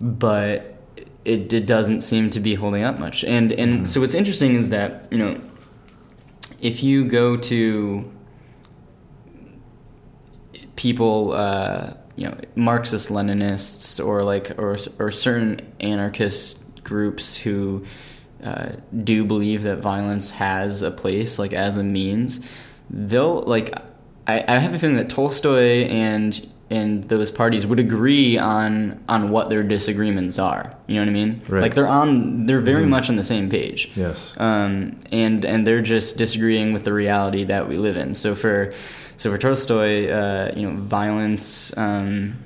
but 0.00 0.78
it, 1.24 1.52
it 1.52 1.66
doesn't 1.66 2.00
seem 2.00 2.30
to 2.30 2.40
be 2.40 2.54
holding 2.54 2.82
up 2.82 2.98
much. 2.98 3.24
And 3.24 3.52
and 3.52 3.88
so 3.88 4.00
what's 4.00 4.14
interesting 4.14 4.54
is 4.54 4.70
that 4.70 5.06
you 5.10 5.18
know 5.18 5.40
if 6.60 6.82
you 6.82 7.04
go 7.04 7.36
to 7.36 8.10
people, 10.76 11.32
uh, 11.32 11.94
you 12.16 12.26
know, 12.26 12.36
Marxist 12.56 13.10
Leninists 13.10 14.04
or 14.04 14.24
like 14.24 14.58
or 14.58 14.78
or 14.98 15.10
certain 15.10 15.60
anarchist 15.80 16.82
groups 16.84 17.36
who 17.36 17.82
uh, 18.42 18.70
do 19.04 19.24
believe 19.24 19.64
that 19.64 19.78
violence 19.78 20.30
has 20.30 20.82
a 20.82 20.90
place, 20.90 21.38
like 21.38 21.52
as 21.52 21.76
a 21.76 21.84
means, 21.84 22.40
they'll 22.88 23.42
like. 23.42 23.72
I, 24.26 24.44
I 24.46 24.58
have 24.58 24.74
a 24.74 24.78
feeling 24.78 24.96
that 24.96 25.08
Tolstoy 25.08 25.86
and 25.86 26.46
and 26.70 27.04
those 27.08 27.30
parties 27.30 27.66
would 27.66 27.78
agree 27.80 28.36
on 28.38 29.02
on 29.08 29.30
what 29.30 29.48
their 29.50 29.62
disagreements 29.62 30.38
are. 30.38 30.74
You 30.86 30.96
know 30.96 31.00
what 31.02 31.08
I 31.08 31.12
mean? 31.12 31.42
Right. 31.48 31.62
Like 31.62 31.74
they're 31.74 31.86
on, 31.86 32.46
they're 32.46 32.60
very 32.60 32.86
much 32.86 33.08
on 33.08 33.16
the 33.16 33.24
same 33.24 33.48
page 33.48 33.90
Yes. 33.96 34.34
um, 34.38 34.98
and 35.10 35.44
and 35.44 35.66
they're 35.66 35.80
just 35.82 36.16
disagreeing 36.18 36.72
with 36.72 36.84
the 36.84 36.92
reality 36.92 37.44
that 37.44 37.68
we 37.68 37.76
live 37.78 37.96
in. 37.96 38.14
So 38.14 38.34
for 38.34 38.72
so 39.16 39.30
for 39.30 39.38
Tolstoy, 39.38 40.08
uh, 40.10 40.52
you 40.54 40.62
know, 40.70 40.76
violence 40.80 41.76
um, 41.76 42.36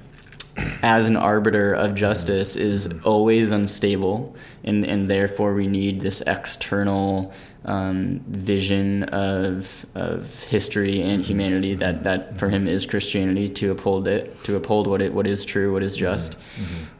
as 0.82 1.08
an 1.08 1.16
arbiter 1.16 1.72
of 1.74 1.94
justice 1.94 2.56
is 2.56 2.88
always 3.04 3.50
unstable, 3.50 4.36
and 4.64 4.84
and 4.84 5.10
therefore 5.10 5.54
we 5.54 5.66
need 5.66 6.00
this 6.00 6.20
external 6.26 7.32
um, 7.64 8.20
vision 8.26 9.04
of 9.04 9.86
of 9.94 10.42
history 10.44 11.00
and 11.02 11.22
humanity 11.22 11.74
that 11.76 12.04
that 12.04 12.38
for 12.38 12.48
him 12.48 12.66
is 12.66 12.84
Christianity 12.84 13.48
to 13.50 13.70
uphold 13.70 14.08
it 14.08 14.42
to 14.44 14.56
uphold 14.56 14.86
what 14.86 15.00
it 15.00 15.14
what 15.14 15.26
is 15.26 15.44
true, 15.44 15.72
what 15.72 15.82
is 15.82 15.96
just. 15.96 16.36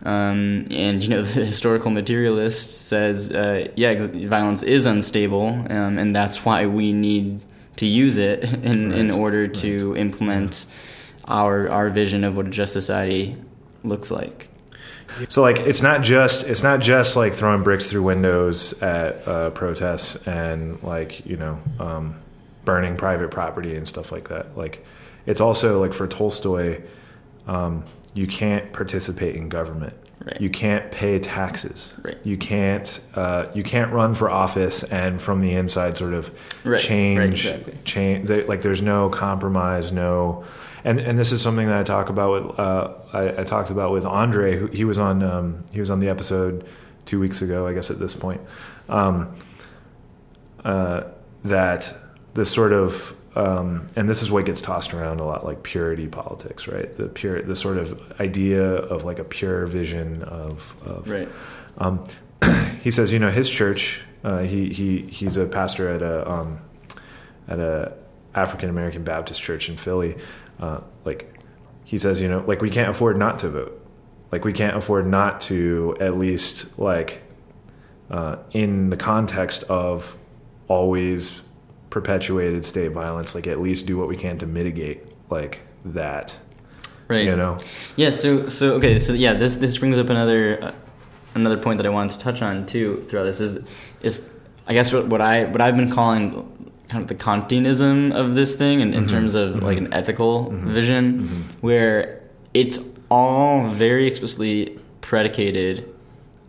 Um, 0.04 0.66
and 0.70 1.02
you 1.02 1.08
know 1.08 1.22
the 1.22 1.44
historical 1.44 1.90
materialist 1.90 2.86
says, 2.86 3.32
uh, 3.32 3.68
yeah, 3.76 4.06
violence 4.28 4.62
is 4.62 4.86
unstable, 4.86 5.48
um, 5.48 5.98
and 5.98 6.14
that's 6.14 6.44
why 6.44 6.66
we 6.66 6.92
need 6.92 7.40
to 7.76 7.86
use 7.86 8.16
it 8.16 8.44
in 8.62 8.92
in 8.92 9.10
order 9.10 9.48
to 9.48 9.96
implement 9.96 10.66
our 11.26 11.68
our 11.68 11.90
vision 11.90 12.24
of 12.24 12.36
what 12.36 12.46
a 12.46 12.50
just 12.50 12.72
society 12.72 13.36
looks 13.82 14.10
like. 14.10 14.48
So 15.28 15.42
like 15.42 15.60
it's 15.60 15.82
not 15.82 16.02
just 16.02 16.48
it's 16.48 16.62
not 16.62 16.80
just 16.80 17.16
like 17.16 17.34
throwing 17.34 17.62
bricks 17.62 17.90
through 17.90 18.02
windows 18.02 18.80
at 18.82 19.26
uh, 19.26 19.50
protests 19.50 20.26
and 20.26 20.82
like 20.82 21.24
you 21.26 21.36
know 21.36 21.60
um, 21.78 22.20
burning 22.64 22.96
private 22.96 23.30
property 23.30 23.76
and 23.76 23.86
stuff 23.86 24.12
like 24.12 24.28
that. 24.28 24.56
Like 24.56 24.84
it's 25.26 25.40
also 25.40 25.80
like 25.80 25.94
for 25.94 26.06
Tolstoy, 26.06 26.82
um, 27.46 27.84
you 28.14 28.26
can't 28.26 28.72
participate 28.72 29.36
in 29.36 29.48
government. 29.48 29.94
Right. 30.24 30.40
You 30.40 30.50
can't 30.50 30.90
pay 30.92 31.18
taxes. 31.18 31.94
Right. 32.02 32.18
You 32.22 32.36
can't 32.36 33.00
uh, 33.14 33.46
you 33.54 33.62
can't 33.62 33.92
run 33.92 34.14
for 34.14 34.30
office 34.30 34.84
and 34.84 35.20
from 35.20 35.40
the 35.40 35.52
inside 35.52 35.96
sort 35.96 36.14
of 36.14 36.30
Right, 36.64 36.72
right, 36.72 36.80
change 36.80 37.46
exactly. 37.46 37.74
change. 37.84 38.28
They, 38.28 38.44
like 38.44 38.62
there's 38.62 38.82
no 38.82 39.08
compromise, 39.08 39.90
no. 39.90 40.44
And, 40.84 40.98
and 41.00 41.18
this 41.18 41.30
is 41.32 41.40
something 41.42 41.68
that 41.68 41.78
I 41.78 41.82
talk 41.82 42.08
about 42.08 42.48
with 42.48 42.58
uh, 42.58 42.92
I, 43.12 43.40
I 43.40 43.44
talked 43.44 43.70
about 43.70 43.92
with 43.92 44.04
Andre. 44.04 44.56
Who, 44.58 44.66
he 44.68 44.84
was 44.84 44.98
on 44.98 45.22
um, 45.22 45.64
he 45.72 45.80
was 45.80 45.90
on 45.90 45.98
the 46.00 46.08
episode 46.08 46.66
two 47.04 47.18
weeks 47.18 47.42
ago, 47.42 47.66
I 47.66 47.72
guess 47.72 47.90
at 47.90 47.98
this 47.98 48.14
point. 48.14 48.40
Um, 48.88 49.36
uh, 50.64 51.04
that 51.44 51.92
this 52.34 52.50
sort 52.50 52.72
of 52.72 53.14
um, 53.34 53.86
and 53.96 54.08
this 54.08 54.22
is 54.22 54.30
what 54.30 54.44
gets 54.44 54.60
tossed 54.60 54.92
around 54.92 55.20
a 55.20 55.24
lot, 55.24 55.44
like 55.44 55.62
purity 55.62 56.06
politics, 56.06 56.68
right? 56.68 56.94
The 56.96 57.08
pure, 57.08 57.42
the 57.42 57.56
sort 57.56 57.78
of 57.78 58.20
idea 58.20 58.62
of 58.62 59.04
like 59.04 59.18
a 59.18 59.24
pure 59.24 59.66
vision 59.66 60.22
of, 60.22 60.76
of 60.86 61.08
Right. 61.08 61.28
um, 61.78 62.04
he 62.82 62.90
says, 62.90 63.12
you 63.12 63.18
know, 63.18 63.30
his 63.30 63.48
church. 63.48 64.02
Uh, 64.24 64.40
he 64.42 64.72
he 64.72 65.02
he's 65.02 65.36
a 65.36 65.46
pastor 65.46 65.88
at 65.88 66.00
a 66.00 66.30
um, 66.30 66.60
at 67.48 67.58
a 67.58 67.92
African 68.34 68.68
American 68.68 69.02
Baptist 69.02 69.42
church 69.42 69.68
in 69.68 69.76
Philly. 69.76 70.16
Uh, 70.60 70.80
like 71.04 71.32
he 71.84 71.98
says, 71.98 72.20
you 72.20 72.28
know, 72.28 72.44
like 72.46 72.60
we 72.60 72.70
can't 72.70 72.88
afford 72.88 73.16
not 73.16 73.38
to 73.38 73.48
vote. 73.48 73.86
Like 74.30 74.44
we 74.44 74.52
can't 74.52 74.76
afford 74.76 75.06
not 75.06 75.40
to 75.42 75.96
at 76.00 76.16
least 76.18 76.78
like 76.78 77.22
uh, 78.10 78.36
in 78.52 78.90
the 78.90 78.96
context 78.96 79.64
of 79.64 80.16
always 80.68 81.42
perpetuated 81.92 82.64
state 82.64 82.90
violence. 82.90 83.36
Like 83.36 83.46
at 83.46 83.60
least 83.60 83.86
do 83.86 83.96
what 83.96 84.08
we 84.08 84.16
can 84.16 84.38
to 84.38 84.46
mitigate 84.46 85.04
like 85.30 85.60
that. 85.84 86.36
Right. 87.06 87.26
You 87.26 87.36
know. 87.36 87.58
Yeah. 87.94 88.10
So 88.10 88.48
so 88.48 88.74
okay. 88.74 88.98
So 88.98 89.12
yeah, 89.12 89.34
this 89.34 89.56
this 89.56 89.78
brings 89.78 89.98
up 89.98 90.10
another 90.10 90.60
uh, 90.60 90.72
another 91.34 91.58
point 91.58 91.76
that 91.76 91.86
I 91.86 91.90
wanted 91.90 92.12
to 92.12 92.18
touch 92.18 92.42
on 92.42 92.66
too 92.66 93.04
throughout 93.08 93.24
this 93.24 93.40
is 93.40 93.64
is 94.00 94.28
I 94.66 94.72
guess 94.72 94.92
what, 94.92 95.06
what 95.06 95.20
I 95.20 95.44
what 95.44 95.60
I've 95.60 95.76
been 95.76 95.92
calling 95.92 96.48
kind 96.88 97.02
of 97.02 97.08
the 97.08 97.14
Kantianism 97.14 98.12
of 98.12 98.34
this 98.34 98.54
thing, 98.54 98.80
in, 98.80 98.92
in 98.92 99.04
mm-hmm. 99.04 99.10
terms 99.10 99.34
of 99.34 99.54
mm-hmm. 99.54 99.64
like 99.64 99.78
an 99.78 99.92
ethical 99.94 100.46
mm-hmm. 100.46 100.72
vision, 100.72 101.28
where 101.62 102.22
it's 102.52 102.78
all 103.10 103.68
very 103.68 104.06
explicitly 104.06 104.78
predicated 105.00 105.88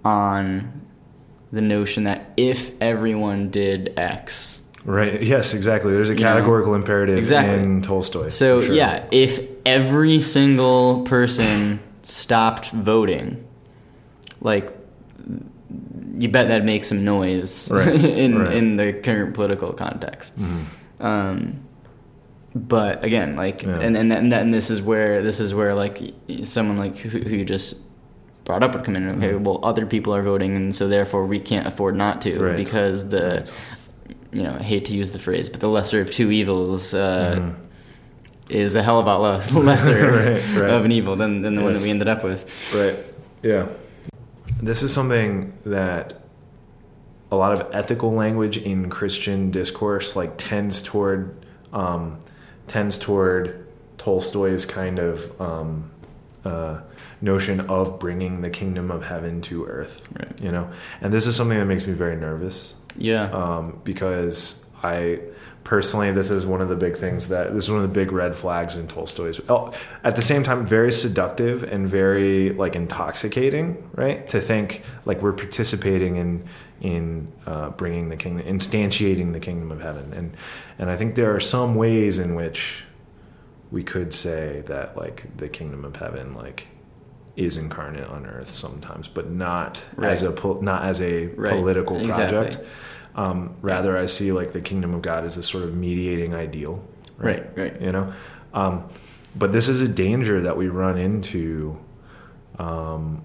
on 0.04 0.82
the 1.54 1.62
notion 1.62 2.04
that 2.04 2.34
if 2.36 2.72
everyone 2.82 3.50
did 3.52 3.94
X, 3.96 4.63
Right. 4.86 5.22
Yes. 5.34 5.54
Exactly. 5.54 5.94
There's 5.94 6.10
a 6.10 6.14
You 6.14 6.20
know, 6.22 6.34
categorical 6.34 6.76
imperative 6.76 7.18
exactly. 7.18 7.56
in 7.64 7.82
Tolstoy. 7.82 8.30
So 8.30 8.60
sure. 8.62 8.76
yeah, 8.76 9.06
if 9.12 9.40
every 9.66 10.22
single 10.22 11.04
person 11.04 11.80
stopped 12.04 12.72
voting, 12.72 13.44
like 14.42 14.76
you 16.18 16.28
bet 16.30 16.48
that'd 16.50 16.66
make 16.66 16.84
some 16.86 17.04
noise 17.04 17.72
Right, 17.72 17.88
in 17.96 18.40
right. 18.40 18.54
in 18.54 18.76
the 18.78 18.94
current 18.94 19.34
political 19.34 19.74
context. 19.74 20.38
Um, 21.00 21.62
but 22.56 23.04
again, 23.04 23.36
like, 23.36 23.64
Yeah. 23.64 23.80
and 23.80 23.98
and 23.98 24.12
and, 24.14 24.32
and 24.34 24.54
this 24.54 24.70
is 24.70 24.82
where 24.82 25.22
this 25.24 25.40
is 25.40 25.54
where 25.54 25.74
like 25.74 26.14
someone 26.44 26.78
like 26.78 26.98
who, 27.00 27.10
who 27.20 27.36
you 27.38 27.46
just 27.46 27.78
brought 28.46 28.62
up 28.62 28.76
would 28.76 28.84
come 28.84 28.96
in. 28.96 29.10
Okay, 29.24 29.34
well, 29.36 29.60
other 29.64 29.86
people 29.86 30.14
are 30.14 30.22
voting, 30.22 30.56
and 30.56 30.76
so 30.76 30.88
therefore 30.88 31.26
we 31.26 31.40
can't 31.40 31.66
afford 31.66 31.96
not 31.96 32.22
to 32.22 32.38
Right. 32.38 32.58
because 32.58 33.10
the. 33.10 33.50
You 34.34 34.44
know 34.44 34.56
I 34.60 34.64
hate 34.64 34.86
to 34.86 34.94
use 34.96 35.12
the 35.12 35.20
phrase, 35.20 35.50
but 35.50 35.60
the 35.60 35.70
lesser 35.70 36.02
of 36.02 36.12
two 36.12 36.32
evils. 36.32 36.94
Uh, 36.94 37.36
Mhm. 37.38 37.56
is 38.50 38.76
a 38.76 38.84
hell 38.84 39.00
of 39.00 39.06
a 39.08 39.10
lot 39.10 39.22
less, 39.22 39.54
lesser 39.70 40.12
Right, 40.12 40.62
right. 40.62 40.70
of 40.70 40.84
an 40.86 40.92
evil 40.92 41.16
than, 41.16 41.42
than 41.44 41.56
the 41.56 41.62
one 41.64 41.74
that 41.74 41.82
we 41.82 41.90
ended 41.90 42.10
up 42.10 42.24
with. 42.26 42.44
Right. 42.76 42.98
Yeah. 43.42 43.68
This 44.62 44.84
is 44.84 44.94
something 44.94 45.54
that 45.66 46.22
a 47.32 47.36
lot 47.38 47.54
of 47.54 47.68
ethical 47.74 48.12
language 48.12 48.58
in 48.58 48.90
Christian 48.90 49.50
discourse 49.50 50.16
like 50.16 50.34
tends 50.38 50.82
toward 50.82 51.34
um, 51.72 52.20
tends 52.68 52.98
toward 52.98 53.66
Tolstoy's 53.98 54.66
kind 54.66 55.00
of 55.00 55.42
um, 55.42 55.90
uh, 56.46 56.82
notion 57.22 57.62
of 57.62 57.98
bringing 57.98 58.42
the 58.42 58.50
kingdom 58.50 58.92
of 58.92 59.06
heaven 59.06 59.42
to 59.44 59.66
earth. 59.66 60.02
Right. 60.20 60.40
You 60.42 60.52
know, 60.52 60.70
and 61.02 61.12
this 61.14 61.26
is 61.28 61.36
something 61.38 61.58
that 61.58 61.66
makes 61.66 61.88
me 61.88 61.94
very 61.94 62.18
nervous 62.18 62.76
Yeah. 62.98 63.32
um, 63.32 63.82
because 63.84 64.66
I 64.82 65.20
personally, 65.64 66.12
this 66.12 66.30
is 66.30 66.46
one 66.46 66.62
of 66.62 66.70
the 66.70 66.76
big 66.76 66.98
things 66.98 67.30
that 67.30 67.54
this 67.54 67.66
is 67.66 67.70
one 67.70 67.80
of 67.80 67.84
the 67.84 67.94
big 67.94 68.12
red 68.12 68.36
flags 68.36 68.76
in 68.76 68.88
Tolstoy's. 68.88 69.40
Oh, 69.48 69.72
at 70.04 70.16
the 70.16 70.22
same 70.22 70.44
time, 70.44 70.66
very 70.66 70.92
seductive 70.92 71.64
and 71.64 71.88
very 71.88 72.52
like 72.52 72.76
intoxicating, 72.76 73.90
right? 73.94 74.28
To 74.30 74.42
think 74.42 74.84
like 75.06 75.22
we're 75.22 75.34
participating 75.34 76.18
in 76.18 76.48
in 76.82 77.32
uh, 77.46 77.70
bringing 77.70 78.10
the 78.10 78.18
kingdom, 78.18 78.46
instantiating 78.46 79.32
the 79.32 79.40
kingdom 79.40 79.72
of 79.72 79.82
heaven, 79.82 80.14
and 80.14 80.36
and 80.78 80.90
I 80.90 80.98
think 80.98 81.16
there 81.16 81.34
are 81.34 81.40
some 81.40 81.76
ways 81.76 82.20
in 82.20 82.36
which 82.36 82.84
we 83.72 83.84
could 83.84 84.14
say 84.14 84.64
that 84.68 84.98
like 84.98 85.36
the 85.38 85.48
kingdom 85.50 85.86
of 85.86 85.96
heaven 85.96 86.36
like 86.36 86.68
is 87.36 87.58
incarnate 87.58 88.08
on 88.08 88.26
earth 88.26 88.50
sometimes 88.52 89.08
but 89.08 89.30
not 89.30 89.84
as 90.02 90.22
a 90.24 90.32
po- 90.32 90.60
not 90.62 90.84
as 90.86 91.02
a 91.02 91.28
Right. 91.28 91.52
political 91.54 91.98
Exactly. 91.98 92.38
project 92.38 92.60
um, 93.16 93.56
rather 93.62 93.98
i 93.98 94.06
see 94.06 94.32
like 94.32 94.54
the 94.54 94.62
kingdom 94.62 94.94
of 94.94 95.02
god 95.02 95.26
as 95.26 95.38
a 95.38 95.44
sort 95.44 95.64
of 95.64 95.76
mediating 95.76 96.36
ideal 96.36 96.84
right, 97.18 97.46
right. 97.58 97.80
you 97.82 97.92
know 97.92 98.14
um, 98.54 98.84
but 99.36 99.52
this 99.52 99.68
is 99.68 99.82
a 99.82 99.88
danger 99.88 100.42
that 100.42 100.56
we 100.58 100.68
run 100.68 100.98
into 101.00 101.78
um, 102.60 103.24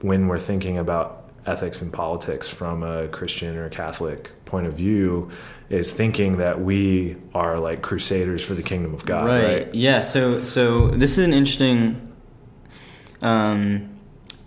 when 0.00 0.28
we're 0.28 0.38
thinking 0.38 0.78
about 0.78 1.30
ethics 1.44 1.82
and 1.82 1.92
politics 1.92 2.48
from 2.48 2.82
a 2.82 3.08
christian 3.08 3.56
or 3.56 3.68
catholic 3.68 4.30
point 4.44 4.66
of 4.66 4.74
view 4.74 5.28
is 5.70 5.90
thinking 5.92 6.36
that 6.38 6.60
we 6.60 7.16
are 7.34 7.58
like 7.58 7.82
crusaders 7.82 8.44
for 8.44 8.54
the 8.54 8.62
kingdom 8.62 8.94
of 8.94 9.04
god 9.04 9.26
right, 9.26 9.74
Yeah. 9.74 10.00
So 10.00 10.44
so 10.44 10.88
this 10.88 11.18
is 11.18 11.24
an 11.26 11.32
interesting. 11.32 12.08
Um, 13.22 13.88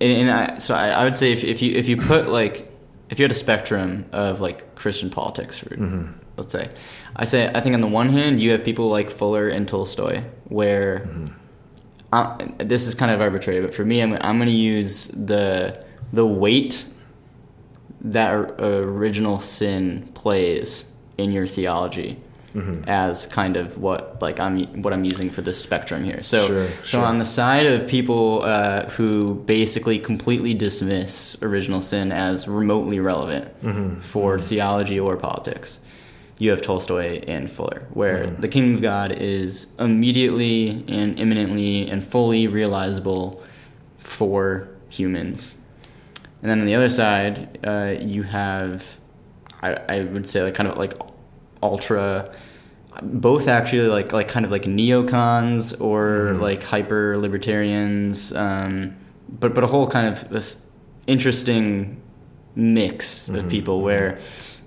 and, 0.02 0.12
and 0.12 0.32
I 0.32 0.58
so 0.58 0.76
I, 0.76 0.90
I 0.90 1.04
would 1.06 1.18
say 1.18 1.32
if 1.32 1.44
if 1.44 1.62
you 1.62 1.74
if 1.76 1.88
you 1.88 1.98
put 1.98 2.28
like 2.30 2.70
if 3.10 3.20
you 3.20 3.24
had 3.24 3.32
a 3.32 3.36
spectrum 3.36 4.06
of 4.12 4.42
like 4.42 4.76
Christian 4.76 5.10
politics, 5.10 5.58
for, 5.60 5.70
Mhm. 5.76 6.14
let's 6.38 6.52
say, 6.52 6.70
I 7.16 7.26
say 7.26 7.50
I 7.54 7.62
think 7.62 7.76
on 7.76 7.82
the 7.82 7.88
one 7.88 8.10
hand 8.10 8.40
you 8.40 8.52
have 8.52 8.64
people 8.64 8.90
like 8.90 9.10
Fuller 9.10 9.48
and 9.48 9.68
Tolstoy, 9.68 10.24
where 10.46 11.08
Mhm. 11.08 11.32
uh, 12.12 12.38
this 12.58 12.86
is 12.88 12.96
kind 12.96 13.12
of 13.12 13.22
arbitrary, 13.22 13.62
but 13.62 13.74
for 13.74 13.86
me, 13.86 14.02
I'm 14.02 14.14
I'm 14.22 14.38
going 14.38 14.50
to 14.50 14.54
use 14.54 15.08
the 15.08 15.84
the 16.12 16.26
weight 16.26 16.86
that 18.02 18.34
or- 18.34 18.56
original 18.60 19.40
sin 19.40 20.10
plays 20.14 20.86
in 21.18 21.32
your 21.32 21.48
theology 21.48 22.18
Mhm. 22.56 22.88
as 22.88 23.26
kind 23.26 23.58
of 23.58 23.78
what 23.78 24.22
like 24.22 24.40
I'm 24.40 24.82
what 24.82 24.94
I'm 24.94 25.04
using 25.04 25.30
for 25.30 25.42
this 25.42 25.62
spectrum 25.62 26.04
here. 26.06 26.24
So 26.24 26.48
Sure, 26.48 26.68
so 26.68 26.84
sure. 26.84 27.02
on 27.04 27.18
the 27.20 27.26
side 27.26 27.66
of 27.66 27.86
people 27.88 28.42
uh, 28.44 28.86
who 28.92 29.36
basically 29.46 30.00
completely 30.00 30.54
dismiss 30.54 31.38
original 31.42 31.82
sin 31.82 32.12
as 32.14 32.48
remotely 32.48 33.00
relevant 33.02 33.46
Mhm. 33.62 34.02
for 34.02 34.40
theology 34.40 35.00
or 35.00 35.18
politics. 35.18 35.80
You 36.38 36.50
have 36.52 36.62
Tolstoy 36.62 37.22
and 37.28 37.50
Fuller, 37.52 37.88
where 37.94 38.26
Mhm. 38.28 38.42
the 38.42 38.48
kingdom 38.48 38.76
of 38.76 38.82
God 38.82 39.12
is 39.12 39.68
immediately 39.80 40.84
and 40.88 41.20
imminently 41.20 41.90
and 41.90 42.04
fully 42.04 42.48
realizable 42.48 43.42
for 44.00 44.68
humans. 44.90 45.58
And 46.42 46.50
then 46.52 46.60
on 46.60 46.66
the 46.66 46.76
other 46.76 46.90
side, 46.90 47.58
uh, 47.66 47.94
you 48.00 48.24
have, 48.24 48.98
I, 49.64 49.78
I 49.90 50.04
would 50.04 50.28
say, 50.28 50.44
like 50.44 50.54
kind 50.54 50.70
of 50.70 50.78
like 50.78 50.94
ultra, 51.66 52.30
both 53.04 53.48
actually 53.48 53.88
like 53.88 54.14
like 54.14 54.28
kind 54.28 54.46
of 54.46 54.52
like 54.52 54.64
neocons 54.64 55.80
or 55.82 56.34
Mhm. 56.34 56.42
like 56.42 56.64
hyper 56.64 57.18
libertarians, 57.18 58.32
um, 58.34 58.94
but 59.40 59.54
but 59.56 59.64
a 59.64 59.68
whole 59.68 59.88
kind 59.88 60.08
of 60.08 60.18
interesting 61.08 61.98
mix 62.56 63.30
of 63.30 63.46
Mhm. 63.46 63.50
people 63.50 63.82
where 63.82 64.18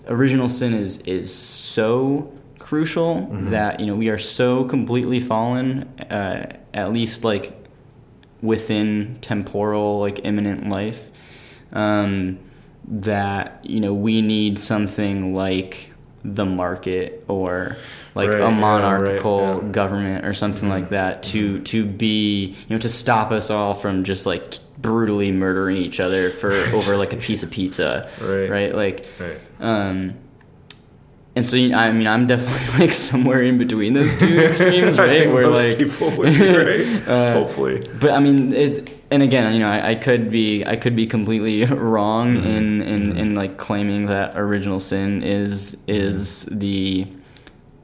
original 0.09 0.49
sin 0.49 0.73
is 0.75 0.99
is 1.07 1.33
so 1.35 2.33
crucial 2.59 3.29
Mhm. 3.33 3.51
that 3.51 3.81
you 3.81 3.87
know 3.87 3.95
we 3.97 4.09
are 4.11 4.19
so 4.19 4.65
completely 4.65 5.21
fallen, 5.21 5.85
uh, 6.11 6.45
at 6.75 6.93
least 6.93 7.25
like 7.25 7.53
within 8.43 9.17
temporal 9.21 9.99
like 10.01 10.21
imminent 10.25 10.69
life 10.69 11.11
um, 11.73 12.39
that 12.87 13.59
you 13.65 13.81
know 13.81 13.93
we 13.93 14.23
need 14.23 14.59
something 14.59 15.35
like 15.35 15.91
the 16.35 16.45
market 16.45 17.25
or 17.29 17.77
like 18.15 18.29
Right, 18.31 18.41
a 18.41 18.45
yeah, 18.51 18.51
monarchical 18.61 19.41
right, 19.55 19.63
yeah. 19.65 19.69
government 19.71 20.25
or 20.27 20.35
something 20.35 20.69
Mhm. 20.69 20.73
like 20.73 20.91
that 20.91 21.23
to 21.25 21.61
to 21.61 21.85
be 21.85 22.47
you 22.69 22.77
know 22.77 22.79
to 22.79 22.89
stop 22.89 23.31
us 23.31 23.51
all 23.51 23.75
from 23.75 24.05
just 24.05 24.27
like 24.27 24.55
brutally 24.79 25.31
murdering 25.33 25.77
each 25.77 26.01
other 26.01 26.31
for 26.31 26.53
over 26.75 26.97
like 26.97 27.13
a 27.13 27.17
piece 27.17 27.43
of 27.43 27.51
pizza. 27.51 28.09
Right. 28.21 28.51
right? 28.51 28.75
Like 28.75 29.07
right. 29.21 29.39
um 29.61 30.15
and 31.37 31.47
so 31.47 31.57
I 31.57 31.93
mean 31.93 32.07
I'm 32.09 32.27
definitely 32.27 32.79
like 32.87 32.93
somewhere 32.93 33.43
in 33.43 33.59
between 33.59 33.93
those 33.93 34.17
two 34.17 34.39
extremes 34.41 34.99
right? 34.99 35.33
where 35.33 35.47
like 35.49 35.79
people 35.79 36.11
would 36.17 36.33
be 36.37 36.57
right? 36.57 37.09
Uh, 37.09 37.33
hopefully. 37.35 37.87
but 38.01 38.11
I 38.11 38.19
mean, 38.21 38.53
it, 38.53 38.91
and 39.11 39.23
again, 39.23 39.53
you 39.55 39.61
know, 39.61 39.69
I, 39.71 39.91
I 39.91 39.95
could 39.95 40.31
be, 40.31 40.65
I 40.67 40.77
could 40.77 40.95
be 40.97 41.07
completely 41.07 41.65
wrong 41.75 42.37
Mhm. 42.37 42.45
in, 42.45 42.83
in, 42.83 43.13
Mhm. 43.15 43.19
in 43.19 43.35
like 43.35 43.57
claiming 43.57 44.07
that 44.07 44.33
original 44.37 44.79
sin 44.81 45.23
is 45.23 45.77
is 45.87 46.45
the 46.51 47.07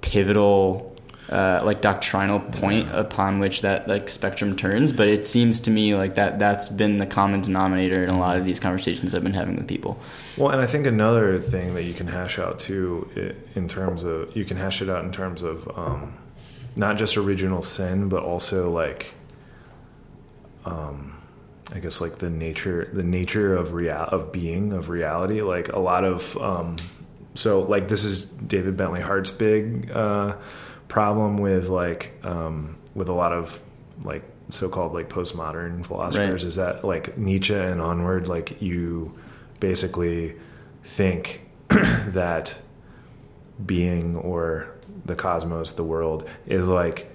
pivotal 0.00 0.90
uh, 1.30 1.62
like 1.64 1.80
doctrinal 1.80 2.38
point 2.38 2.86
upon 2.92 3.38
which 3.40 3.62
that 3.62 3.88
like 3.88 4.10
spectrum 4.10 4.54
turns, 4.54 4.92
but 4.92 5.08
it 5.08 5.24
seems 5.24 5.58
to 5.58 5.70
me 5.70 5.94
like 5.94 6.16
that 6.16 6.38
that's 6.38 6.68
been 6.68 6.98
the 6.98 7.06
common 7.06 7.40
denominator 7.40 8.04
in 8.04 8.10
a 8.10 8.18
lot 8.18 8.36
of 8.36 8.44
these 8.44 8.60
conversations 8.60 9.14
I've 9.14 9.24
been 9.24 9.32
having 9.32 9.56
with 9.56 9.66
people. 9.66 9.98
Well, 10.36 10.50
and 10.50 10.60
I 10.60 10.66
think 10.66 10.86
another 10.86 11.38
thing 11.38 11.74
that 11.74 11.84
you 11.84 11.94
can 11.94 12.08
hash 12.08 12.38
out 12.38 12.58
too, 12.58 13.08
in 13.54 13.68
terms 13.68 14.04
of 14.04 14.36
you 14.36 14.44
can 14.44 14.58
hash 14.58 14.82
it 14.82 14.90
out 14.90 15.02
in 15.02 15.12
terms 15.12 15.40
of 15.40 15.66
um, 15.76 16.12
not 16.76 16.98
just 16.98 17.16
original 17.16 17.62
sin, 17.62 18.10
but 18.10 18.22
also 18.22 18.70
like, 18.70 19.14
um, 20.66 21.13
I 21.74 21.80
guess 21.80 22.00
like 22.00 22.18
the 22.18 22.30
nature, 22.30 22.88
the 22.92 23.02
nature 23.02 23.56
of 23.56 23.72
real 23.72 23.96
of 23.96 24.30
being 24.32 24.72
of 24.72 24.88
reality. 24.88 25.42
Like 25.42 25.68
a 25.72 25.80
lot 25.80 26.04
of, 26.04 26.36
um, 26.38 26.76
so 27.34 27.62
like 27.62 27.88
this 27.88 28.04
is 28.04 28.26
David 28.26 28.76
Bentley 28.76 29.00
Hart's 29.00 29.32
big 29.32 29.90
uh, 29.90 30.36
problem 30.86 31.36
with 31.36 31.68
like 31.68 32.12
um, 32.22 32.76
with 32.94 33.08
a 33.08 33.12
lot 33.12 33.32
of 33.32 33.60
like 34.02 34.22
so-called 34.50 34.92
like 34.92 35.08
postmodern 35.08 35.84
philosophers 35.84 36.42
Right. 36.44 36.48
is 36.48 36.56
that 36.56 36.84
like 36.84 37.18
Nietzsche 37.18 37.54
and 37.54 37.80
onward, 37.80 38.28
like 38.28 38.62
you 38.62 39.12
basically 39.58 40.36
think 40.84 41.40
that 41.68 42.60
being 43.66 44.16
or 44.16 44.68
the 45.06 45.16
cosmos, 45.16 45.72
the 45.72 45.82
world, 45.84 46.28
is 46.46 46.66
like 46.66 47.10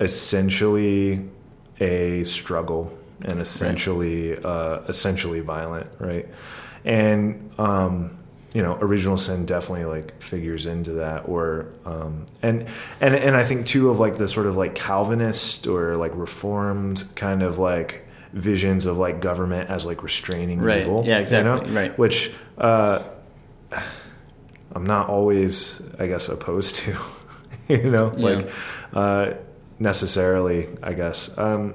essentially 0.00 1.26
a 1.80 2.24
struggle 2.24 2.96
and 3.22 3.40
essentially 3.40 4.36
uh, 4.36 4.80
essentially 4.88 5.40
violent, 5.40 5.86
right? 5.98 6.28
And 6.84 7.50
um, 7.58 8.18
you 8.52 8.62
know, 8.62 8.76
original 8.80 9.16
sin 9.16 9.46
definitely 9.46 9.84
like 9.86 10.20
figures 10.22 10.66
into 10.66 10.92
that, 10.92 11.28
or 11.28 11.66
um, 11.86 12.26
and 12.42 12.66
and 13.00 13.14
and 13.14 13.34
I 13.36 13.44
think 13.44 13.66
too 13.66 13.90
of 13.90 13.98
like 13.98 14.16
the 14.16 14.28
sort 14.28 14.46
of 14.46 14.56
like 14.56 14.74
Calvinist 14.74 15.66
or 15.66 15.96
like 15.96 16.12
Reformed 16.14 17.04
kind 17.16 17.42
of 17.42 17.58
like 17.58 18.06
visions 18.32 18.84
of 18.86 18.98
like 18.98 19.20
government 19.20 19.70
as 19.70 19.86
like 19.86 20.02
restraining 20.02 20.60
Right. 20.60 20.82
evil. 20.82 21.04
Yeah, 21.06 21.16
you 21.16 21.22
exactly. 21.22 21.70
know? 21.70 21.80
Right. 21.80 21.96
Which 21.98 22.32
uh, 22.58 23.02
I'm 24.72 24.84
not 24.84 25.08
always, 25.08 25.80
I 25.98 26.06
guess, 26.06 26.28
opposed 26.28 26.76
to. 26.76 26.96
you 27.68 27.90
know, 27.90 28.12
Yeah. 28.16 28.24
like 28.28 28.50
uh, 28.92 29.32
necessarily, 29.78 30.68
I 30.82 30.92
guess. 30.94 31.30
Um, 31.38 31.74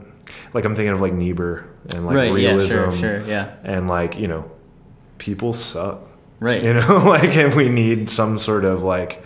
like 0.54 0.66
I'm 0.66 0.76
thinking 0.76 0.94
of 0.94 1.02
like 1.02 1.14
Niebuhr 1.14 1.66
and 1.90 2.06
like 2.06 2.16
right? 2.16 2.32
realism, 2.34 2.76
Yeah. 2.76 2.84
Sure. 2.86 2.96
Sure. 2.96 3.22
Yeah. 3.28 3.56
and 3.64 3.88
like 3.88 4.18
you 4.18 4.28
know, 4.28 4.50
people 5.18 5.54
suck. 5.54 6.04
Right. 6.40 6.64
You 6.64 6.74
know, 6.74 6.98
like, 7.06 7.36
and 7.36 7.54
we 7.54 7.68
need 7.70 8.10
some 8.10 8.40
sort 8.40 8.64
of 8.64 8.82
like 8.82 9.24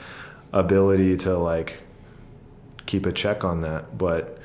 ability 0.51 1.17
to 1.17 1.37
like 1.37 1.81
keep 2.85 3.05
a 3.05 3.11
check 3.11 3.43
on 3.43 3.61
that. 3.61 3.97
But, 3.97 4.39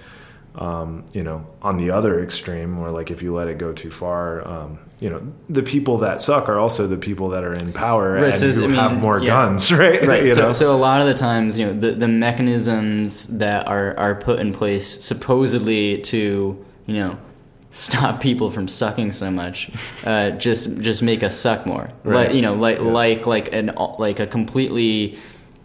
um, 0.59 1.05
you 1.13 1.23
know, 1.23 1.47
on 1.63 1.77
the 1.79 1.91
other 1.91 2.23
extreme, 2.23 2.79
or 2.79 2.91
like 2.91 3.11
if 3.11 3.23
you 3.23 3.35
let 3.35 3.49
it 3.49 3.59
go 3.59 3.73
too 3.73 3.91
far, 3.91 4.47
um, 4.47 4.79
you 5.01 5.09
know, 5.09 5.23
the 5.49 5.63
people 5.63 5.99
that 5.99 6.21
suck 6.21 6.49
are 6.49 6.59
also 6.59 6.87
the 6.89 6.97
people 6.97 7.29
that 7.31 7.45
are 7.45 7.55
in 7.55 7.73
power 7.73 8.15
Right, 8.15 8.25
and 8.33 8.39
so, 8.39 8.51
who 8.51 8.65
I 8.65 8.67
mean, 8.67 8.77
have 8.77 8.99
more 8.99 9.21
yeah. 9.21 9.27
guns, 9.29 9.71
right? 9.85 10.03
right 10.05 10.23
you 10.25 10.35
so, 10.35 10.41
know? 10.49 10.53
so 10.53 10.73
a 10.73 10.77
lot 10.77 11.01
of 11.01 11.07
the 11.07 11.15
times 11.15 11.57
you 11.59 11.67
know 11.67 11.73
the, 11.73 11.93
the 11.93 12.09
mechanisms 12.09 13.29
that 13.39 13.67
are, 13.69 13.97
are 13.97 14.15
put 14.17 14.41
in 14.41 14.53
place 14.53 15.03
supposedly 15.05 15.99
to 16.03 16.65
you 16.87 16.95
know 16.95 17.19
stop 17.71 18.19
people 18.21 18.51
from 18.51 18.67
sucking 18.67 19.13
so 19.13 19.31
much 19.31 19.71
uh, 20.07 20.31
just 20.31 20.79
just 20.81 21.03
make 21.03 21.23
us 21.23 21.37
suck 21.39 21.67
more 21.67 21.89
Right. 22.03 22.27
like 22.29 22.35
you 22.35 22.43
know 22.43 22.55
like 22.55 22.79
Yes. 22.79 22.87
like 22.87 23.27
like 23.27 23.53
an 23.53 23.73
like 23.99 24.19
a 24.21 24.27
completely 24.27 25.17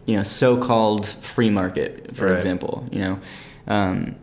you 0.06 0.18
know 0.18 0.24
so-called 0.24 1.08
free 1.08 1.50
market 1.50 2.16
for 2.16 2.28
Right. 2.28 2.36
example 2.36 2.88
you 2.91 3.00
know 3.00 3.20
um, 3.68 4.16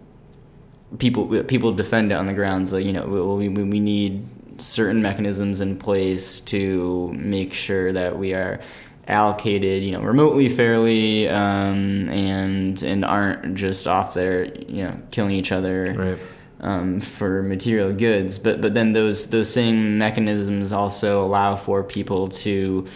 people 0.98 1.44
people 1.44 1.72
defend 1.72 2.10
it 2.12 2.14
on 2.14 2.26
the 2.26 2.32
grounds 2.32 2.72
like 2.72 2.84
you 2.84 2.92
know 2.92 3.06
we, 3.06 3.48
we, 3.48 3.62
we 3.62 3.80
need 3.80 4.26
certain 4.58 5.00
mechanisms 5.00 5.60
in 5.60 5.76
place 5.76 6.40
to 6.40 7.12
make 7.14 7.54
sure 7.54 7.92
that 7.92 8.18
we 8.18 8.34
are 8.34 8.60
allocated 9.06 9.82
you 9.82 9.92
know 9.92 10.00
remotely 10.00 10.48
fairly 10.48 11.28
um, 11.28 12.08
and 12.10 12.82
and 12.82 13.04
aren't 13.04 13.54
just 13.54 13.86
off 13.86 14.14
there 14.14 14.44
you 14.44 14.84
know 14.84 14.96
killing 15.10 15.32
each 15.32 15.52
other 15.52 15.94
right. 15.96 16.18
um, 16.60 17.00
for 17.00 17.42
material 17.42 17.92
goods, 17.92 18.38
but 18.38 18.60
but 18.60 18.74
then 18.74 18.92
those 18.92 19.30
those 19.30 19.52
same 19.52 19.98
mechanisms 19.98 20.72
also 20.72 21.24
allow 21.24 21.56
for 21.56 21.82
people 21.82 22.28
to 22.28 22.86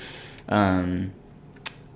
um, 0.49 1.13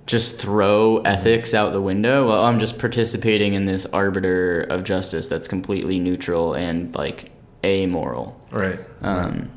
just 0.09 0.39
throw 0.39 0.97
ethics 1.05 1.53
out 1.53 1.71
the 1.71 1.79
window. 1.81 2.27
Well, 2.27 2.43
I'm 2.43 2.59
just 2.59 2.79
participating 2.79 3.53
in 3.53 3.65
this 3.65 3.85
arbiter 3.93 4.61
of 4.61 4.83
justice 4.83 5.27
that's 5.27 5.47
completely 5.47 5.99
neutral 5.99 6.55
and 6.55 6.95
like 6.95 7.29
amoral. 7.63 8.35
Right. 8.51 8.79
Um, 9.03 9.51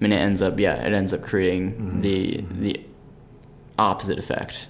I 0.00 0.04
mean, 0.04 0.12
it 0.12 0.16
ends 0.16 0.40
up 0.40 0.58
yeah, 0.58 0.76
it 0.86 0.94
ends 0.94 1.12
up 1.12 1.20
creating 1.22 1.74
Mm-hmm. 1.74 2.00
the 2.00 2.44
the 2.52 2.80
opposite 3.78 4.18
effect. 4.18 4.68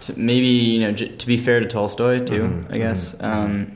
So 0.00 0.12
maybe 0.16 0.46
you 0.48 0.80
know, 0.80 0.90
j- 0.90 1.14
to 1.16 1.26
be 1.28 1.36
fair 1.36 1.60
to 1.60 1.66
Tolstoy 1.66 2.24
too, 2.24 2.42
Mhm, 2.42 2.72
I 2.74 2.78
guess. 2.78 3.14
mhm, 3.14 3.24
Um, 3.24 3.72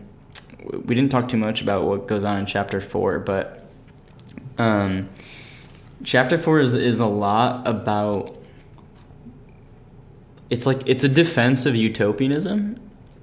we 0.84 0.96
didn't 0.96 1.12
talk 1.12 1.28
too 1.28 1.36
much 1.36 1.62
about 1.62 1.84
what 1.84 2.08
goes 2.08 2.24
on 2.24 2.38
in 2.40 2.46
chapter 2.46 2.80
four, 2.80 3.20
but 3.20 3.66
um, 4.58 5.08
chapter 6.02 6.38
four 6.38 6.58
is 6.58 6.74
is 6.74 6.98
a 6.98 7.06
lot 7.06 7.68
about. 7.68 8.36
It's 10.52 10.66
like 10.66 10.82
it's 10.84 11.02
a 11.02 11.08
defense 11.08 11.64
of 11.64 11.74
utopianism, 11.74 12.78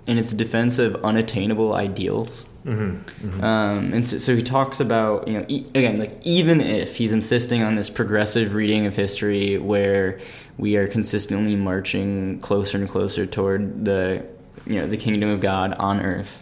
and 0.08 0.18
it's 0.18 0.32
a 0.32 0.36
defense 0.36 0.80
of 0.80 0.96
unattainable 1.06 1.76
ideals. 1.76 2.48
Mm-hmm. 2.66 3.44
Um, 3.44 3.94
and 3.94 4.06
so, 4.06 4.18
so 4.18 4.36
he 4.36 4.42
talks 4.42 4.80
about, 4.80 5.28
you 5.28 5.36
know, 5.36 5.46
e- 5.48 5.68
again, 5.76 6.00
like 6.00 6.20
even 6.24 6.60
if 6.60 6.98
he's 6.98 7.12
insisting 7.12 7.62
on 7.62 7.76
this 7.76 7.88
progressive 7.88 8.56
reading 8.56 8.88
of 8.88 8.96
history 8.96 9.60
where 9.60 10.20
we 10.58 10.76
are 10.76 10.88
consistently 10.88 11.56
marching 11.56 12.40
closer 12.40 12.80
and 12.80 12.90
closer 12.90 13.28
toward 13.28 13.86
the, 13.86 14.26
you 14.66 14.80
know, 14.80 14.88
the 14.88 14.98
kingdom 14.98 15.30
of 15.30 15.40
God 15.40 15.74
on 15.74 16.02
earth. 16.02 16.42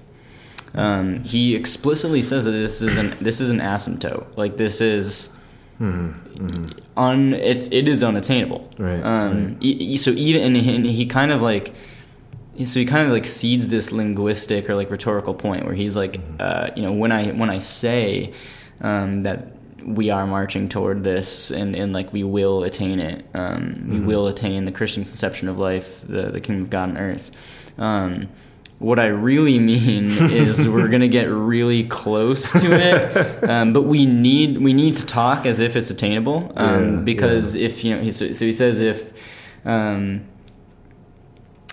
Um, 0.73 1.21
he 1.25 1.53
explicitly 1.53 2.23
says 2.23 2.45
that 2.45 2.51
this 2.51 2.81
is 2.81 2.95
an 2.95 3.13
this 3.19 3.41
is 3.41 3.51
an 3.51 3.59
asymptote. 3.59 4.25
Like 4.37 4.55
this 4.55 4.79
is 4.79 5.36
Mm-hmm. 5.79 6.67
un 6.97 7.33
it's 7.33 7.67
it 7.71 7.87
is 7.87 8.01
unattainable. 8.03 8.69
Right, 8.77 9.03
Um. 9.03 9.45
right. 9.53 9.57
e- 9.61 9.97
so 9.97 10.11
even 10.11 10.41
and 10.43 10.55
he, 10.57 10.75
and 10.75 10.85
he 10.85 11.05
kind 11.05 11.31
of 11.31 11.41
like. 11.41 11.73
So 12.65 12.79
he 12.79 12.85
kind 12.87 13.05
of 13.05 13.13
like 13.13 13.27
cedes 13.27 13.67
this 13.67 13.91
linguistic 13.91 14.67
or 14.67 14.73
like 14.75 14.89
rhetorical 14.89 15.35
point 15.35 15.63
where 15.65 15.75
he's 15.75 15.95
like, 15.95 16.19
uh, 16.39 16.71
you 16.75 16.81
know, 16.81 16.91
when 16.91 17.11
I 17.11 17.27
when 17.27 17.51
I 17.51 17.59
say 17.59 18.33
um, 18.81 19.21
that 19.23 19.49
we 19.85 20.09
are 20.09 20.25
marching 20.25 20.67
toward 20.67 21.03
this 21.03 21.51
and, 21.51 21.75
and 21.75 21.93
like 21.93 22.11
we 22.11 22.23
will 22.23 22.63
attain 22.63 22.99
it, 22.99 23.25
um, 23.35 23.85
we 23.91 23.99
will 23.99 24.25
attain 24.25 24.65
the 24.65 24.71
Christian 24.71 25.05
conception 25.05 25.47
of 25.49 25.59
life, 25.59 26.01
the 26.07 26.31
the 26.31 26.41
kingdom 26.41 26.63
of 26.63 26.71
God 26.71 26.89
on 26.89 26.97
earth. 26.97 27.29
Um, 27.77 28.27
what 28.79 28.99
I 28.99 29.07
really 29.07 29.57
mean 29.59 30.05
is 30.31 30.67
we're 30.67 30.87
gonna 30.87 31.07
get 31.07 31.25
really 31.29 31.83
close 31.83 32.51
to 32.51 32.71
it, 32.71 33.43
um, 33.49 33.73
but 33.73 33.83
we 33.83 34.05
need 34.05 34.59
we 34.59 34.73
need 34.73 34.97
to 34.97 35.05
talk 35.05 35.45
as 35.45 35.59
if 35.59 35.75
it's 35.75 35.89
attainable. 35.89 36.51
Um, 36.55 36.93
Yeah, 36.97 37.01
because 37.01 37.55
if 37.55 37.83
you 37.83 37.95
know, 37.95 38.01
he, 38.03 38.11
so, 38.11 38.31
so 38.33 38.45
he 38.45 38.53
says 38.53 38.79
if 38.79 39.13
um, 39.65 40.21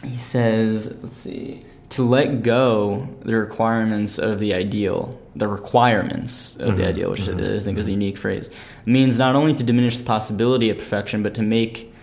he 0.02 0.16
says, 0.16 0.96
let's 1.02 1.16
see, 1.16 1.64
to 1.90 2.02
let 2.02 2.42
go 2.42 3.08
the 3.22 3.36
requirements 3.36 4.18
of 4.18 4.40
the 4.40 4.52
ideal, 4.54 5.18
the 5.36 5.46
requirements 5.48 6.56
of 6.56 6.76
the 6.76 6.82
Mhm, 6.82 6.88
ideal, 6.88 7.10
which 7.10 7.20
mhm, 7.22 7.56
I 7.56 7.60
think 7.60 7.78
is 7.78 7.86
a 7.88 7.90
unique 7.92 8.18
phrase, 8.18 8.50
means 8.86 9.18
not 9.18 9.34
only 9.34 9.54
to 9.54 9.62
diminish 9.62 9.96
the 9.96 10.04
possibility 10.04 10.68
of 10.70 10.78
perfection, 10.78 11.22
but 11.22 11.34
to 11.34 11.42
make 11.42 11.93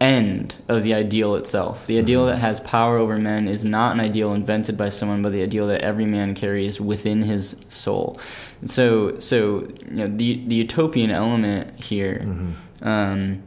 end 0.00 0.54
of 0.68 0.82
the 0.84 0.94
ideal 0.94 1.34
itself. 1.34 1.86
The 1.86 1.98
ideal 1.98 2.24
Mhm. 2.24 2.30
that 2.30 2.36
has 2.38 2.60
power 2.60 2.98
over 2.98 3.16
men 3.18 3.48
is 3.48 3.64
not 3.64 3.94
an 3.94 4.00
ideal 4.00 4.32
invented 4.32 4.76
by 4.76 4.90
someone, 4.90 5.22
but 5.22 5.32
the 5.32 5.42
ideal 5.42 5.66
that 5.66 5.80
every 5.80 6.06
man 6.06 6.34
carries 6.34 6.80
within 6.80 7.22
his 7.22 7.56
soul. 7.68 8.18
And 8.60 8.70
so, 8.70 9.18
so 9.18 9.66
you 9.90 9.96
know, 9.96 10.06
the 10.06 10.40
the 10.46 10.54
utopian 10.54 11.10
element 11.10 11.82
here. 11.82 12.22
Mm-hmm. 12.24 12.88
Um, 12.88 13.38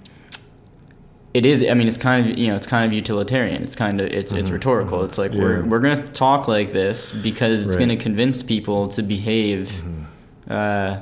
it 1.34 1.46
is. 1.46 1.64
I 1.64 1.74
mean, 1.74 1.88
it's 1.88 1.96
kind 1.98 2.30
of 2.30 2.38
you 2.38 2.48
know, 2.50 2.56
it's 2.58 2.68
kind 2.68 2.84
of 2.86 2.92
utilitarian. 2.92 3.64
It's 3.64 3.76
kind 3.76 4.02
of 4.02 4.08
it's 4.08 4.34
it's 4.34 4.50
Mhm, 4.50 4.54
rhetorical. 4.54 5.00
mhm. 5.00 5.06
It's 5.06 5.18
like 5.18 5.34
Yeah. 5.34 5.42
we're 5.42 5.64
we're 5.64 5.80
gonna 5.80 6.02
talk 6.10 6.50
like 6.50 6.74
this 6.74 7.12
because 7.14 7.62
it's 7.62 7.70
Right. 7.78 7.80
gonna 7.80 7.96
convince 7.96 8.44
people 8.44 8.90
to 8.90 9.02
behave 9.02 9.70
Mm-hmm. 9.86 10.54
uh, 10.54 10.98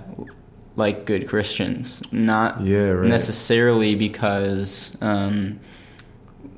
like 0.79 1.05
good 1.05 1.27
Christians, 1.27 2.01
not 2.11 2.61
Yeah, 2.61 2.89
right. 2.89 3.07
necessarily 3.07 3.93
because 3.95 4.97
um, 5.01 5.59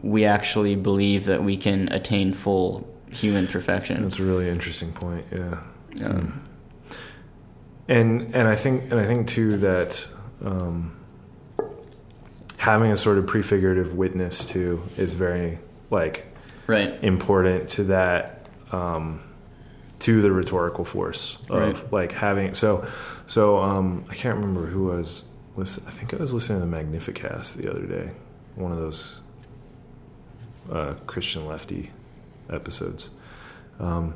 we 0.01 0.24
actually 0.26 0.76
believe 0.76 1.26
that 1.26 1.43
we 1.43 1.57
can 1.57 1.89
attain 1.91 2.34
full 2.34 2.88
human 3.11 3.47
perfection. 3.47 4.03
That's 4.03 4.19
a 4.19 4.24
really 4.24 4.47
interesting 4.47 4.93
point. 4.93 5.26
Yeah. 5.32 5.59
Um, 6.05 6.41
and 7.88 8.34
and 8.34 8.47
I 8.47 8.55
think 8.55 8.84
and 8.91 8.99
I 8.99 9.05
think 9.05 9.28
too 9.28 9.57
that 9.57 10.07
um, 10.45 10.95
having 12.57 12.91
a 12.91 12.95
sort 12.97 13.17
of 13.17 13.28
prefigurative 13.28 13.95
witness 13.95 14.45
too 14.45 14.82
is 14.97 15.13
very 15.13 15.59
like 15.89 16.26
right. 16.67 16.93
important 17.03 17.67
to 17.69 17.84
that 17.86 18.47
um, 18.72 19.22
to 19.99 20.22
the 20.22 20.32
rhetorical 20.32 20.86
force 20.86 21.38
of 21.49 21.84
Right. 21.84 21.91
like 21.91 22.11
having 22.13 22.53
so 22.53 22.88
so 23.32 23.59
um, 23.59 24.03
I 24.09 24.15
can't 24.15 24.36
remember 24.36 24.65
who 24.65 24.91
I 24.91 24.97
was 24.97 25.32
listen 25.55 25.86
I 25.88 25.91
think 25.91 26.13
I 26.13 26.17
was 26.17 26.34
listening 26.34 26.59
to 26.59 26.65
the 26.65 26.75
Magnificast 26.75 27.55
the 27.55 27.71
other 27.71 27.86
day 27.86 28.11
one 28.55 28.73
of 28.73 28.77
those 28.77 29.21
uh, 30.69 30.95
Christian 31.05 31.47
lefty 31.47 31.91
episodes. 32.49 33.09
Um, 33.79 34.15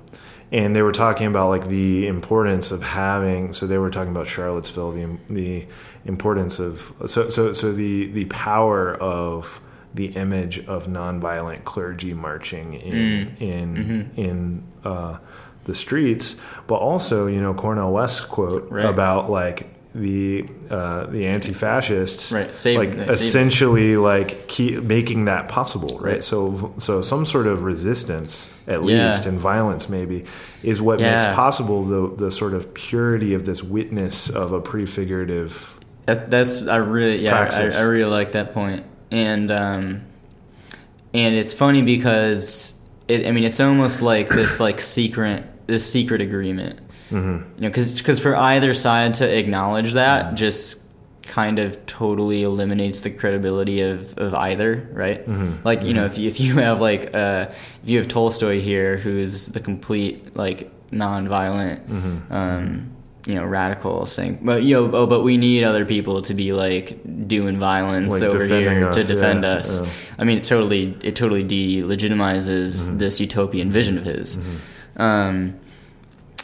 and 0.51 0.75
they 0.75 0.81
were 0.81 0.91
talking 0.91 1.27
about 1.27 1.47
like 1.47 1.69
the 1.69 2.07
importance 2.07 2.71
of 2.71 2.83
having 2.83 3.53
so 3.53 3.65
they 3.65 3.77
were 3.77 3.89
talking 3.89 4.11
about 4.11 4.27
Charlottesville 4.27 4.91
the 4.91 5.17
the 5.33 5.65
importance 6.03 6.59
of 6.59 6.93
so 7.05 7.29
so 7.29 7.53
so 7.53 7.71
the 7.71 8.07
the 8.07 8.25
power 8.25 8.95
of 8.95 9.61
the 9.93 10.07
image 10.07 10.59
of 10.67 10.87
nonviolent 10.87 11.63
clergy 11.63 12.13
marching 12.13 12.73
in 12.73 13.37
in 13.39 14.11
in 14.17 14.63
uh, 14.83 15.19
the 15.65 15.75
streets, 15.75 16.35
but 16.67 16.75
also 16.75 17.27
you 17.27 17.41
know 17.41 17.53
Cornel 17.53 17.91
West 17.91 18.29
quote 18.29 18.69
Right. 18.71 18.85
about 18.85 19.29
like 19.29 19.67
the 19.93 20.45
uh, 20.69 21.05
the 21.05 21.25
anti-fascists 21.25 22.31
Right, 22.33 22.55
save- 22.57 22.77
like 22.77 22.93
save- 22.93 23.09
essentially 23.09 23.95
like 23.95 24.47
keep 24.49 24.83
making 24.83 25.25
that 25.25 25.47
possible 25.47 25.97
right? 25.99 26.13
Right. 26.15 26.23
so 26.23 26.73
so 26.77 26.99
some 27.01 27.23
sort 27.25 27.47
of 27.47 27.63
resistance 27.63 28.51
at 28.67 28.83
Yeah. 28.83 29.07
least 29.07 29.25
and 29.25 29.39
violence 29.39 29.87
maybe 29.87 30.25
is 30.63 30.81
what 30.81 30.99
Yeah. 30.99 31.11
makes 31.23 31.33
possible 31.33 31.83
the 31.85 32.13
the 32.25 32.29
sort 32.29 32.53
of 32.53 32.73
purity 32.73 33.33
of 33.35 33.45
this 33.45 33.63
witness 33.63 34.29
of 34.29 34.51
a 34.51 34.59
prefigurative 34.59 35.79
That, 36.07 36.29
that's 36.29 36.67
I 36.67 36.75
really 36.77 37.23
yeah 37.23 37.47
I, 37.49 37.63
I 37.77 37.81
really 37.83 38.11
like 38.11 38.33
that 38.33 38.51
point 38.53 38.83
and 39.11 39.49
um 39.49 40.01
and 41.13 41.35
it's 41.35 41.53
funny 41.53 41.81
because 41.83 42.73
it 43.07 43.25
I 43.25 43.31
mean 43.31 43.45
it's 43.45 43.61
almost 43.61 44.01
like 44.01 44.27
this 44.27 44.59
like 44.59 44.81
secret 44.81 45.43
this 45.67 45.89
secret 45.89 46.21
agreement 46.21 46.79
Mm-hmm. 47.11 47.55
you 47.57 47.61
know 47.61 47.69
because 47.69 48.19
for 48.19 48.35
either 48.35 48.73
side 48.73 49.13
to 49.15 49.37
acknowledge 49.37 49.93
that 49.93 50.33
just 50.33 50.81
kind 51.21 51.59
of 51.59 51.85
totally 51.85 52.41
eliminates 52.41 53.01
the 53.01 53.11
credibility 53.11 53.81
of, 53.81 54.17
of 54.17 54.33
either 54.33 54.89
right 54.91 55.23
Mm-hmm. 55.27 55.63
like 55.63 55.83
you 55.83 55.93
know 55.93 56.05
if 56.05 56.17
you, 56.17 56.27
if 56.27 56.39
you 56.39 56.55
have 56.55 56.81
like 56.81 57.13
uh 57.13 57.45
if 57.51 57.89
you 57.89 57.97
have 57.99 58.07
Tolstoy 58.07 58.59
here 58.59 58.97
who's 58.97 59.45
the 59.47 59.59
complete 59.59 60.35
like 60.35 60.71
nonviolent 60.91 61.85
Mm-hmm. 61.87 62.33
um 62.33 62.91
you 63.27 63.35
know 63.35 63.45
radical 63.45 64.05
saying 64.07 64.39
but 64.43 64.63
you 64.63 64.75
know 64.75 64.91
oh 64.95 65.05
but 65.07 65.21
we 65.21 65.37
need 65.37 65.63
other 65.63 65.85
people 65.85 66.21
to 66.23 66.33
be 66.33 66.53
like 66.53 66.99
doing 67.27 67.57
violence 67.59 68.09
Like 68.21 68.21
over 68.23 68.45
here 68.45 68.91
to 68.91 69.03
defend 69.03 69.43
yeah, 69.43 69.49
us 69.53 69.81
yeah. 69.81 69.87
I 70.19 70.23
mean 70.25 70.37
it 70.39 70.43
totally 70.43 70.95
it 71.03 71.15
totally 71.15 71.43
delegitimizes 71.43 72.87
Mm-hmm. 72.87 72.97
this 72.97 73.19
utopian 73.19 73.71
vision 73.71 73.97
of 73.97 74.05
his 74.05 74.37
um 74.97 75.59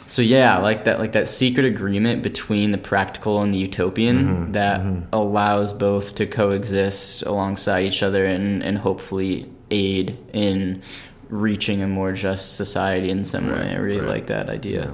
so 0.06 0.20
yeah, 0.20 0.58
like 0.58 0.84
that, 0.84 0.98
like 0.98 1.12
that 1.12 1.26
secret 1.26 1.64
agreement 1.64 2.22
between 2.22 2.70
the 2.70 2.76
practical 2.76 3.40
and 3.40 3.54
the 3.54 3.58
utopian 3.58 4.26
Mm-hmm. 4.26 4.52
that 4.52 4.82
allows 5.10 5.72
both 5.72 6.16
to 6.16 6.26
coexist 6.26 7.22
alongside 7.22 7.84
each 7.84 8.02
other 8.02 8.26
and, 8.26 8.62
and 8.62 8.76
hopefully 8.76 9.50
aid 9.70 10.18
in 10.34 10.82
reaching 11.30 11.82
a 11.82 11.86
more 11.86 12.12
just 12.12 12.56
society 12.56 13.08
in 13.08 13.24
some 13.24 13.46
way. 13.50 13.70
I 13.70 13.76
really 13.76 14.00
right. 14.00 14.08
like 14.10 14.26
that 14.26 14.50
idea. 14.50 14.92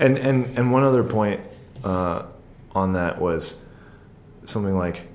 And 0.00 0.18
and 0.18 0.58
and 0.58 0.72
one 0.72 0.82
other 0.82 1.04
point 1.04 1.40
uh, 1.84 2.24
on 2.74 2.94
that 2.94 3.20
was 3.20 3.68
something 4.44 4.76
like 4.76 5.06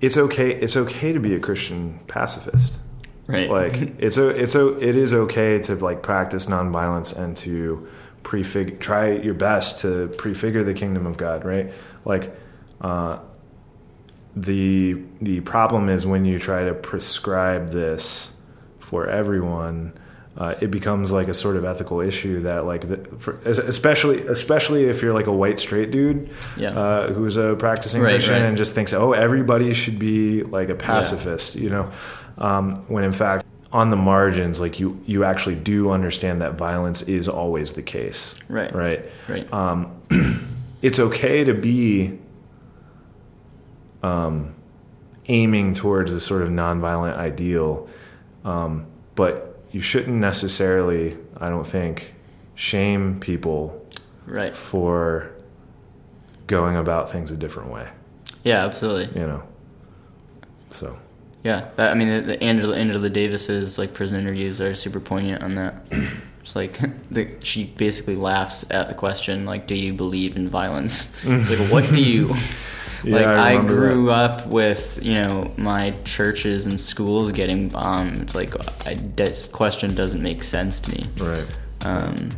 it's 0.00 0.16
okay 0.16 0.50
it's 0.50 0.76
okay 0.76 1.12
to 1.12 1.20
be 1.20 1.34
a 1.34 1.40
Christian 1.40 2.00
pacifist. 2.08 2.80
Right. 3.26 3.48
Like 3.48 3.74
it's 4.00 4.16
a 4.16 4.28
it's 4.28 4.54
a 4.54 4.76
it 4.78 4.96
is 4.96 5.12
okay 5.14 5.58
to 5.60 5.76
like 5.76 6.02
practice 6.02 6.46
nonviolence 6.46 7.16
and 7.16 7.36
to 7.38 7.86
prefigure 8.22 8.76
try 8.76 9.12
your 9.12 9.34
best 9.34 9.80
to 9.82 10.08
prefigure 10.18 10.64
the 10.64 10.74
kingdom 10.74 11.06
of 11.06 11.16
God, 11.16 11.44
right? 11.44 11.72
Like 12.04 12.34
uh, 12.80 13.18
the 14.34 15.00
the 15.20 15.40
problem 15.40 15.88
is 15.88 16.06
when 16.06 16.24
you 16.24 16.38
try 16.38 16.64
to 16.64 16.74
prescribe 16.74 17.68
this 17.70 18.34
for 18.78 19.06
everyone 19.08 19.92
uh, 20.34 20.54
it 20.62 20.70
becomes 20.70 21.12
like 21.12 21.28
a 21.28 21.34
sort 21.34 21.56
of 21.56 21.64
ethical 21.66 22.00
issue 22.00 22.40
that 22.40 22.64
like 22.64 22.88
the, 22.88 22.96
for, 23.18 23.38
especially 23.44 24.26
especially 24.28 24.84
if 24.86 25.02
you're 25.02 25.12
like 25.12 25.26
a 25.26 25.32
white 25.32 25.58
straight 25.58 25.90
dude 25.90 26.30
Yeah. 26.56 26.70
uh, 26.70 27.12
who's 27.12 27.36
a 27.36 27.54
practicing 27.56 28.00
Right, 28.00 28.12
Christian 28.12 28.34
right. 28.34 28.42
and 28.48 28.56
just 28.56 28.72
thinks 28.72 28.94
oh 28.94 29.12
everybody 29.12 29.74
should 29.74 29.98
be 29.98 30.42
like 30.42 30.70
a 30.70 30.74
pacifist 30.74 31.54
you 31.56 31.68
know 31.68 31.92
um, 32.38 32.76
when 32.88 33.04
in 33.04 33.12
fact 33.12 33.44
on 33.72 33.90
the 33.90 33.96
margins 33.96 34.60
like 34.60 34.78
you 34.78 35.00
you 35.06 35.24
actually 35.24 35.54
do 35.54 35.90
understand 35.90 36.42
that 36.42 36.54
violence 36.54 37.02
is 37.02 37.28
always 37.28 37.72
the 37.72 37.82
case 37.82 38.34
Right. 38.48 38.74
right 38.74 39.04
right. 39.28 39.52
um, 39.52 39.90
it's 40.82 40.98
okay 40.98 41.44
to 41.44 41.54
be 41.54 42.18
um, 44.02 44.54
aiming 45.26 45.74
towards 45.74 46.12
this 46.12 46.24
sort 46.24 46.42
of 46.42 46.48
nonviolent 46.48 47.16
ideal, 47.16 47.88
um, 48.44 48.86
but 49.14 49.60
you 49.70 49.80
shouldn't 49.80 50.16
necessarily, 50.16 51.16
I 51.36 51.48
don't 51.48 51.66
think, 51.66 52.14
shame 52.54 53.20
people 53.20 53.86
right. 54.26 54.54
for 54.54 55.30
going 56.46 56.76
about 56.76 57.10
things 57.10 57.30
a 57.30 57.36
different 57.36 57.70
way. 57.70 57.88
Yeah, 58.44 58.64
absolutely. 58.64 59.20
You 59.20 59.26
know, 59.26 59.42
so 60.68 60.98
Yeah, 61.44 61.68
that, 61.76 61.90
I 61.90 61.94
mean, 61.94 62.08
the, 62.08 62.20
the 62.20 62.42
Angela 62.42 62.76
Angela 62.76 63.10
Davis's 63.10 63.78
like 63.78 63.94
prison 63.94 64.20
interviews 64.20 64.60
are 64.60 64.74
super 64.74 65.00
poignant 65.00 65.42
on 65.42 65.56
that. 65.56 65.74
It's 66.42 66.54
like 66.54 66.78
the, 67.10 67.34
she 67.42 67.64
basically 67.64 68.16
laughs 68.16 68.64
at 68.70 68.88
the 68.88 68.94
question 68.94 69.44
like, 69.44 69.66
"Do 69.66 69.74
you 69.74 69.92
believe 69.92 70.36
in 70.36 70.48
violence?" 70.48 71.12
like, 71.24 71.58
what 71.70 71.84
do 71.92 72.00
you? 72.00 72.34
Yeah, 73.04 73.16
like, 73.16 73.26
I 73.26 73.54
I, 73.54 73.60
grew 73.60 74.10
up 74.12 74.46
with 74.46 75.00
you 75.02 75.14
know 75.14 75.52
my 75.56 75.92
churches 76.04 76.66
and 76.66 76.80
schools 76.80 77.32
getting 77.32 77.68
bombed. 77.68 78.20
It's 78.20 78.36
like 78.36 78.54
I, 78.86 78.94
this 78.94 79.48
question 79.48 79.96
doesn't 79.96 80.22
make 80.22 80.44
sense 80.44 80.78
to 80.78 80.90
me. 80.90 81.08
right, 81.16 81.60
Um, 81.80 82.36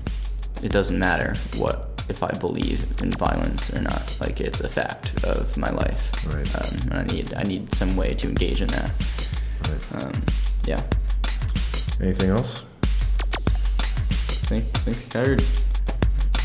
it 0.63 0.73
doesn't 0.73 0.99
matter 0.99 1.35
what 1.57 1.94
if 2.09 2.23
I 2.23 2.31
believe 2.39 3.01
in 3.03 3.11
violence 3.13 3.73
or 3.73 3.81
not. 3.81 4.17
Like 4.21 4.41
it's 4.41 4.61
a 4.61 4.69
fact 4.69 5.25
of 5.25 5.57
my 5.57 5.71
life. 5.71 6.27
Right. 6.27 6.55
Um, 6.57 6.79
and 6.91 6.95
I 6.95 7.03
need 7.15 7.35
I 7.35 7.43
need 7.43 7.73
some 7.73 7.97
way 7.97 8.15
to 8.15 8.29
engage 8.29 8.61
in 8.61 8.69
that. 8.69 8.91
right. 9.69 10.05
Um, 10.05 10.23
yeah. 10.65 10.83
Anything 12.01 12.31
else? 12.31 12.65
I 14.45 14.47
think 14.47 14.67
I 14.75 14.79
think 14.81 14.97
I 14.97 15.25
covered 15.25 15.43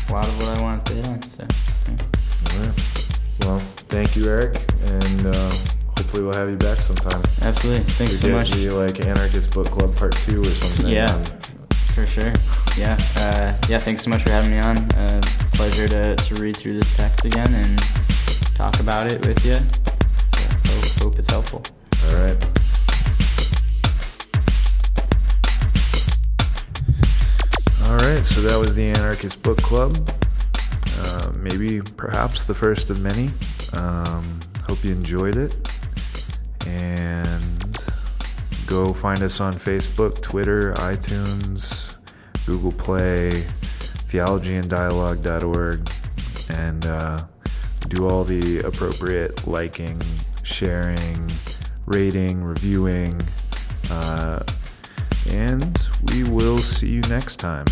a 0.08 0.12
lot 0.12 0.24
of 0.26 0.38
what 0.40 0.58
I 0.58 0.62
wanted 0.62 0.86
to 0.86 0.94
hit 0.94 1.08
on. 1.08 1.22
So 1.22 1.44
yeah. 1.88 2.58
All 2.60 2.66
right. 2.66 3.06
Well, 3.40 3.58
thank 3.58 4.16
you, 4.16 4.26
Eric, 4.26 4.56
and 4.86 5.26
uh, 5.26 5.50
hopefully 5.96 6.22
we'll 6.24 6.34
have 6.34 6.50
you 6.50 6.56
back 6.56 6.78
sometime. 6.78 7.22
absolutely. 7.42 7.84
Thanks 7.84 8.20
so 8.20 8.30
much. 8.32 8.50
The, 8.50 8.68
like 8.70 9.00
Anarchist 9.00 9.54
Book 9.54 9.66
Club 9.68 9.96
Part 9.96 10.16
Two 10.16 10.40
or 10.40 10.44
something. 10.44 10.92
Yeah. 10.92 11.22
For 11.94 12.06
sure. 12.06 12.32
Yeah. 12.76 12.96
Uh, 13.16 13.56
yeah. 13.68 13.78
Thanks 13.78 14.04
so 14.04 14.10
much 14.10 14.22
for 14.22 14.30
having 14.30 14.52
me 14.52 14.58
on. 14.58 14.78
Uh, 14.92 15.20
pleasure 15.52 15.88
to, 15.88 16.16
to 16.16 16.34
read 16.36 16.56
through 16.56 16.78
this 16.78 16.96
text 16.96 17.24
again 17.24 17.54
and 17.54 17.78
talk 18.54 18.80
about 18.80 19.12
it 19.12 19.24
with 19.26 19.44
you. 19.44 19.56
So 19.56 20.48
hope, 20.66 21.02
hope 21.02 21.18
it's 21.18 21.28
helpful. 21.28 21.62
All 22.06 22.14
right. 22.24 22.42
All 27.84 27.96
right, 27.96 28.24
so 28.24 28.40
that 28.42 28.56
was 28.56 28.74
the 28.74 28.90
Anarchist 28.90 29.42
Book 29.42 29.58
Club. 29.58 29.96
Uh, 30.98 31.32
maybe, 31.36 31.80
perhaps, 31.96 32.46
the 32.46 32.54
first 32.54 32.88
of 32.90 33.00
many. 33.00 33.30
Um, 33.72 34.22
hope 34.68 34.84
you 34.84 34.92
enjoyed 34.92 35.36
it. 35.36 35.56
And 36.66 37.69
go 38.70 38.92
find 38.92 39.20
us 39.24 39.40
on 39.40 39.52
Facebook, 39.52 40.22
Twitter, 40.22 40.72
iTunes, 40.74 41.96
Google 42.46 42.70
Play, 42.70 43.32
theologyanddialogue.org, 44.06 45.90
and 46.56 46.86
uh, 46.86 47.18
do 47.88 48.08
all 48.08 48.22
the 48.22 48.60
appropriate 48.60 49.48
liking, 49.48 50.00
sharing, 50.44 51.28
rating, 51.86 52.44
reviewing, 52.44 53.20
uh, 53.90 54.44
and 55.32 55.88
we 56.12 56.22
will 56.22 56.58
see 56.58 56.90
you 56.90 57.00
next 57.02 57.36
time. 57.36 57.66